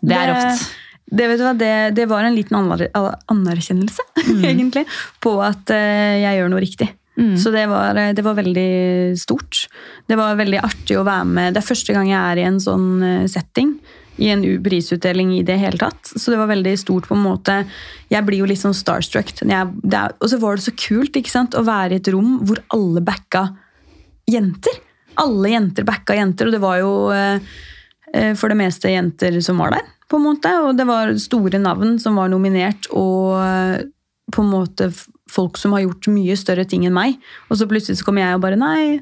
Det 0.00 0.16
er 0.16 0.30
rått. 0.32 0.62
Det, 1.10 1.26
vet 1.26 1.40
du 1.40 1.44
hva, 1.44 1.56
det, 1.58 1.74
det 1.98 2.06
var 2.10 2.24
en 2.24 2.36
liten 2.36 2.56
anerkjennelse, 2.56 3.18
anerkjennelse, 3.34 4.08
egentlig, 4.52 4.86
på 5.22 5.34
at 5.42 5.72
eh, 5.74 6.20
jeg 6.22 6.38
gjør 6.38 6.52
noe 6.52 6.62
riktig. 6.62 6.90
Så 7.36 7.50
det 7.50 7.66
var, 7.66 7.96
eh, 7.96 8.12
det 8.14 8.22
var 8.22 8.34
veldig 8.34 9.18
stort. 9.18 9.66
Det 10.06 10.16
var 10.16 10.38
veldig 10.38 10.60
artig 10.62 10.96
å 10.96 11.04
være 11.04 11.26
med. 11.28 11.54
Det 11.54 11.60
er 11.60 11.68
første 11.68 11.96
gang 11.96 12.08
jeg 12.08 12.20
er 12.20 12.40
i 12.40 12.46
en 12.48 12.60
sånn 12.62 13.02
eh, 13.02 13.26
setting. 13.28 13.74
I 14.20 14.30
en 14.34 14.44
prisutdeling 14.64 15.32
i 15.38 15.42
det 15.46 15.56
hele 15.60 15.80
tatt. 15.80 16.12
Så 16.12 16.32
det 16.32 16.38
var 16.40 16.50
veldig 16.50 16.74
stort 16.80 17.08
på 17.08 17.16
en 17.16 17.24
måte. 17.24 17.62
Jeg 18.12 18.24
blir 18.26 18.42
jo 18.42 18.48
litt 18.48 18.60
sånn 18.60 18.76
starstruck. 18.76 19.32
og 19.40 20.26
så 20.28 20.38
var 20.38 20.56
det 20.56 20.64
så 20.66 20.76
kult 20.76 21.16
ikke 21.16 21.32
sant, 21.32 21.56
å 21.56 21.64
være 21.64 21.96
i 21.96 22.00
et 22.00 22.10
rom 22.12 22.38
hvor 22.44 22.60
alle 22.76 23.00
backa 23.00 23.46
jenter. 24.28 24.76
Alle 25.20 25.54
jenter 25.54 25.88
backa 25.88 26.14
jenter, 26.14 26.46
og 26.48 26.52
det 26.52 26.60
var 26.60 26.78
jo 26.80 26.92
for 28.34 28.50
det 28.50 28.58
meste 28.58 28.90
jenter 28.90 29.36
som 29.44 29.60
var 29.62 29.76
der. 29.76 29.84
på 30.10 30.18
en 30.18 30.24
måte, 30.26 30.50
Og 30.66 30.76
det 30.76 30.86
var 30.88 31.12
store 31.22 31.58
navn 31.62 31.98
som 32.02 32.16
var 32.18 32.28
nominert, 32.32 32.88
og 32.90 33.36
eh, 33.38 33.84
på 34.32 34.42
en 34.42 34.50
måte 34.50 34.90
folk 35.30 35.58
som 35.58 35.72
har 35.76 35.84
gjort 35.84 36.08
mye 36.10 36.34
større 36.38 36.64
ting 36.66 36.86
enn 36.86 36.94
meg. 36.96 37.20
Og 37.50 37.60
så 37.60 37.68
plutselig 37.70 38.00
så 38.00 38.06
kommer 38.08 38.24
jeg 38.24 38.34
og 38.34 38.42
bare 38.42 38.58
Nei, 38.58 39.00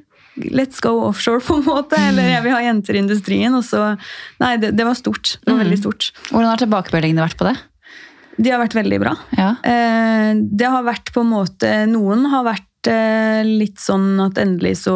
let's 0.53 0.83
go 0.85 0.99
offshore, 1.07 1.41
på 1.49 1.57
en 1.61 1.65
måte. 1.65 1.97
Eller 1.97 2.29
jeg 2.35 2.45
vil 2.45 2.57
ha 2.57 2.61
jenter 2.67 2.97
i 2.99 3.03
industrien. 3.05 3.57
Og 3.57 3.65
så 3.65 3.95
Nei, 4.43 4.57
det, 4.61 4.75
det 4.77 4.85
var 4.85 4.97
stort. 4.99 5.39
Det 5.41 5.53
var 5.53 5.65
veldig 5.65 5.81
stort. 5.81 6.11
Hvordan 6.29 6.53
har 6.53 6.63
tilbakemeldingene 6.63 7.25
vært 7.25 7.41
på 7.41 7.49
det? 7.49 7.57
De 8.39 8.53
har 8.53 8.61
vært 8.61 8.77
veldig 8.79 9.01
bra. 9.03 9.17
Ja. 9.35 9.51
Eh, 9.67 10.33
det 10.39 10.69
har 10.71 10.85
vært 10.87 11.11
på 11.17 11.25
en 11.25 11.33
måte 11.33 11.73
Noen 11.91 12.29
har 12.31 12.45
vært 12.47 12.93
eh, 12.93 13.41
litt 13.49 13.81
sånn 13.83 14.13
at 14.23 14.39
endelig 14.39 14.77
så 14.85 14.95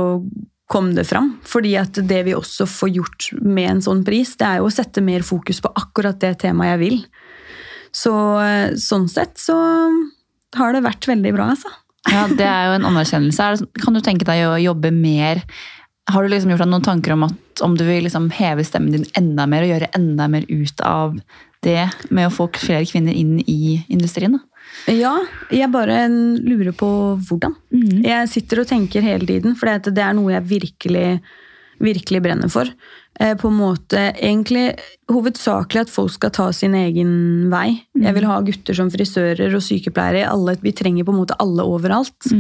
kom 0.71 0.95
det 0.97 1.05
fram. 1.09 1.35
Fordi 1.49 1.75
at 1.81 1.99
det 2.09 2.23
vi 2.29 2.35
også 2.37 2.67
får 2.71 2.93
gjort 2.97 3.29
med 3.43 3.71
en 3.71 3.85
sånn 3.85 4.03
pris, 4.07 4.35
det 4.41 4.49
er 4.49 4.61
jo 4.61 4.71
å 4.71 4.75
sette 4.75 5.05
mer 5.05 5.25
fokus 5.27 5.61
på 5.65 5.73
akkurat 5.79 6.21
det 6.23 6.37
temaet 6.45 6.75
jeg 6.75 6.83
vil. 6.83 6.99
Så 7.93 8.15
eh, 8.41 8.75
sånn 8.81 9.09
sett 9.13 9.37
så 9.41 9.57
har 10.57 10.75
det 10.75 10.85
vært 10.85 11.09
veldig 11.09 11.33
bra, 11.37 11.51
altså. 11.55 11.73
Ja, 12.11 12.27
Det 12.27 12.47
er 12.47 12.67
jo 12.67 12.79
en 12.81 12.89
anerkjennelse. 12.89 13.45
Er 13.45 13.83
kan 13.85 13.95
du 13.95 14.01
tenke 14.03 14.27
deg 14.27 14.43
å 14.49 14.59
jobbe 14.59 14.91
mer 14.91 15.45
Har 16.11 16.25
du 16.25 16.33
liksom 16.33 16.51
gjort 16.51 16.65
deg 16.65 16.71
noen 16.73 16.83
tanker 16.83 17.13
om 17.15 17.29
at 17.29 17.63
om 17.63 17.77
du 17.79 17.85
vil 17.87 18.03
liksom 18.03 18.27
heve 18.35 18.65
stemmen 18.67 18.91
din 18.91 19.05
enda 19.15 19.45
mer 19.47 19.63
og 19.63 19.71
gjøre 19.71 19.93
enda 19.95 20.27
mer 20.27 20.43
ut 20.51 20.81
av 20.83 21.15
det 21.63 21.85
med 22.11 22.27
å 22.27 22.33
få 22.35 22.49
flere 22.59 22.89
kvinner 22.91 23.15
inn 23.15 23.37
i 23.47 23.85
industrien? 23.87 24.35
da? 24.35 24.52
Ja, 24.91 25.15
jeg 25.53 25.71
bare 25.71 26.07
lurer 26.11 26.75
på 26.75 26.89
hvordan. 27.29 27.55
Mm. 27.75 28.03
Jeg 28.07 28.31
sitter 28.33 28.63
og 28.63 28.69
tenker 28.71 29.05
hele 29.05 29.29
tiden, 29.29 29.55
for 29.59 29.71
det 29.71 30.03
er 30.03 30.17
noe 30.19 30.33
jeg 30.35 30.49
virkelig, 30.51 31.07
virkelig 31.83 32.23
brenner 32.25 32.51
for. 32.53 32.71
Eh, 33.21 33.37
På 33.39 33.51
en 33.53 33.59
måte, 33.61 34.09
egentlig 34.17 34.73
Hovedsakelig 35.13 35.85
at 35.85 35.93
folk 35.93 36.15
skal 36.15 36.33
ta 36.33 36.49
sin 36.57 36.75
egen 36.75 37.51
vei. 37.53 37.83
Jeg 38.01 38.17
vil 38.17 38.27
ha 38.31 38.41
gutter 38.41 38.75
som 38.79 38.91
frisører 38.91 39.53
og 39.55 39.63
sykepleiere. 39.65 40.25
Alle, 40.31 40.57
vi 40.63 40.73
trenger 40.73 41.05
på 41.05 41.13
en 41.13 41.21
måte 41.21 41.37
alle 41.43 41.67
overalt. 41.69 42.31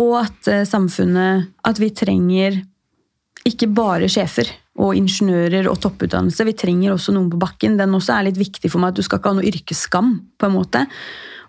Og 0.00 0.16
at 0.20 0.48
eh, 0.48 0.66
samfunnet 0.68 1.48
At 1.64 1.80
vi 1.80 1.90
trenger 1.90 2.60
ikke 3.48 3.70
bare 3.72 4.08
sjefer 4.12 4.50
og 4.78 4.94
ingeniører 4.94 5.66
og 5.70 5.80
topputdannelse. 5.82 6.46
Vi 6.46 6.54
trenger 6.56 6.94
også 6.94 7.12
noen 7.14 7.30
på 7.32 7.40
bakken. 7.42 7.76
Den 7.80 7.96
også 7.96 8.14
er 8.16 8.28
litt 8.28 8.38
viktig 8.38 8.70
for 8.70 8.80
meg. 8.82 8.92
at 8.92 9.00
Du 9.00 9.02
skal 9.02 9.18
ikke 9.18 9.32
ha 9.32 9.38
noe 9.40 9.50
yrkesskam. 9.50 10.12
på 10.38 10.46
en 10.46 10.54
måte. 10.54 10.86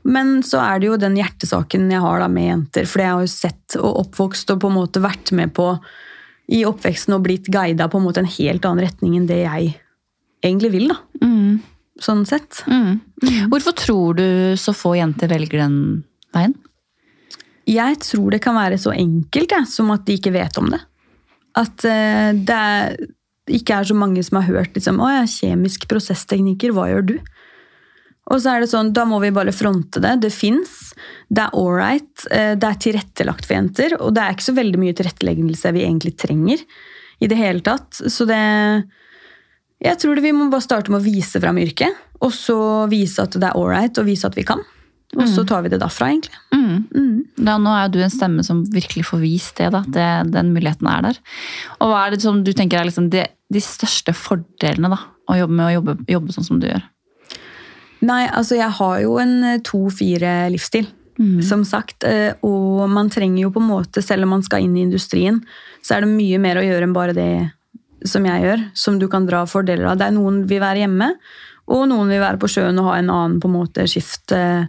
Men 0.03 0.41
så 0.43 0.60
er 0.63 0.79
det 0.79 0.88
jo 0.88 0.97
den 0.97 1.15
hjertesaken 1.15 1.91
jeg 1.91 2.01
har 2.01 2.19
da 2.19 2.27
med 2.27 2.47
jenter. 2.47 2.88
For 2.89 3.03
jeg 3.03 3.13
har 3.13 3.21
jo 3.21 3.27
sett 3.31 3.77
og 3.77 3.99
oppvokst 4.07 4.49
og 4.51 4.60
på 4.63 4.71
en 4.71 4.79
måte 4.79 5.03
vært 5.03 5.31
med 5.38 5.53
på 5.53 5.67
i 6.51 6.65
oppveksten 6.65 7.13
og 7.15 7.23
blitt 7.23 7.47
guida 7.53 7.88
på 7.88 7.99
en 8.01 8.07
måte 8.07 8.23
en 8.23 8.34
helt 8.39 8.65
annen 8.65 8.84
retning 8.84 9.15
enn 9.15 9.29
det 9.29 9.43
jeg 9.43 9.75
egentlig 10.43 10.71
vil. 10.73 10.88
da. 10.89 10.97
Sånn 12.01 12.25
sett. 12.25 12.63
Mm. 12.65 12.99
Hvorfor 13.51 13.77
tror 13.77 14.17
du 14.17 14.57
så 14.57 14.73
få 14.73 14.95
jenter 14.97 15.29
velger 15.29 15.62
den 15.62 16.03
veien? 16.34 16.55
Jeg 17.69 17.99
tror 18.01 18.34
det 18.34 18.41
kan 18.41 18.57
være 18.57 18.79
så 18.81 18.91
enkelt 18.95 19.53
ja, 19.53 19.62
som 19.69 19.91
at 19.93 20.07
de 20.07 20.17
ikke 20.17 20.34
vet 20.34 20.57
om 20.57 20.71
det. 20.73 20.81
At 21.60 21.84
uh, 21.88 22.32
det 22.38 22.58
er, 22.58 22.96
ikke 23.52 23.82
er 23.82 23.90
så 23.90 23.98
mange 23.98 24.24
som 24.24 24.40
har 24.40 24.50
hørt 24.50 24.78
liksom, 24.78 25.02
å 25.04 25.10
ja, 25.12 25.26
kjemisk 25.28 25.88
prosessteknikker, 25.92 26.76
hva 26.76 26.88
gjør 26.92 27.08
du? 27.14 27.16
Og 28.32 28.40
så 28.40 28.54
er 28.54 28.64
det 28.64 28.70
sånn, 28.72 28.94
da 28.96 29.04
må 29.10 29.18
vi 29.20 29.34
bare 29.36 29.52
fronte 29.52 30.00
det. 30.00 30.14
Det 30.24 30.30
fins. 30.32 30.94
Det 31.28 31.42
er 31.44 31.56
ålreit. 31.58 32.28
Det 32.30 32.68
er 32.68 32.78
tilrettelagt 32.80 33.48
for 33.48 33.58
jenter. 33.58 33.96
Og 34.00 34.14
det 34.16 34.24
er 34.24 34.36
ikke 34.36 34.46
så 34.46 34.56
veldig 34.56 34.80
mye 34.80 34.96
tilretteleggelse 34.96 35.74
vi 35.76 35.84
egentlig 35.84 36.14
trenger 36.22 36.62
i 37.20 37.28
det 37.28 37.40
hele 37.40 37.66
tatt. 37.66 37.98
Så 38.08 38.30
det 38.30 38.40
Jeg 39.82 39.98
tror 39.98 40.16
det 40.16 40.24
vi 40.24 40.36
må 40.38 40.48
bare 40.54 40.64
starte 40.64 40.94
med 40.94 41.02
å 41.02 41.06
vise 41.10 41.42
fram 41.42 41.58
yrket. 41.58 41.98
Og 42.22 42.32
så 42.38 42.60
vise 42.92 43.26
at 43.26 43.36
det 43.36 43.50
er 43.50 43.58
ålreit, 43.58 43.98
og 43.98 44.08
vise 44.08 44.30
at 44.30 44.38
vi 44.38 44.46
kan. 44.46 44.62
Og 45.17 45.28
så 45.28 45.43
tar 45.43 45.65
vi 45.65 45.69
det 45.74 45.82
derfra, 45.82 46.08
egentlig. 46.13 46.38
Mm. 46.56 46.86
Mm. 46.95 47.15
Da, 47.43 47.58
nå 47.60 47.71
er 47.76 47.88
jo 47.88 47.93
du 47.97 48.00
en 48.06 48.13
stemme 48.13 48.45
som 48.47 48.62
virkelig 48.71 49.04
får 49.10 49.19
vist 49.19 49.58
det, 49.60 49.67
at 49.76 49.89
Det, 49.91 50.06
den 50.32 50.54
muligheten 50.56 50.88
er 50.88 51.02
der. 51.10 51.19
Og 51.82 51.91
hva 51.91 52.06
er 52.06 52.15
det 52.15 52.21
som 52.24 52.43
du 52.45 52.54
tenker 52.56 52.80
er 52.80 52.88
liksom 52.88 53.10
de, 53.12 53.26
de 53.52 53.60
største 53.63 54.13
fordelene 54.15 54.93
da, 54.93 55.02
å 55.28 55.36
jobbe 55.41 55.58
med 55.58 55.67
å 55.67 55.74
jobbe, 55.76 55.97
jobbe 56.08 56.32
sånn 56.38 56.47
som 56.47 56.62
du 56.63 56.69
gjør? 56.69 56.88
Nei, 58.08 58.24
altså 58.32 58.56
jeg 58.58 58.71
har 58.80 58.95
jo 59.04 59.17
en 59.21 59.36
to-fire-livsstil, 59.67 60.88
som 61.45 61.62
sagt. 61.67 62.04
eh, 62.08 62.32
Og 62.41 62.88
man 62.89 63.12
trenger 63.13 63.43
jo 63.43 63.52
på 63.54 63.62
en 63.62 63.67
måte, 63.69 64.02
selv 64.02 64.26
om 64.26 64.32
man 64.38 64.41
skal 64.47 64.63
inn 64.63 64.78
i 64.80 64.82
industrien, 64.88 65.43
så 65.86 65.97
er 65.97 66.02
det 66.02 66.15
mye 66.15 66.39
mer 66.41 66.58
å 66.58 66.63
gjøre 66.65 66.88
enn 66.88 66.95
bare 66.95 67.13
det 67.13 67.52
som 68.10 68.26
jeg 68.26 68.41
gjør, 68.41 68.63
som 68.74 68.97
du 68.97 69.06
kan 69.12 69.28
dra 69.28 69.43
fordeler 69.45 69.91
av. 69.91 70.00
Det 70.00 70.08
er 70.08 70.15
noen 70.15 70.47
vil 70.50 70.63
være 70.63 70.82
hjemme, 70.82 71.12
og 71.67 71.88
noen 71.89 72.10
vil 72.10 72.21
være 72.24 72.39
på 72.41 72.50
sjøen 72.52 72.80
og 72.82 72.89
ha 72.89 72.97
en 73.00 73.10
annen 73.13 73.39
på 73.41 73.50
en 73.50 73.58
måte 73.60 73.88
skift. 73.88 74.32
eh, 74.32 74.65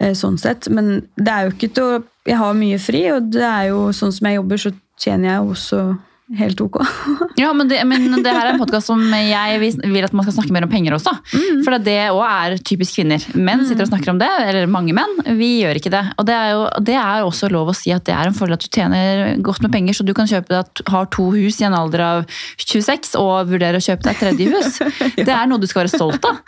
eh, 0.00 0.14
Sånn 0.14 0.38
sett. 0.38 0.68
Men 0.70 1.08
det 1.16 1.28
er 1.32 1.46
jo 1.46 1.54
ikke 1.56 1.74
til 1.74 1.84
å 1.84 2.04
Jeg 2.28 2.36
har 2.36 2.52
mye 2.52 2.76
fri, 2.78 3.10
og 3.10 3.30
det 3.32 3.40
er 3.40 3.70
jo 3.70 3.86
sånn 3.88 4.12
som 4.12 4.26
jeg 4.28 4.36
jobber, 4.36 4.58
så 4.60 4.70
tjener 5.00 5.30
jeg 5.30 5.46
også 5.48 5.78
helt 6.36 6.60
ok. 6.60 6.80
Ja, 7.38 7.52
men 7.54 7.68
det, 7.70 7.78
men 7.86 8.16
det 8.24 8.32
her 8.34 8.48
er 8.48 8.56
en 8.56 8.58
podkast 8.58 8.88
som 8.90 8.98
jeg 9.14 9.58
vil 9.62 10.02
at 10.02 10.14
man 10.16 10.26
skal 10.26 10.34
snakke 10.40 10.52
mer 10.54 10.64
om 10.66 10.70
penger 10.72 10.96
også. 10.96 11.12
For 11.62 11.76
det 11.84 11.94
òg 12.10 12.22
er 12.26 12.56
typisk 12.66 12.98
kvinner. 12.98 13.22
Menn 13.38 13.62
sitter 13.68 13.84
og 13.84 13.92
snakker 13.92 14.10
om 14.10 14.18
det, 14.18 14.28
eller 14.42 14.66
mange 14.70 14.94
menn. 14.96 15.14
Vi 15.38 15.60
gjør 15.60 15.78
ikke 15.78 15.92
det. 15.94 16.02
Og 16.18 16.26
det 16.26 16.34
er 16.34 16.50
jo 16.56 16.64
det 16.88 16.96
er 16.98 17.22
også 17.22 17.50
lov 17.52 17.70
å 17.70 17.76
si 17.76 17.92
at 17.94 18.02
det 18.08 18.16
er 18.16 18.26
en 18.26 18.34
fordel 18.34 18.56
at 18.56 18.64
du 18.64 18.68
tjener 18.74 19.36
godt 19.44 19.62
med 19.62 19.72
penger, 19.76 19.94
så 19.94 20.06
du 20.06 20.10
kan 20.18 20.26
kjøpe 20.26 20.50
deg 20.50 20.82
har 20.90 21.06
to 21.14 21.28
hus 21.36 21.60
i 21.62 21.68
en 21.68 21.76
alder 21.78 22.02
av 22.02 22.24
26 22.58 23.14
og 23.20 23.52
vurdere 23.52 23.78
å 23.78 23.86
kjøpe 23.86 24.08
deg 24.08 24.16
et 24.16 24.22
tredje 24.24 24.50
hus. 24.50 24.80
Det 25.28 25.34
er 25.34 25.46
noe 25.50 25.62
du 25.62 25.68
skal 25.70 25.84
være 25.84 25.92
stolt 25.94 26.26
av. 26.26 26.40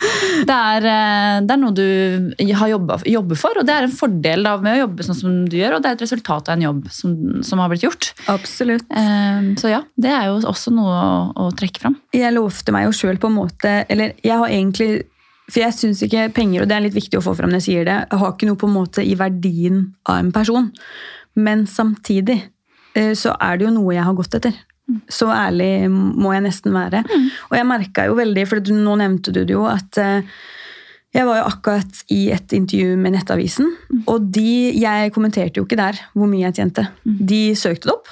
Det 0.47 0.57
er, 0.57 0.87
eh, 0.91 1.39
det 1.45 1.55
er 1.55 1.59
noe 1.61 1.75
du 1.75 2.51
har 2.59 2.71
jobbet, 2.71 3.07
jobber 3.09 3.39
for, 3.39 3.61
og 3.61 3.67
det 3.67 3.73
er 3.75 3.87
en 3.87 3.95
fordel 3.95 4.45
da, 4.47 4.55
med 4.63 4.75
å 4.75 4.81
jobbe 4.83 5.05
sånn 5.07 5.17
som 5.17 5.39
du 5.47 5.55
gjør, 5.59 5.77
og 5.77 5.83
det 5.83 5.91
er 5.91 5.97
et 5.97 6.03
resultat 6.05 6.49
av 6.49 6.57
en 6.57 6.65
jobb 6.67 6.81
som, 6.93 7.15
som 7.45 7.61
har 7.61 7.71
blitt 7.71 7.85
gjort. 7.85 8.11
Absolutt. 8.31 8.87
Um, 8.91 9.53
Så 9.59 9.70
ja, 9.71 9.81
det 9.99 10.11
er 10.13 10.29
jo 10.29 10.39
også 10.49 10.73
noe 10.75 10.91
å, 10.91 11.15
å 11.45 11.49
trekke 11.57 11.83
fram. 11.83 11.97
jeg 12.15 12.35
lovte 12.35 12.73
meg 12.75 12.87
jo 12.87 12.95
sjøl 12.95 13.19
på 13.21 13.31
en 13.31 13.37
måte 13.37 13.73
Eller 13.91 14.15
jeg 14.23 14.37
har 14.37 14.51
egentlig 14.51 14.89
For 15.51 15.63
jeg 15.63 15.75
syns 15.75 16.03
ikke 16.05 16.29
penger, 16.35 16.63
og 16.63 16.71
det 16.71 16.77
er 16.77 16.85
litt 16.85 16.97
viktig 16.97 17.19
å 17.19 17.25
få 17.25 17.35
fram 17.37 17.51
når 17.51 17.61
jeg 17.61 17.67
sier 17.67 17.87
det, 17.87 17.97
jeg 18.11 18.21
har 18.21 18.33
ikke 18.33 18.49
noe 18.49 18.59
på 18.61 18.69
en 18.69 18.77
måte 18.77 19.03
i 19.03 19.15
verdien 19.19 19.81
av 20.07 20.21
en 20.21 20.31
person. 20.31 20.69
Men 21.35 21.65
samtidig 21.67 22.37
eh, 22.95 23.11
så 23.19 23.33
er 23.35 23.59
det 23.59 23.67
jo 23.67 23.73
noe 23.75 23.95
jeg 23.95 24.05
har 24.07 24.15
gått 24.15 24.37
etter. 24.39 24.55
Så 25.11 25.27
ærlig 25.31 25.89
må 25.91 26.31
jeg 26.35 26.45
nesten 26.45 26.73
være. 26.75 27.03
Og 27.49 27.57
jeg 27.57 27.67
merka 27.67 28.07
jo 28.07 28.15
veldig, 28.17 28.47
for 28.47 28.73
nå 28.75 28.95
nevnte 28.99 29.33
du 29.35 29.43
det 29.43 29.55
jo, 29.55 29.65
at 29.69 29.99
eh, 30.01 30.23
jeg 31.11 31.27
var 31.27 31.41
jo 31.41 31.47
akkurat 31.49 32.01
i 32.13 32.21
et 32.31 32.53
intervju 32.55 32.95
med 32.99 33.15
Nettavisen, 33.17 33.67
og 34.05 34.29
de, 34.31 34.71
jeg 34.79 35.11
kommenterte 35.11 35.59
jo 35.59 35.65
ikke 35.67 35.79
der 35.79 35.99
hvor 36.15 36.29
mye 36.31 36.45
jeg 36.47 36.59
tjente. 36.61 36.87
De 37.03 37.41
søkte 37.59 37.89
det 37.89 37.95
opp, 37.97 38.11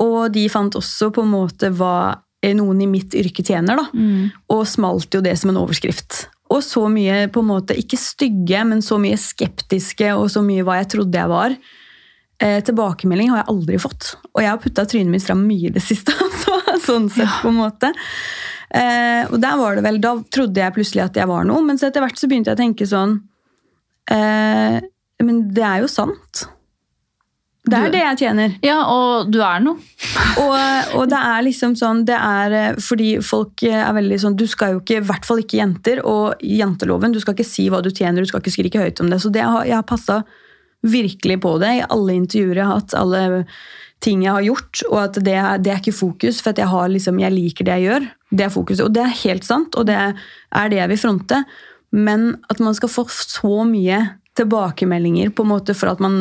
og 0.00 0.18
de 0.32 0.46
fant 0.52 0.78
også 0.80 1.10
på 1.12 1.24
en 1.26 1.32
måte 1.34 1.68
hva 1.76 1.94
eh, 2.42 2.54
noen 2.56 2.80
i 2.80 2.88
mitt 2.88 3.14
yrke 3.18 3.44
tjener, 3.44 3.82
da. 3.82 3.86
Og 4.56 4.64
smalt 4.68 5.12
jo 5.12 5.20
det 5.24 5.36
som 5.38 5.52
en 5.52 5.60
overskrift. 5.60 6.24
Og 6.50 6.64
så 6.66 6.82
mye 6.90 7.28
på 7.30 7.44
en 7.44 7.50
måte, 7.52 7.76
ikke 7.78 7.98
stygge, 8.00 8.64
men 8.66 8.80
så 8.82 8.98
mye 8.98 9.18
skeptiske, 9.20 10.08
og 10.16 10.30
så 10.32 10.42
mye 10.42 10.64
hva 10.66 10.80
jeg 10.80 10.90
trodde 10.96 11.20
jeg 11.20 11.30
var. 11.30 11.54
Eh, 12.40 12.58
tilbakemelding 12.64 13.30
har 13.30 13.42
jeg 13.42 13.52
aldri 13.52 13.78
fått. 13.78 14.14
Og 14.32 14.42
jeg 14.42 14.50
har 14.50 14.58
putta 14.62 14.86
trynet 14.88 15.12
mitt 15.12 15.26
fram 15.26 15.44
mye 15.46 15.68
i 15.68 15.74
det 15.74 15.82
siste. 15.84 16.16
Så, 16.42 16.56
sånn 16.86 17.10
sett, 17.12 17.36
på 17.42 17.52
en 17.52 17.60
måte. 17.60 17.92
Eh, 18.70 19.24
og 19.26 19.40
der 19.42 19.58
var 19.58 19.74
det 19.74 19.82
vel, 19.82 19.98
Da 19.98 20.14
trodde 20.30 20.62
jeg 20.62 20.74
plutselig 20.76 21.02
at 21.08 21.18
jeg 21.18 21.26
var 21.26 21.46
noe, 21.48 21.62
men 21.66 21.78
så 21.78 21.88
etter 21.88 22.04
hvert 22.04 22.20
så 22.20 22.28
begynte 22.30 22.52
jeg 22.52 22.58
å 22.58 22.62
tenke 22.62 22.86
sånn 22.86 23.16
eh, 24.06 24.78
Men 25.26 25.40
det 25.56 25.64
er 25.66 25.82
jo 25.82 25.90
sant. 25.90 26.44
Det 27.70 27.76
er 27.76 27.92
det 27.92 28.00
jeg 28.00 28.18
tjener. 28.22 28.54
Ja, 28.64 28.78
og 28.88 29.30
du 29.32 29.40
er 29.44 29.60
noe. 29.62 29.78
Og, 30.40 30.54
og 30.96 31.08
det 31.10 31.18
er 31.18 31.42
liksom 31.42 31.74
sånn 31.76 32.04
det 32.08 32.16
er 32.16 32.54
eh, 32.56 32.78
Fordi 32.80 33.08
folk 33.24 33.64
eh, 33.66 33.76
er 33.76 33.92
veldig 33.96 34.16
sånn 34.22 34.36
Du 34.38 34.46
skal 34.48 34.76
jo 34.76 34.78
ikke, 34.80 35.00
i 35.00 35.06
hvert 35.08 35.26
fall 35.26 35.42
ikke 35.42 35.58
jenter, 35.58 36.00
og 36.06 36.38
jenteloven, 36.38 36.60
janteloven, 36.60 37.14
du 37.14 37.20
skal 37.22 37.34
ikke 37.36 37.48
si 37.50 37.66
hva 37.72 37.82
du 37.84 37.90
tjener, 37.90 38.22
du 38.22 38.30
skal 38.30 38.42
ikke 38.42 38.54
skrike 38.54 38.84
høyt 38.84 39.02
om 39.02 39.10
det. 39.10 39.18
Så 39.22 39.32
det 39.34 39.42
har, 39.44 39.66
jeg 39.68 39.76
har 39.76 39.86
passa 39.86 40.22
virkelig 40.86 41.40
på 41.42 41.56
det 41.60 41.74
i 41.76 41.84
alle 41.84 42.16
intervjuer 42.16 42.62
jeg 42.62 42.68
har 42.70 42.80
hatt, 42.80 42.96
alle 42.96 43.44
ting 44.00 44.22
jeg 44.24 44.32
har 44.32 44.44
gjort, 44.46 44.82
og 44.88 44.98
at 45.02 45.18
det, 45.20 45.36
det 45.64 45.72
er 45.74 45.80
ikke 45.82 45.92
fokus, 45.96 46.38
for 46.44 46.56
jeg, 46.56 46.68
har 46.72 46.88
liksom, 46.88 47.18
jeg 47.20 47.34
liker 47.36 47.66
det 47.68 47.74
jeg 47.78 47.88
gjør. 47.90 48.06
Det 48.30 48.46
er 48.46 48.54
fokuset, 48.54 48.84
og 48.86 48.94
det 48.96 49.02
er 49.04 49.18
helt 49.24 49.44
sant, 49.44 49.76
og 49.76 49.86
det 49.90 49.98
er 50.00 50.72
det 50.72 50.78
jeg 50.80 50.92
vil 50.94 51.02
fronte. 51.02 51.42
Men 51.92 52.30
at 52.48 52.60
man 52.62 52.76
skal 52.78 52.88
få 52.92 53.04
så 53.12 53.60
mye 53.68 54.00
tilbakemeldinger 54.38 55.32
på 55.34 55.44
en 55.44 55.50
måte 55.52 55.74
for 55.76 55.90
at 55.92 56.00
man 56.00 56.20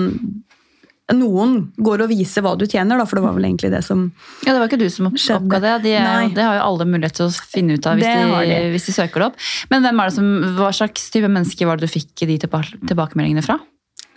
noen 1.10 1.54
går 1.82 2.04
og 2.04 2.12
viser 2.12 2.44
hva 2.46 2.52
du 2.60 2.68
tjener, 2.70 3.00
da, 3.00 3.06
for 3.10 3.18
det 3.18 3.24
var 3.26 3.34
vel 3.38 3.48
egentlig 3.48 3.72
det 3.74 3.82
som 3.86 4.04
Ja, 4.46 4.52
Det 4.54 4.60
var 4.60 4.68
ikke 4.70 4.82
du 4.82 4.90
som 4.94 5.08
opp- 5.10 5.18
oppga 5.40 5.60
det. 5.64 5.72
De 5.88 5.96
det 6.36 6.44
har 6.46 6.60
jo 6.60 6.66
alle 6.68 6.86
mulighet 6.86 7.16
til 7.18 7.26
å 7.26 7.34
finne 7.34 7.80
ut 7.80 7.88
av 7.90 7.98
hvis, 7.98 8.06
de, 8.06 8.44
de. 8.52 8.60
hvis 8.76 8.86
de 8.92 8.94
søker 8.94 9.24
det 9.24 9.30
opp. 9.32 9.40
Men 9.72 9.88
hvem 9.88 10.02
er 10.04 10.12
det 10.12 10.18
som, 10.20 10.30
hva 10.60 10.70
slags 10.76 11.10
type 11.10 11.32
mennesker 11.32 11.66
var 11.70 11.80
det 11.80 11.90
du 11.90 11.94
fikk 11.96 12.28
de 12.30 12.38
tilbakemeldingene 12.44 13.42
fra? 13.46 13.58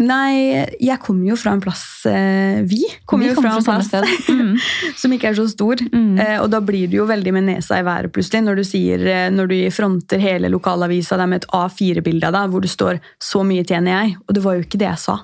Nei, 0.03 0.65
jeg 0.83 0.99
kommer 1.03 1.29
jo 1.31 1.37
fra 1.39 1.53
en 1.55 1.61
plass 1.63 1.85
eh, 2.09 2.63
Vi 2.67 2.81
kommer 3.09 3.29
jo 3.29 3.37
fra 3.39 3.55
en 3.59 3.65
plass. 3.65 3.91
Mm. 4.29 4.57
som 5.01 5.15
ikke 5.15 5.31
er 5.31 5.39
så 5.39 5.47
stor. 5.51 5.83
Eh, 5.93 6.39
og 6.41 6.49
da 6.53 6.63
blir 6.65 6.91
du 6.91 6.99
jo 6.99 7.09
veldig 7.09 7.35
med 7.37 7.47
nesa 7.51 7.79
i 7.79 7.87
været 7.87 8.13
plutselig 8.15 8.43
når 8.47 8.59
du 8.59 8.65
sier, 8.67 9.05
eh, 9.07 9.29
når 9.35 9.53
du 9.53 9.57
fronter 9.75 10.23
hele 10.23 10.51
lokalavisa 10.53 11.21
der 11.21 11.31
med 11.31 11.43
et 11.43 11.51
A4-bilde 11.55 12.31
av 12.31 12.39
deg 12.39 12.55
hvor 12.55 12.65
det 12.65 12.73
står 12.73 13.01
'så 13.23 13.45
mye 13.47 13.67
tjener 13.69 13.93
jeg'. 13.93 14.17
Og 14.27 14.35
det 14.35 14.43
var 14.43 14.59
jo 14.59 14.67
ikke 14.67 14.81
det 14.81 14.91
jeg 14.91 15.05
sa. 15.05 15.19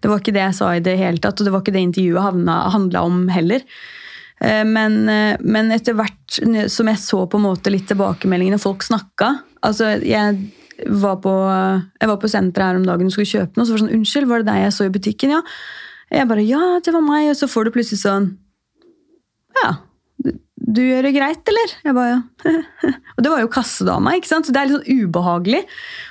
Det 0.00 0.10
var 0.10 0.20
ikke 0.20 0.36
det 0.36 0.44
jeg 0.44 0.54
sa 0.54 0.72
i 0.74 0.84
det 0.84 0.98
hele 0.98 1.18
tatt, 1.18 1.40
og 1.40 1.44
det 1.46 1.52
var 1.52 1.62
ikke 1.64 1.76
det 1.76 1.86
intervjuet 1.88 2.48
handla 2.72 3.02
om 3.02 3.28
heller. 3.28 3.62
Eh, 4.40 4.64
Men, 4.64 5.08
eh, 5.08 5.36
men 5.40 5.72
etter 5.72 5.94
hvert 5.94 6.70
som 6.70 6.86
jeg 6.86 6.98
så 6.98 7.26
på 7.26 7.38
en 7.38 7.48
måte 7.48 7.72
litt 7.72 7.88
tilbakemeldingene 7.88 8.60
folk 8.60 8.82
snakka 8.82 9.38
altså 9.66 9.96
jeg 10.04 10.36
var 10.84 11.18
på, 11.24 11.32
jeg 12.00 12.10
var 12.10 12.18
på 12.20 12.30
senteret 12.30 12.70
her 12.70 12.78
om 12.80 12.86
dagen 12.86 13.08
og 13.08 13.14
skulle 13.14 13.30
kjøpe 13.30 13.56
noe, 13.56 13.66
så 13.66 13.72
var 13.74 13.78
det 13.78 13.84
sånn 13.84 13.94
'Unnskyld, 13.96 14.28
var 14.28 14.42
det 14.42 14.50
deg 14.50 14.62
jeg 14.64 14.72
så 14.76 14.86
i 14.86 14.94
butikken?' 14.94 15.34
Ja. 15.36 15.42
Jeg 16.10 16.28
bare 16.28 16.44
'Ja, 16.44 16.80
det 16.84 16.92
var 16.92 17.02
meg', 17.02 17.30
og 17.30 17.36
så 17.36 17.48
får 17.48 17.64
du 17.64 17.70
plutselig 17.70 18.02
sånn 18.04 18.36
'Ja, 19.56 19.70
du, 20.22 20.32
du 20.56 20.80
gjør 20.82 21.02
det 21.02 21.14
greit, 21.16 21.42
eller?' 21.48 21.74
Jeg 21.84 21.94
bare 21.94 22.10
ja. 22.12 22.20
og 23.16 23.20
det 23.24 23.30
var 23.32 23.40
jo 23.40 23.48
kassedama, 23.48 24.16
ikke 24.16 24.28
sant? 24.28 24.46
så 24.46 24.52
det 24.52 24.60
er 24.60 24.66
litt 24.68 24.84
sånn 24.84 25.00
ubehagelig. 25.06 25.62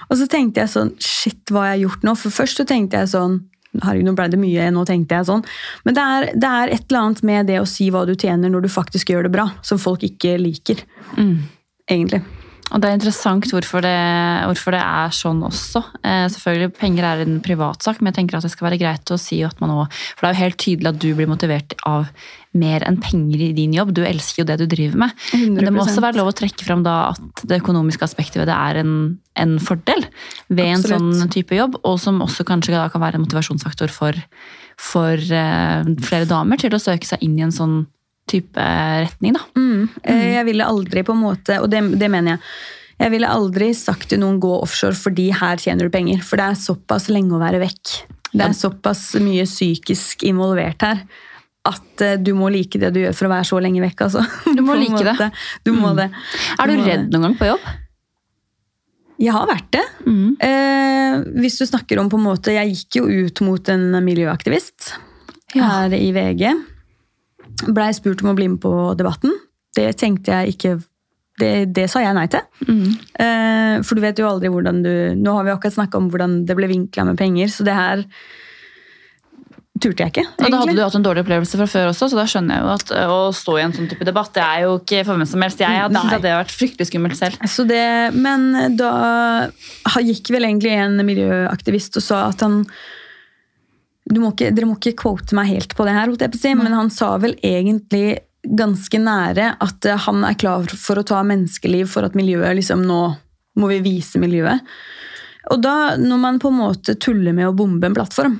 Og 0.09 0.17
så 0.17 0.27
tenkte 0.27 0.61
jeg 0.61 0.73
sånn 0.73 0.95
Shit, 0.99 1.43
hva 1.49 1.65
har 1.65 1.75
jeg 1.75 1.85
gjort 1.85 2.03
nå? 2.03 2.15
For 2.17 2.29
først 2.29 2.57
så 2.57 2.65
tenkte 2.65 2.97
jeg 2.97 3.13
sånn 3.13 3.43
Herregud, 3.75 4.05
nå 4.07 4.13
ble 4.15 4.29
det 4.31 4.39
mye, 4.39 4.69
nå 4.71 4.85
tenkte 4.87 5.17
jeg 5.17 5.27
sånn. 5.27 5.43
Men 5.83 5.97
det 5.97 6.03
er, 6.03 6.29
det 6.31 6.47
er 6.47 6.71
et 6.71 6.85
eller 6.87 7.01
annet 7.01 7.23
med 7.27 7.49
det 7.51 7.59
å 7.59 7.67
si 7.67 7.89
hva 7.91 8.05
du 8.07 8.13
tjener 8.15 8.47
når 8.47 8.63
du 8.63 8.69
faktisk 8.71 9.11
gjør 9.11 9.27
det 9.27 9.33
bra, 9.35 9.49
som 9.67 9.81
folk 9.81 10.05
ikke 10.07 10.37
liker. 10.39 10.79
Egentlig. 11.91 12.21
Og 12.73 12.81
det 12.81 12.89
er 12.89 12.95
interessant 12.97 13.45
hvorfor 13.53 13.83
det, 13.85 13.97
hvorfor 14.49 14.73
det 14.73 14.81
er 14.81 15.11
sånn 15.13 15.43
også. 15.45 15.83
Eh, 16.01 16.25
selvfølgelig, 16.33 16.71
Penger 16.79 17.05
er 17.07 17.21
en 17.21 17.37
privatsak, 17.45 17.99
men 17.99 18.09
jeg 18.09 18.17
tenker 18.19 18.39
at 18.39 18.47
det 18.47 18.51
skal 18.55 18.69
være 18.69 18.79
greit 18.81 19.13
å 19.13 19.19
si 19.21 19.43
at 19.45 19.61
man 19.61 19.75
også, 19.75 20.01
For 20.15 20.25
det 20.25 20.31
er 20.31 20.35
jo 20.35 20.43
helt 20.43 20.59
tydelig 20.63 20.91
at 20.91 20.99
du 21.03 21.07
blir 21.13 21.29
motivert 21.29 21.77
av 21.85 22.09
mer 22.55 22.85
enn 22.87 22.97
penger 23.03 23.43
i 23.49 23.51
din 23.55 23.75
jobb. 23.75 23.91
Du 23.93 24.01
elsker 24.07 24.41
jo 24.41 24.47
det 24.49 24.57
du 24.63 24.65
driver 24.71 25.05
med. 25.05 25.23
Men 25.35 25.61
det 25.61 25.73
må 25.75 25.83
også 25.83 26.03
være 26.03 26.17
lov 26.21 26.31
å 26.31 26.37
trekke 26.39 26.65
fram 26.65 26.85
da 26.85 27.11
at 27.13 27.45
det 27.45 27.61
økonomiske 27.61 28.07
aspektet 28.07 28.41
ved 28.41 28.49
det 28.49 28.57
er 28.57 28.81
en, 28.81 28.93
en 29.37 29.57
fordel 29.61 30.07
ved 30.47 30.71
en 30.71 30.85
sånn 30.85 31.33
type 31.33 31.57
jobb, 31.57 31.77
og 31.83 31.99
som 32.01 32.23
også 32.25 32.47
kanskje 32.47 32.87
kan 32.93 33.03
være 33.03 33.19
en 33.19 33.27
motivasjonsfaktor 33.27 33.93
for, 33.93 34.17
for 34.81 35.19
eh, 35.19 35.91
flere 36.07 36.29
damer 36.29 36.61
til 36.61 36.73
å 36.73 36.81
søke 36.81 37.07
seg 37.07 37.21
inn 37.27 37.37
i 37.37 37.45
en 37.45 37.53
sånn 37.55 37.83
type 38.27 38.57
retning. 39.05 39.33
da. 39.37 39.43
Mm. 39.59 39.89
Eh, 40.03 40.23
Jeg 40.39 40.45
ville 40.47 40.65
aldri 40.65 41.03
på 41.05 41.13
en 41.15 41.21
måte, 41.23 41.59
og 41.61 41.69
det, 41.69 41.83
det 41.99 42.09
mener 42.11 42.35
jeg, 42.35 42.39
jeg 43.03 43.11
ville 43.11 43.27
aldri 43.29 43.73
sagt 43.75 44.09
til 44.09 44.21
noen 44.23 44.39
gå 44.39 44.53
offshore 44.63 44.95
fordi 44.95 45.27
her 45.35 45.57
tjener 45.59 45.85
du 45.89 45.93
penger. 45.93 46.21
For 46.23 46.39
det 46.39 46.45
er 46.51 46.59
såpass 46.61 47.09
lenge 47.11 47.35
å 47.35 47.41
være 47.41 47.59
vekk. 47.61 47.95
Det 48.35 48.43
er 48.49 48.55
såpass 48.55 49.13
mye 49.23 49.45
psykisk 49.47 50.23
involvert 50.27 50.81
her 50.83 51.03
at 51.65 52.01
eh, 52.05 52.15
du 52.21 52.33
må 52.37 52.49
like 52.53 52.77
det 52.81 52.91
du 52.93 52.99
gjør 53.01 53.15
for 53.17 53.25
å 53.27 53.31
være 53.35 53.47
så 53.49 53.59
lenge 53.63 53.81
vekk. 53.83 54.05
Altså. 54.07 54.21
Du 54.55 54.61
må 54.65 54.75
like 54.81 55.01
det. 55.07 55.31
Du 55.65 55.71
må 55.73 55.93
det. 55.97 56.09
Er 56.59 56.69
du 56.71 56.75
må 56.77 56.85
redd 56.87 57.07
det. 57.07 57.11
noen 57.15 57.29
gang 57.29 57.37
på 57.39 57.47
jobb? 57.49 57.65
Jeg 59.23 59.31
har 59.31 59.47
vært 59.47 59.69
det. 59.71 59.83
Mm. 60.05 60.35
Eh, 60.43 61.17
hvis 61.41 61.55
du 61.61 61.65
snakker 61.69 61.99
om 62.01 62.09
på 62.11 62.17
en 62.19 62.25
måte 62.27 62.51
Jeg 62.51 62.73
gikk 62.73 62.97
jo 62.99 63.05
ut 63.07 63.39
mot 63.47 63.69
en 63.71 63.85
miljøaktivist 64.03 64.89
Ja. 65.55 65.69
her 65.85 65.95
i 65.95 66.09
VG. 66.15 66.49
Blei 67.63 67.91
spurt 67.95 68.23
om 68.23 68.33
å 68.33 68.37
bli 68.37 68.49
med 68.53 68.61
på 68.63 68.73
Debatten. 68.99 69.33
Det 69.75 69.91
tenkte 69.99 70.41
jeg 70.41 70.55
ikke 70.55 70.77
Det, 71.35 71.67
det 71.75 71.89
sa 71.91 71.99
jeg 71.99 72.15
nei 72.15 72.29
til. 72.31 72.45
Mm. 72.63 72.91
Eh, 73.19 73.73
for 73.83 73.97
du 73.97 74.03
vet 74.05 74.19
jo 74.21 74.29
aldri 74.29 74.47
hvordan 74.47 74.77
du 74.85 74.93
Nå 75.19 75.33
har 75.35 75.43
vi 75.43 75.51
akkurat 75.51 75.75
snakka 75.75 75.99
om 75.99 76.07
hvordan 76.07 76.45
det 76.47 76.55
ble 76.55 76.69
vinkla 76.71 77.03
med 77.09 77.19
penger, 77.19 77.51
så 77.51 77.65
det 77.67 77.75
her 77.75 78.05
turte 79.83 80.05
jeg 80.05 80.13
ikke. 80.13 80.23
Og 80.23 80.39
da 80.39 80.45
hadde 80.45 80.55
egentlig. 80.61 80.77
du 80.77 80.83
hatt 80.85 80.95
en 80.95 81.03
dårlig 81.03 81.23
opplevelse 81.25 81.59
fra 81.59 81.67
før 81.67 81.89
også, 81.91 82.07
så 82.07 82.21
da 82.21 82.23
skjønner 82.31 82.55
jeg 82.55 82.63
jo 82.63 82.71
at 82.77 82.93
øh, 82.95 83.11
å 83.11 83.19
stå 83.35 83.57
i 83.57 83.63
en 83.65 83.75
sånn 83.75 83.89
type 83.91 84.07
debatt, 84.07 84.31
det 84.37 84.45
er 84.45 84.63
jo 84.63 84.77
ikke 84.79 85.01
for 85.03 85.11
hvem 85.11 85.27
som 85.27 85.43
helst. 85.43 85.63
Jeg 85.65 85.81
hadde 85.81 85.99
syntes 85.99 86.15
at 86.15 86.23
det 86.23 86.31
hadde 86.31 86.45
vært 86.45 86.55
fryktelig 86.55 86.87
skummelt 86.87 87.19
selv. 87.19 87.49
Så 87.51 87.67
det, 87.67 87.83
men 88.15 88.77
da 88.79 88.91
gikk 90.07 90.31
vel 90.31 90.47
egentlig 90.47 90.77
en 90.79 90.95
miljøaktivist 91.03 91.99
og 91.99 92.07
sa 92.07 92.21
at 92.29 92.47
han 92.47 92.61
må 94.13 94.31
ikke, 94.33 94.51
Dere 94.53 94.69
må 94.69 94.77
ikke 94.77 94.97
quote 95.01 95.35
meg 95.37 95.49
helt 95.49 95.75
på 95.77 95.85
det 95.87 95.95
her, 95.97 96.11
si, 96.37 96.53
men 96.57 96.73
han 96.75 96.91
sa 96.93 97.15
vel 97.21 97.33
egentlig 97.41 98.19
ganske 98.45 98.99
nære 99.01 99.55
at 99.65 99.87
eh, 99.89 99.97
han 100.05 100.23
er 100.27 100.37
klar 100.37 100.67
for 100.77 101.01
å 101.01 101.05
ta 101.07 101.23
menneskeliv 101.25 101.89
for 101.89 102.05
at 102.05 102.17
miljøet 102.17 102.55
liksom 102.59 102.85
nå 102.85 102.99
må 103.55 103.71
vi 103.71 103.79
vise 103.85 104.19
miljøet. 104.21 104.61
Og 105.53 105.59
da, 105.61 105.93
når 106.01 106.17
man 106.17 106.39
på 106.41 106.49
en 106.49 106.57
måte 106.57 106.95
tuller 106.97 107.33
med 107.37 107.45
å 107.47 107.53
bombe 107.55 107.85
en 107.85 107.93
plattform, 107.93 108.39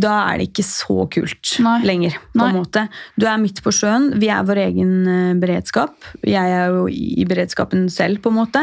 da 0.00 0.12
er 0.30 0.38
det 0.38 0.52
ikke 0.52 0.64
så 0.66 1.06
kult 1.10 1.56
Mm. 1.58 1.64
Nei. 1.66 1.78
lenger. 1.84 2.14
på 2.32 2.44
en 2.46 2.54
måte. 2.54 2.88
Du 3.18 3.26
er 3.26 3.38
midt 3.42 3.60
på 3.62 3.72
sjøen, 3.74 4.12
vi 4.18 4.28
er 4.30 4.46
vår 4.46 4.60
egen 4.68 4.92
eh, 5.06 5.34
beredskap. 5.34 5.94
Jeg 6.22 6.46
er 6.54 6.70
jo 6.70 6.86
i 6.88 7.24
beredskapen 7.26 7.88
selv, 7.90 8.22
på 8.22 8.30
en 8.30 8.38
måte. 8.38 8.62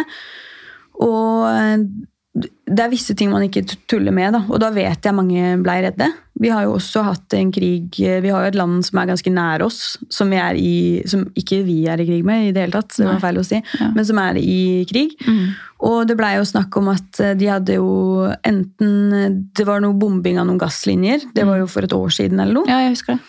Og 1.03 1.47
eh, 1.51 1.83
det 2.71 2.79
er 2.79 2.91
visse 2.93 3.13
ting 3.13 3.29
man 3.29 3.43
ikke 3.43 3.65
tuller 3.91 4.15
med, 4.15 4.31
da. 4.37 4.45
og 4.47 4.59
da 4.63 4.69
vet 4.71 5.03
jeg 5.03 5.13
mange 5.17 5.57
blei 5.61 5.81
redde. 5.83 6.07
Vi 6.41 6.49
har 6.49 6.63
jo 6.65 6.73
også 6.79 7.03
hatt 7.05 7.33
en 7.37 7.51
krig 7.53 7.93
Vi 7.99 8.29
har 8.33 8.41
jo 8.45 8.49
et 8.49 8.57
land 8.57 8.81
som 8.87 8.97
er 9.01 9.09
ganske 9.11 9.29
nær 9.33 9.61
oss, 9.65 9.97
som, 10.09 10.31
i, 10.33 11.01
som 11.05 11.27
ikke 11.37 11.59
vi 11.67 11.75
er 11.91 12.01
i 12.01 12.07
krig 12.07 12.23
med 12.25 12.47
i 12.47 12.51
det 12.55 12.63
hele 12.65 12.75
tatt, 12.79 12.95
det 12.97 13.05
var 13.05 13.19
feil 13.21 13.37
å 13.41 13.45
si, 13.45 13.59
Ja. 13.79 13.91
men 13.93 14.07
som 14.07 14.17
er 14.23 14.39
i 14.41 14.85
krig. 14.89 15.13
Og 15.85 16.07
det 16.09 16.17
blei 16.17 16.35
jo 16.39 16.43
snakk 16.49 16.75
om 16.81 16.89
at 16.93 17.19
eh, 17.21 17.33
de 17.37 17.47
hadde 17.49 17.77
jo 17.77 18.27
enten 18.45 19.47
Det 19.53 19.65
var 19.65 19.81
noe 19.81 19.93
bombing 19.97 20.37
av 20.41 20.45
noen 20.49 20.59
gasslinjer, 20.61 21.29
det 21.33 21.45
var 21.47 21.61
jo 21.61 21.67
for 21.69 21.85
et 21.87 21.93
år 21.93 22.09
siden 22.13 22.39
eller 22.41 22.53
noe. 22.61 22.69
Ja, 22.69 22.81
jeg 22.85 22.95
husker 22.97 23.17
det. 23.17 23.21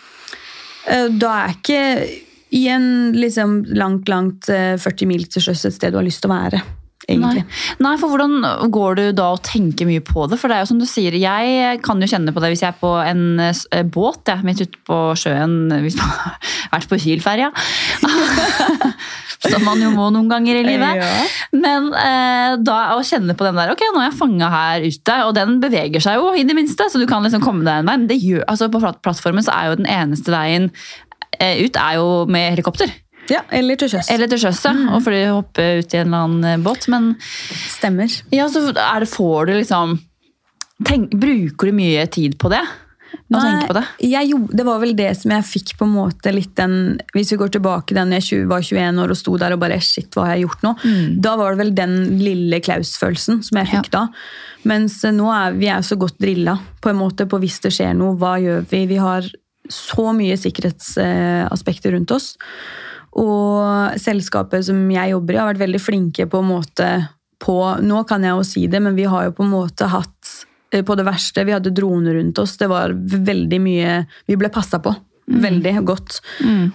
Eh, 0.89 1.07
Da 1.21 1.33
er 1.45 1.55
ikke 1.57 1.81
i 2.53 2.67
en 2.69 3.13
liksom 3.17 3.63
langt, 3.73 4.09
langt 4.09 4.49
eh, 4.53 4.75
40 4.77 5.07
mil 5.09 5.23
til 5.25 5.41
sjøs 5.41 5.65
et 5.65 5.73
sted 5.73 5.93
du 5.93 5.97
har 5.97 6.05
lyst 6.05 6.21
til 6.21 6.29
å 6.29 6.35
være, 6.37 6.59
egentlig. 7.07 7.43
Nei. 7.43 7.77
Nei, 7.83 7.93
for 8.01 8.13
hvordan 8.13 8.69
går 8.73 8.99
du 8.99 9.03
da 9.17 9.29
og 9.35 9.43
tenker 9.45 9.87
mye 9.89 10.03
på 10.05 10.27
det? 10.31 10.39
For 10.41 10.51
det 10.51 10.57
er 10.57 10.65
jo 10.65 10.71
som 10.73 10.81
du 10.81 10.87
sier, 10.89 11.15
jeg 11.19 11.81
kan 11.85 12.01
jo 12.01 12.09
kjenne 12.09 12.33
på 12.35 12.43
det 12.43 12.53
hvis 12.53 12.63
jeg 12.65 12.73
er 12.73 12.79
på 12.79 12.93
en 13.03 13.25
eh, 13.43 13.83
båt 13.83 14.31
jeg, 14.31 14.45
midt 14.47 14.63
ute 14.63 14.81
på 14.87 14.99
sjøen, 15.19 15.57
hvis 15.83 15.99
man 15.99 16.13
har 16.15 16.39
vært 16.77 16.91
på 16.91 17.01
Kiel-ferja. 17.03 17.51
Som 19.43 19.65
man 19.67 19.81
jo 19.83 19.89
må 19.91 20.07
noen 20.13 20.29
ganger 20.31 20.55
i 20.55 20.63
livet. 20.63 21.01
Ja. 21.01 21.09
Men 21.51 21.89
eh, 21.99 22.55
da 22.63 22.77
å 22.95 23.03
kjenne 23.03 23.35
på 23.35 23.43
den 23.47 23.59
der, 23.59 23.73
ok, 23.73 23.83
nå 23.91 23.99
er 23.99 24.07
jeg 24.07 24.19
fanga 24.21 24.51
her 24.53 24.85
ute, 24.87 25.17
og 25.27 25.33
den 25.35 25.57
beveger 25.63 26.03
seg 26.03 26.19
jo 26.19 26.31
i 26.37 26.45
det 26.47 26.55
minste, 26.57 26.87
så 26.89 27.01
du 27.01 27.07
kan 27.09 27.25
liksom 27.25 27.43
komme 27.43 27.65
deg 27.67 27.81
en 27.81 27.89
vei. 27.89 27.93
Men 27.93 28.07
det 28.09 28.21
gjør, 28.23 28.45
altså 28.49 28.71
på 28.71 28.81
plattformen 28.81 29.45
så 29.45 29.55
er 29.55 29.71
jo 29.71 29.79
den 29.81 29.89
eneste 29.91 30.33
veien 30.33 30.71
eh, 31.39 31.59
ut 31.65 31.77
er 31.79 31.99
jo 31.99 32.23
med 32.31 32.53
helikopter. 32.55 32.91
Ja, 33.31 33.43
eller 33.55 33.79
til 33.79 33.91
sjøs. 33.93 34.09
Eller 34.11 34.29
til 34.31 34.41
sjøs, 34.41 34.61
ja. 34.67 34.73
Og 34.95 35.03
fordi 35.05 35.23
du 35.23 35.33
hopper 35.37 35.81
ut 35.81 35.93
i 35.95 35.99
en 36.01 36.09
eller 36.09 36.27
annen 36.27 36.47
eh, 36.49 36.61
båt. 36.63 36.87
Men 36.91 37.13
Stemmer. 37.71 38.11
ja, 38.33 38.47
så 38.51 38.65
det, 38.71 39.09
får 39.11 39.49
du 39.49 39.53
liksom 39.57 39.97
tenk, 40.87 41.13
Bruker 41.15 41.71
du 41.71 41.77
mye 41.77 42.07
tid 42.11 42.39
på 42.41 42.51
det? 42.53 42.63
Å 43.13 43.39
tenke 43.39 43.67
på 43.69 43.75
det? 43.77 43.83
jeg 44.09 44.37
det 44.57 44.63
var 44.65 44.79
vel 44.81 44.95
det 44.97 45.11
som 45.19 45.31
jeg 45.35 45.45
fikk 45.45 45.73
på 45.77 45.85
en 45.85 45.93
måte 45.93 46.31
litt 46.33 46.55
den 46.57 46.97
Hvis 47.13 47.31
vi 47.33 47.37
går 47.37 47.51
tilbake 47.55 47.93
da 47.95 48.05
jeg 48.09 48.47
var 48.49 48.65
21 48.65 49.01
år 49.03 49.13
og 49.13 49.19
sto 49.19 49.35
der 49.41 49.53
og 49.55 49.61
bare 49.61 49.77
Shit, 49.85 50.09
hva 50.13 50.27
har 50.27 50.37
jeg 50.37 50.47
gjort 50.47 50.65
nå? 50.65 50.73
Da 51.23 51.35
var 51.39 51.53
det 51.53 51.61
vel 51.61 51.73
den 51.77 51.95
lille 52.21 52.59
Klaus-følelsen 52.63 53.43
som 53.45 53.61
jeg 53.61 53.69
fikk 53.69 53.91
da. 53.93 54.07
Mens 54.69 54.99
eh, 55.05 55.13
nå 55.15 55.29
er 55.33 55.57
vi 55.57 55.69
er 55.71 55.85
så 55.85 55.97
godt 55.99 56.17
drilla 56.21 56.57
på 56.81 56.91
en 56.91 56.99
måte 56.99 57.27
på 57.29 57.39
hvis 57.43 57.61
det 57.63 57.73
skjer 57.75 57.93
noe, 57.97 58.17
hva 58.19 58.35
gjør 58.41 58.65
vi? 58.69 58.83
Vi 58.89 58.99
har 59.01 59.29
så 59.71 60.09
mye 60.15 60.35
sikkerhetsaspekter 60.39 61.93
rundt 61.95 62.11
oss. 62.11 62.33
Og 63.19 63.99
selskapet 64.01 64.65
som 64.65 64.79
jeg 64.91 65.13
jobber 65.13 65.35
i, 65.35 65.41
har 65.41 65.51
vært 65.51 65.63
veldig 65.65 65.81
flinke 65.81 66.27
på 66.29 66.41
en 66.41 66.49
måte 66.49 66.89
på 67.43 67.57
Nå 67.83 68.03
kan 68.07 68.23
jeg 68.23 68.37
jo 68.37 68.43
si 68.47 68.67
det, 68.71 68.79
men 68.79 68.95
vi 68.95 69.05
har 69.09 69.27
jo 69.27 69.33
på 69.35 69.43
en 69.43 69.51
måte 69.51 69.89
hatt 69.91 70.29
eh, 70.71 70.83
på 70.85 70.95
det 70.95 71.03
verste 71.03 71.43
Vi 71.43 71.51
hadde 71.51 71.73
droner 71.75 72.15
rundt 72.15 72.39
oss. 72.39 72.55
Det 72.57 72.69
var 72.71 72.93
veldig 72.95 73.59
mye 73.61 73.97
Vi 74.29 74.37
ble 74.39 74.51
passa 74.53 74.79
på. 74.83 74.93
Veldig 75.23 75.73
godt. 75.87 76.19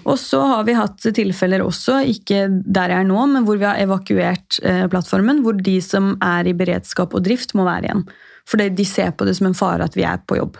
Og 0.09 0.17
så 0.21 0.41
har 0.53 0.65
vi 0.65 0.77
hatt 0.77 1.05
tilfeller 1.15 1.61
også, 1.65 1.99
ikke 2.09 2.47
der 2.49 2.95
jeg 2.95 3.05
er 3.05 3.09
nå, 3.09 3.27
men 3.29 3.45
hvor 3.45 3.59
vi 3.61 3.67
har 3.69 3.81
evakuert 3.83 4.61
eh, 4.63 4.87
plattformen. 4.89 5.43
Hvor 5.45 5.59
de 5.59 5.77
som 5.85 6.15
er 6.25 6.49
i 6.49 6.57
beredskap 6.57 7.17
og 7.17 7.27
drift, 7.27 7.53
må 7.59 7.67
være 7.69 7.91
igjen. 7.91 8.07
For 8.49 8.65
de 8.65 8.89
ser 8.89 9.13
på 9.13 9.27
det 9.29 9.37
som 9.37 9.51
en 9.51 9.57
fare 9.57 9.85
at 9.85 9.97
vi 9.99 10.07
er 10.09 10.23
på 10.25 10.39
jobb. 10.39 10.57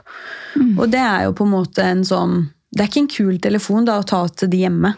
Og 0.77 0.87
det 0.93 1.01
er 1.01 1.25
jo 1.25 1.37
på 1.37 1.47
en 1.47 1.55
måte 1.55 1.85
en 1.85 2.05
sånn 2.05 2.51
Det 2.69 2.83
er 2.85 2.91
ikke 2.91 3.01
en 3.01 3.13
kul 3.15 3.37
telefon 3.41 3.87
da, 3.89 3.95
å 3.97 4.05
ta 4.05 4.27
til 4.29 4.51
de 4.53 4.59
hjemme, 4.67 4.91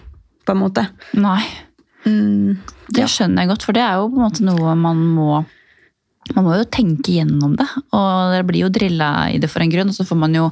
på 0.50 0.56
en 0.58 0.62
måte. 0.66 0.86
Nei. 1.20 1.40
Mm, 2.08 2.58
Det 2.90 3.06
skjønner 3.12 3.44
jeg 3.44 3.50
godt, 3.52 3.64
for 3.68 3.76
det 3.76 3.82
er 3.84 3.98
jo 4.00 4.08
på 4.10 4.18
en 4.18 4.24
måte 4.26 4.44
noe 4.46 4.74
man 4.78 5.02
må 5.14 5.44
man 6.36 6.44
må 6.46 6.56
jo 6.60 6.64
tenke 6.70 7.14
gjennom 7.18 7.56
det, 7.58 7.66
og 7.96 8.32
det 8.34 8.44
blir 8.48 8.64
jo 8.66 8.70
drilla 8.72 9.10
i 9.34 9.38
det 9.42 9.50
for 9.50 9.62
en 9.64 9.70
grunn. 9.72 9.88
Og 9.90 9.96
så 9.96 10.06
får 10.08 10.18
man 10.20 10.34
jo 10.36 10.48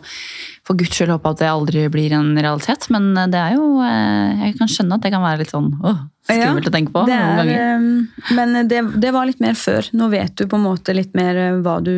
for 0.69 0.77
guds 0.77 0.93
skyld 0.99 1.13
håpe 1.15 1.31
at 1.33 1.39
det 1.41 1.49
aldri 1.49 1.87
blir 1.93 2.13
en 2.19 2.35
realitet. 2.37 2.89
Men 2.93 3.13
det 3.33 3.39
er 3.41 3.55
jo 3.57 3.79
eh, 3.81 4.47
Jeg 4.49 4.57
kan 4.59 4.69
skjønne 4.69 4.99
at 4.99 5.05
det 5.07 5.13
kan 5.15 5.23
være 5.25 5.41
litt 5.45 5.53
sånn 5.55 5.71
åh, 5.81 6.01
skummelt 6.29 6.67
Ja, 6.67 6.71
å 6.71 6.75
tenke 6.75 6.93
på 6.93 7.05
det 7.09 7.17
noen 7.17 7.39
er, 7.39 7.39
ganger. 7.39 7.63
eh, 7.63 8.35
Men 8.37 8.69
det, 8.69 8.83
det 9.01 9.13
var 9.17 9.29
litt 9.31 9.41
mer 9.41 9.57
før. 9.57 9.89
Nå 9.97 10.11
vet 10.13 10.35
du 10.37 10.45
på 10.51 10.59
en 10.59 10.67
måte 10.67 10.93
litt 10.97 11.15
mer 11.17 11.39
eh, 11.47 11.61
hva 11.65 11.79
du 11.85 11.95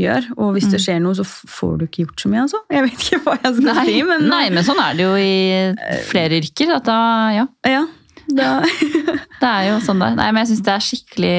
gjør. 0.00 0.30
Og 0.38 0.54
hvis 0.56 0.70
det 0.70 0.80
Mm. 0.80 0.84
skjer 0.86 1.02
noe, 1.04 1.18
så 1.18 1.26
får 1.28 1.74
du 1.82 1.84
ikke 1.88 2.06
gjort 2.06 2.24
så 2.24 2.30
mye, 2.32 2.46
altså. 2.46 2.62
Jeg 2.72 2.86
vet 2.86 3.04
ikke 3.04 3.20
hva 3.26 3.36
jeg 3.42 3.58
skal 3.58 3.68
Nei, 3.74 3.84
si, 3.90 3.98
men 4.08 4.24
nei, 4.30 4.44
men 4.56 4.64
sånn 4.64 4.80
er 4.86 4.96
det 4.96 5.04
jo 5.04 5.12
i 5.20 6.00
flere 6.08 6.40
yrker. 6.40 6.74
At 6.78 6.88
da, 6.88 6.98
ja, 7.36 7.46
ja. 7.68 7.84
Da, 8.32 8.50
det 9.42 9.48
er 9.50 9.66
jo 9.68 9.80
sånn 9.84 10.00
det 10.00 10.10
er. 10.10 10.18
Nei, 10.18 10.28
men 10.32 10.42
jeg 10.42 10.52
syns 10.52 10.64
det 10.64 10.74
er 10.74 10.84
skikkelig 10.86 11.38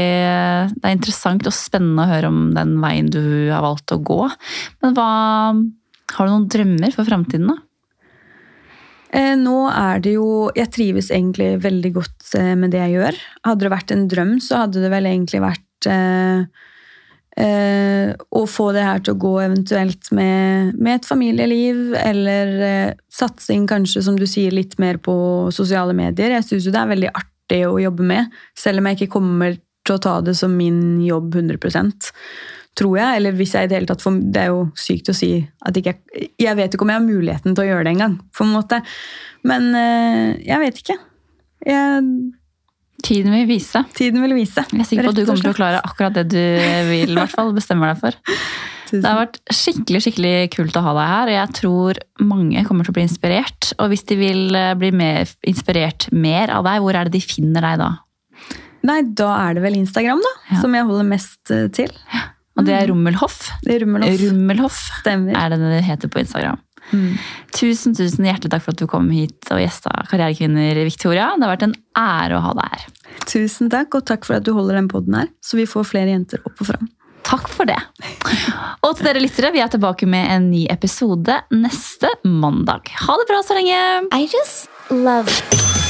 Det 0.75 0.89
er 0.89 0.95
interessant 0.95 1.47
og 1.49 1.55
spennende 1.55 2.05
å 2.05 2.11
høre 2.11 2.31
om 2.31 2.41
den 2.55 2.75
veien 2.83 3.09
du 3.13 3.21
har 3.49 3.63
valgt 3.65 3.93
å 3.95 4.01
gå. 4.05 4.21
Men 4.83 4.97
hva 4.97 5.09
Har 6.15 6.27
du 6.27 6.33
noen 6.33 6.49
drømmer 6.51 6.93
for 6.95 7.07
framtiden, 7.07 7.49
da? 7.49 7.57
Eh, 9.15 9.33
Nå 9.39 9.57
er 9.71 10.03
det 10.03 10.15
jo 10.17 10.51
Jeg 10.57 10.73
trives 10.75 11.11
egentlig 11.13 11.55
veldig 11.63 11.91
godt 11.95 12.31
eh, 12.37 12.53
med 12.59 12.73
det 12.75 12.83
jeg 12.83 12.97
gjør. 12.99 13.19
Hadde 13.47 13.65
det 13.65 13.73
vært 13.73 13.95
en 13.95 14.07
drøm, 14.11 14.37
så 14.43 14.65
hadde 14.65 14.83
det 14.83 14.93
vel 14.93 15.09
egentlig 15.09 15.43
vært 15.43 15.89
eh, 15.91 16.65
eh, 17.41 18.13
å 18.15 18.43
få 18.49 18.69
det 18.75 18.85
her 18.85 19.03
til 19.03 19.15
å 19.15 19.21
gå 19.21 19.33
eventuelt 19.43 20.11
med, 20.15 20.73
med 20.79 20.99
et 20.99 21.07
familieliv, 21.07 21.93
eller 21.99 22.55
eh, 22.69 22.97
satsing 23.11 23.67
kanskje, 23.69 24.03
som 24.07 24.19
du 24.19 24.27
sier, 24.29 24.55
litt 24.55 24.77
mer 24.81 24.99
på 25.03 25.15
sosiale 25.55 25.95
medier. 25.97 26.37
Jeg 26.37 26.47
syns 26.49 26.67
jo 26.67 26.75
det 26.75 26.81
er 26.81 26.93
veldig 26.93 27.13
artig 27.13 27.61
å 27.67 27.79
jobbe 27.81 28.07
med, 28.07 28.35
selv 28.57 28.81
om 28.81 28.89
jeg 28.89 28.99
ikke 28.99 29.15
kommer 29.17 29.57
til 29.85 29.97
å 29.97 30.01
ta 30.01 30.19
det 30.25 30.33
som 30.37 30.53
min 30.57 31.01
jobb 31.05 31.35
100% 31.37 32.11
tror 32.75 32.97
jeg. 32.99 33.19
Eller 33.19 33.35
hvis 33.37 33.55
jeg 33.55 33.67
i 33.67 33.71
det 33.71 33.79
hele 33.79 33.89
tatt 33.89 34.03
får 34.03 34.17
Det 34.33 34.41
er 34.41 34.53
jo 34.53 34.63
sykt 34.79 35.11
å 35.11 35.17
si 35.17 35.31
at 35.39 35.77
ikke 35.79 35.95
jeg 35.95 36.31
Jeg 36.41 36.59
vet 36.59 36.73
ikke 36.73 36.85
om 36.85 36.91
jeg 36.91 36.99
har 36.99 37.05
muligheten 37.05 37.55
til 37.55 37.63
å 37.63 37.67
gjøre 37.69 37.85
det 37.87 37.93
engang, 37.95 38.17
på 38.35 38.45
en 38.45 38.55
måte. 38.55 38.81
Men 39.47 39.69
eh, 39.77 40.41
jeg 40.43 40.61
vet 40.63 40.81
ikke. 40.81 40.97
Jeg, 41.65 42.09
Tiden 43.03 43.31
vil 43.35 43.47
vise. 43.49 43.83
tiden 43.93 44.21
vil 44.23 44.33
vise. 44.37 44.63
Jeg 44.71 44.79
er 44.81 44.87
sikker 44.87 45.03
på 45.03 45.11
at 45.11 45.17
du 45.19 45.25
kommer 45.25 45.41
til 45.43 45.51
å 45.51 45.57
klare 45.57 45.81
akkurat 45.83 46.13
det 46.15 46.23
du 46.31 46.39
vil, 46.89 47.11
i 47.11 47.17
hvert 47.17 47.33
fall. 47.35 47.51
Bestemmer 47.53 47.91
deg 47.93 47.99
for. 48.01 48.15
Tusen. 48.85 49.01
Det 49.01 49.09
har 49.09 49.17
vært 49.23 49.39
skikkelig 49.49 50.01
skikkelig 50.05 50.33
kult 50.53 50.75
å 50.77 50.83
ha 50.85 50.91
deg 50.93 51.07
her, 51.09 51.29
og 51.31 51.35
jeg 51.35 51.53
tror 51.57 51.99
mange 52.21 52.63
kommer 52.67 52.85
til 52.85 52.93
å 52.93 52.97
bli 52.99 53.05
inspirert. 53.07 53.71
Og 53.81 53.89
hvis 53.89 54.05
de 54.09 54.17
vil 54.19 54.55
eh, 54.57 54.73
bli 54.77 54.91
mer, 54.93 55.25
inspirert 55.49 56.07
mer 56.13 56.53
av 56.53 56.65
deg, 56.69 56.83
hvor 56.85 56.93
er 56.97 57.09
det 57.09 57.15
de 57.17 57.23
finner 57.25 57.65
deg 57.65 57.81
da? 57.81 57.89
Nei, 58.85 58.99
da 59.17 59.31
er 59.47 59.57
det 59.57 59.63
vel 59.65 59.79
Instagram, 59.81 60.21
da, 60.21 60.33
Ja. 60.51 60.59
som 60.61 60.75
jeg 60.77 60.85
holder 60.85 61.07
mest 61.09 61.39
til. 61.49 61.69
til. 61.73 61.89
Og 62.55 62.63
det 62.69 62.75
er 62.77 62.87
Rummelhoff. 62.93 63.39
Det 63.65 63.73
er 63.73 63.81
Rummelhoff. 63.83 64.21
Rummelhoff 64.21 64.77
Stemmer. 65.01 65.33
er 65.35 65.49
det 65.51 65.57
det 65.65 65.81
heter 65.89 66.07
på 66.13 66.21
Instagram. 66.21 66.61
Mm. 66.91 67.15
Tusen 67.55 67.95
tusen 67.97 68.27
hjertelig 68.27 68.51
takk 68.53 68.65
for 68.65 68.75
at 68.75 68.81
du 68.81 68.89
kom 68.89 69.07
hit 69.13 69.49
og 69.53 69.61
gjesta 69.61 69.93
Karrierekvinner, 70.11 70.81
Victoria. 70.85 71.31
Det 71.35 71.47
har 71.47 71.55
vært 71.55 71.67
en 71.69 71.77
ære 71.99 72.37
å 72.37 72.43
ha 72.45 72.53
deg 72.59 72.75
her. 72.75 72.85
Tusen 73.25 73.71
takk, 73.73 73.97
og 73.97 74.05
takk 74.09 74.27
for 74.27 74.37
at 74.37 74.45
du 74.45 74.53
holder 74.55 74.79
den 74.79 74.91
podden 74.91 75.17
her, 75.17 75.31
så 75.45 75.59
vi 75.59 75.67
får 75.69 75.89
flere 75.95 76.13
jenter 76.13 76.43
opp 76.45 76.61
og 76.61 76.71
fram. 76.73 76.91
Takk 77.25 77.49
for 77.49 77.65
det. 77.65 77.79
Og 78.85 78.91
til 78.97 79.07
dere 79.07 79.23
lyttere, 79.23 79.49
vi 79.55 79.63
er 79.63 79.71
tilbake 79.73 80.05
med 80.09 80.29
en 80.29 80.49
ny 80.51 80.67
episode 80.69 81.39
neste 81.57 82.11
mandag. 82.21 82.93
Ha 83.01 83.17
det 83.21 83.29
bra 83.31 83.41
så 83.45 83.57
lenge! 83.57 83.81
I 84.13 84.29
just 84.29 84.69
love 84.93 85.31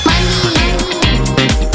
money. 0.07 1.74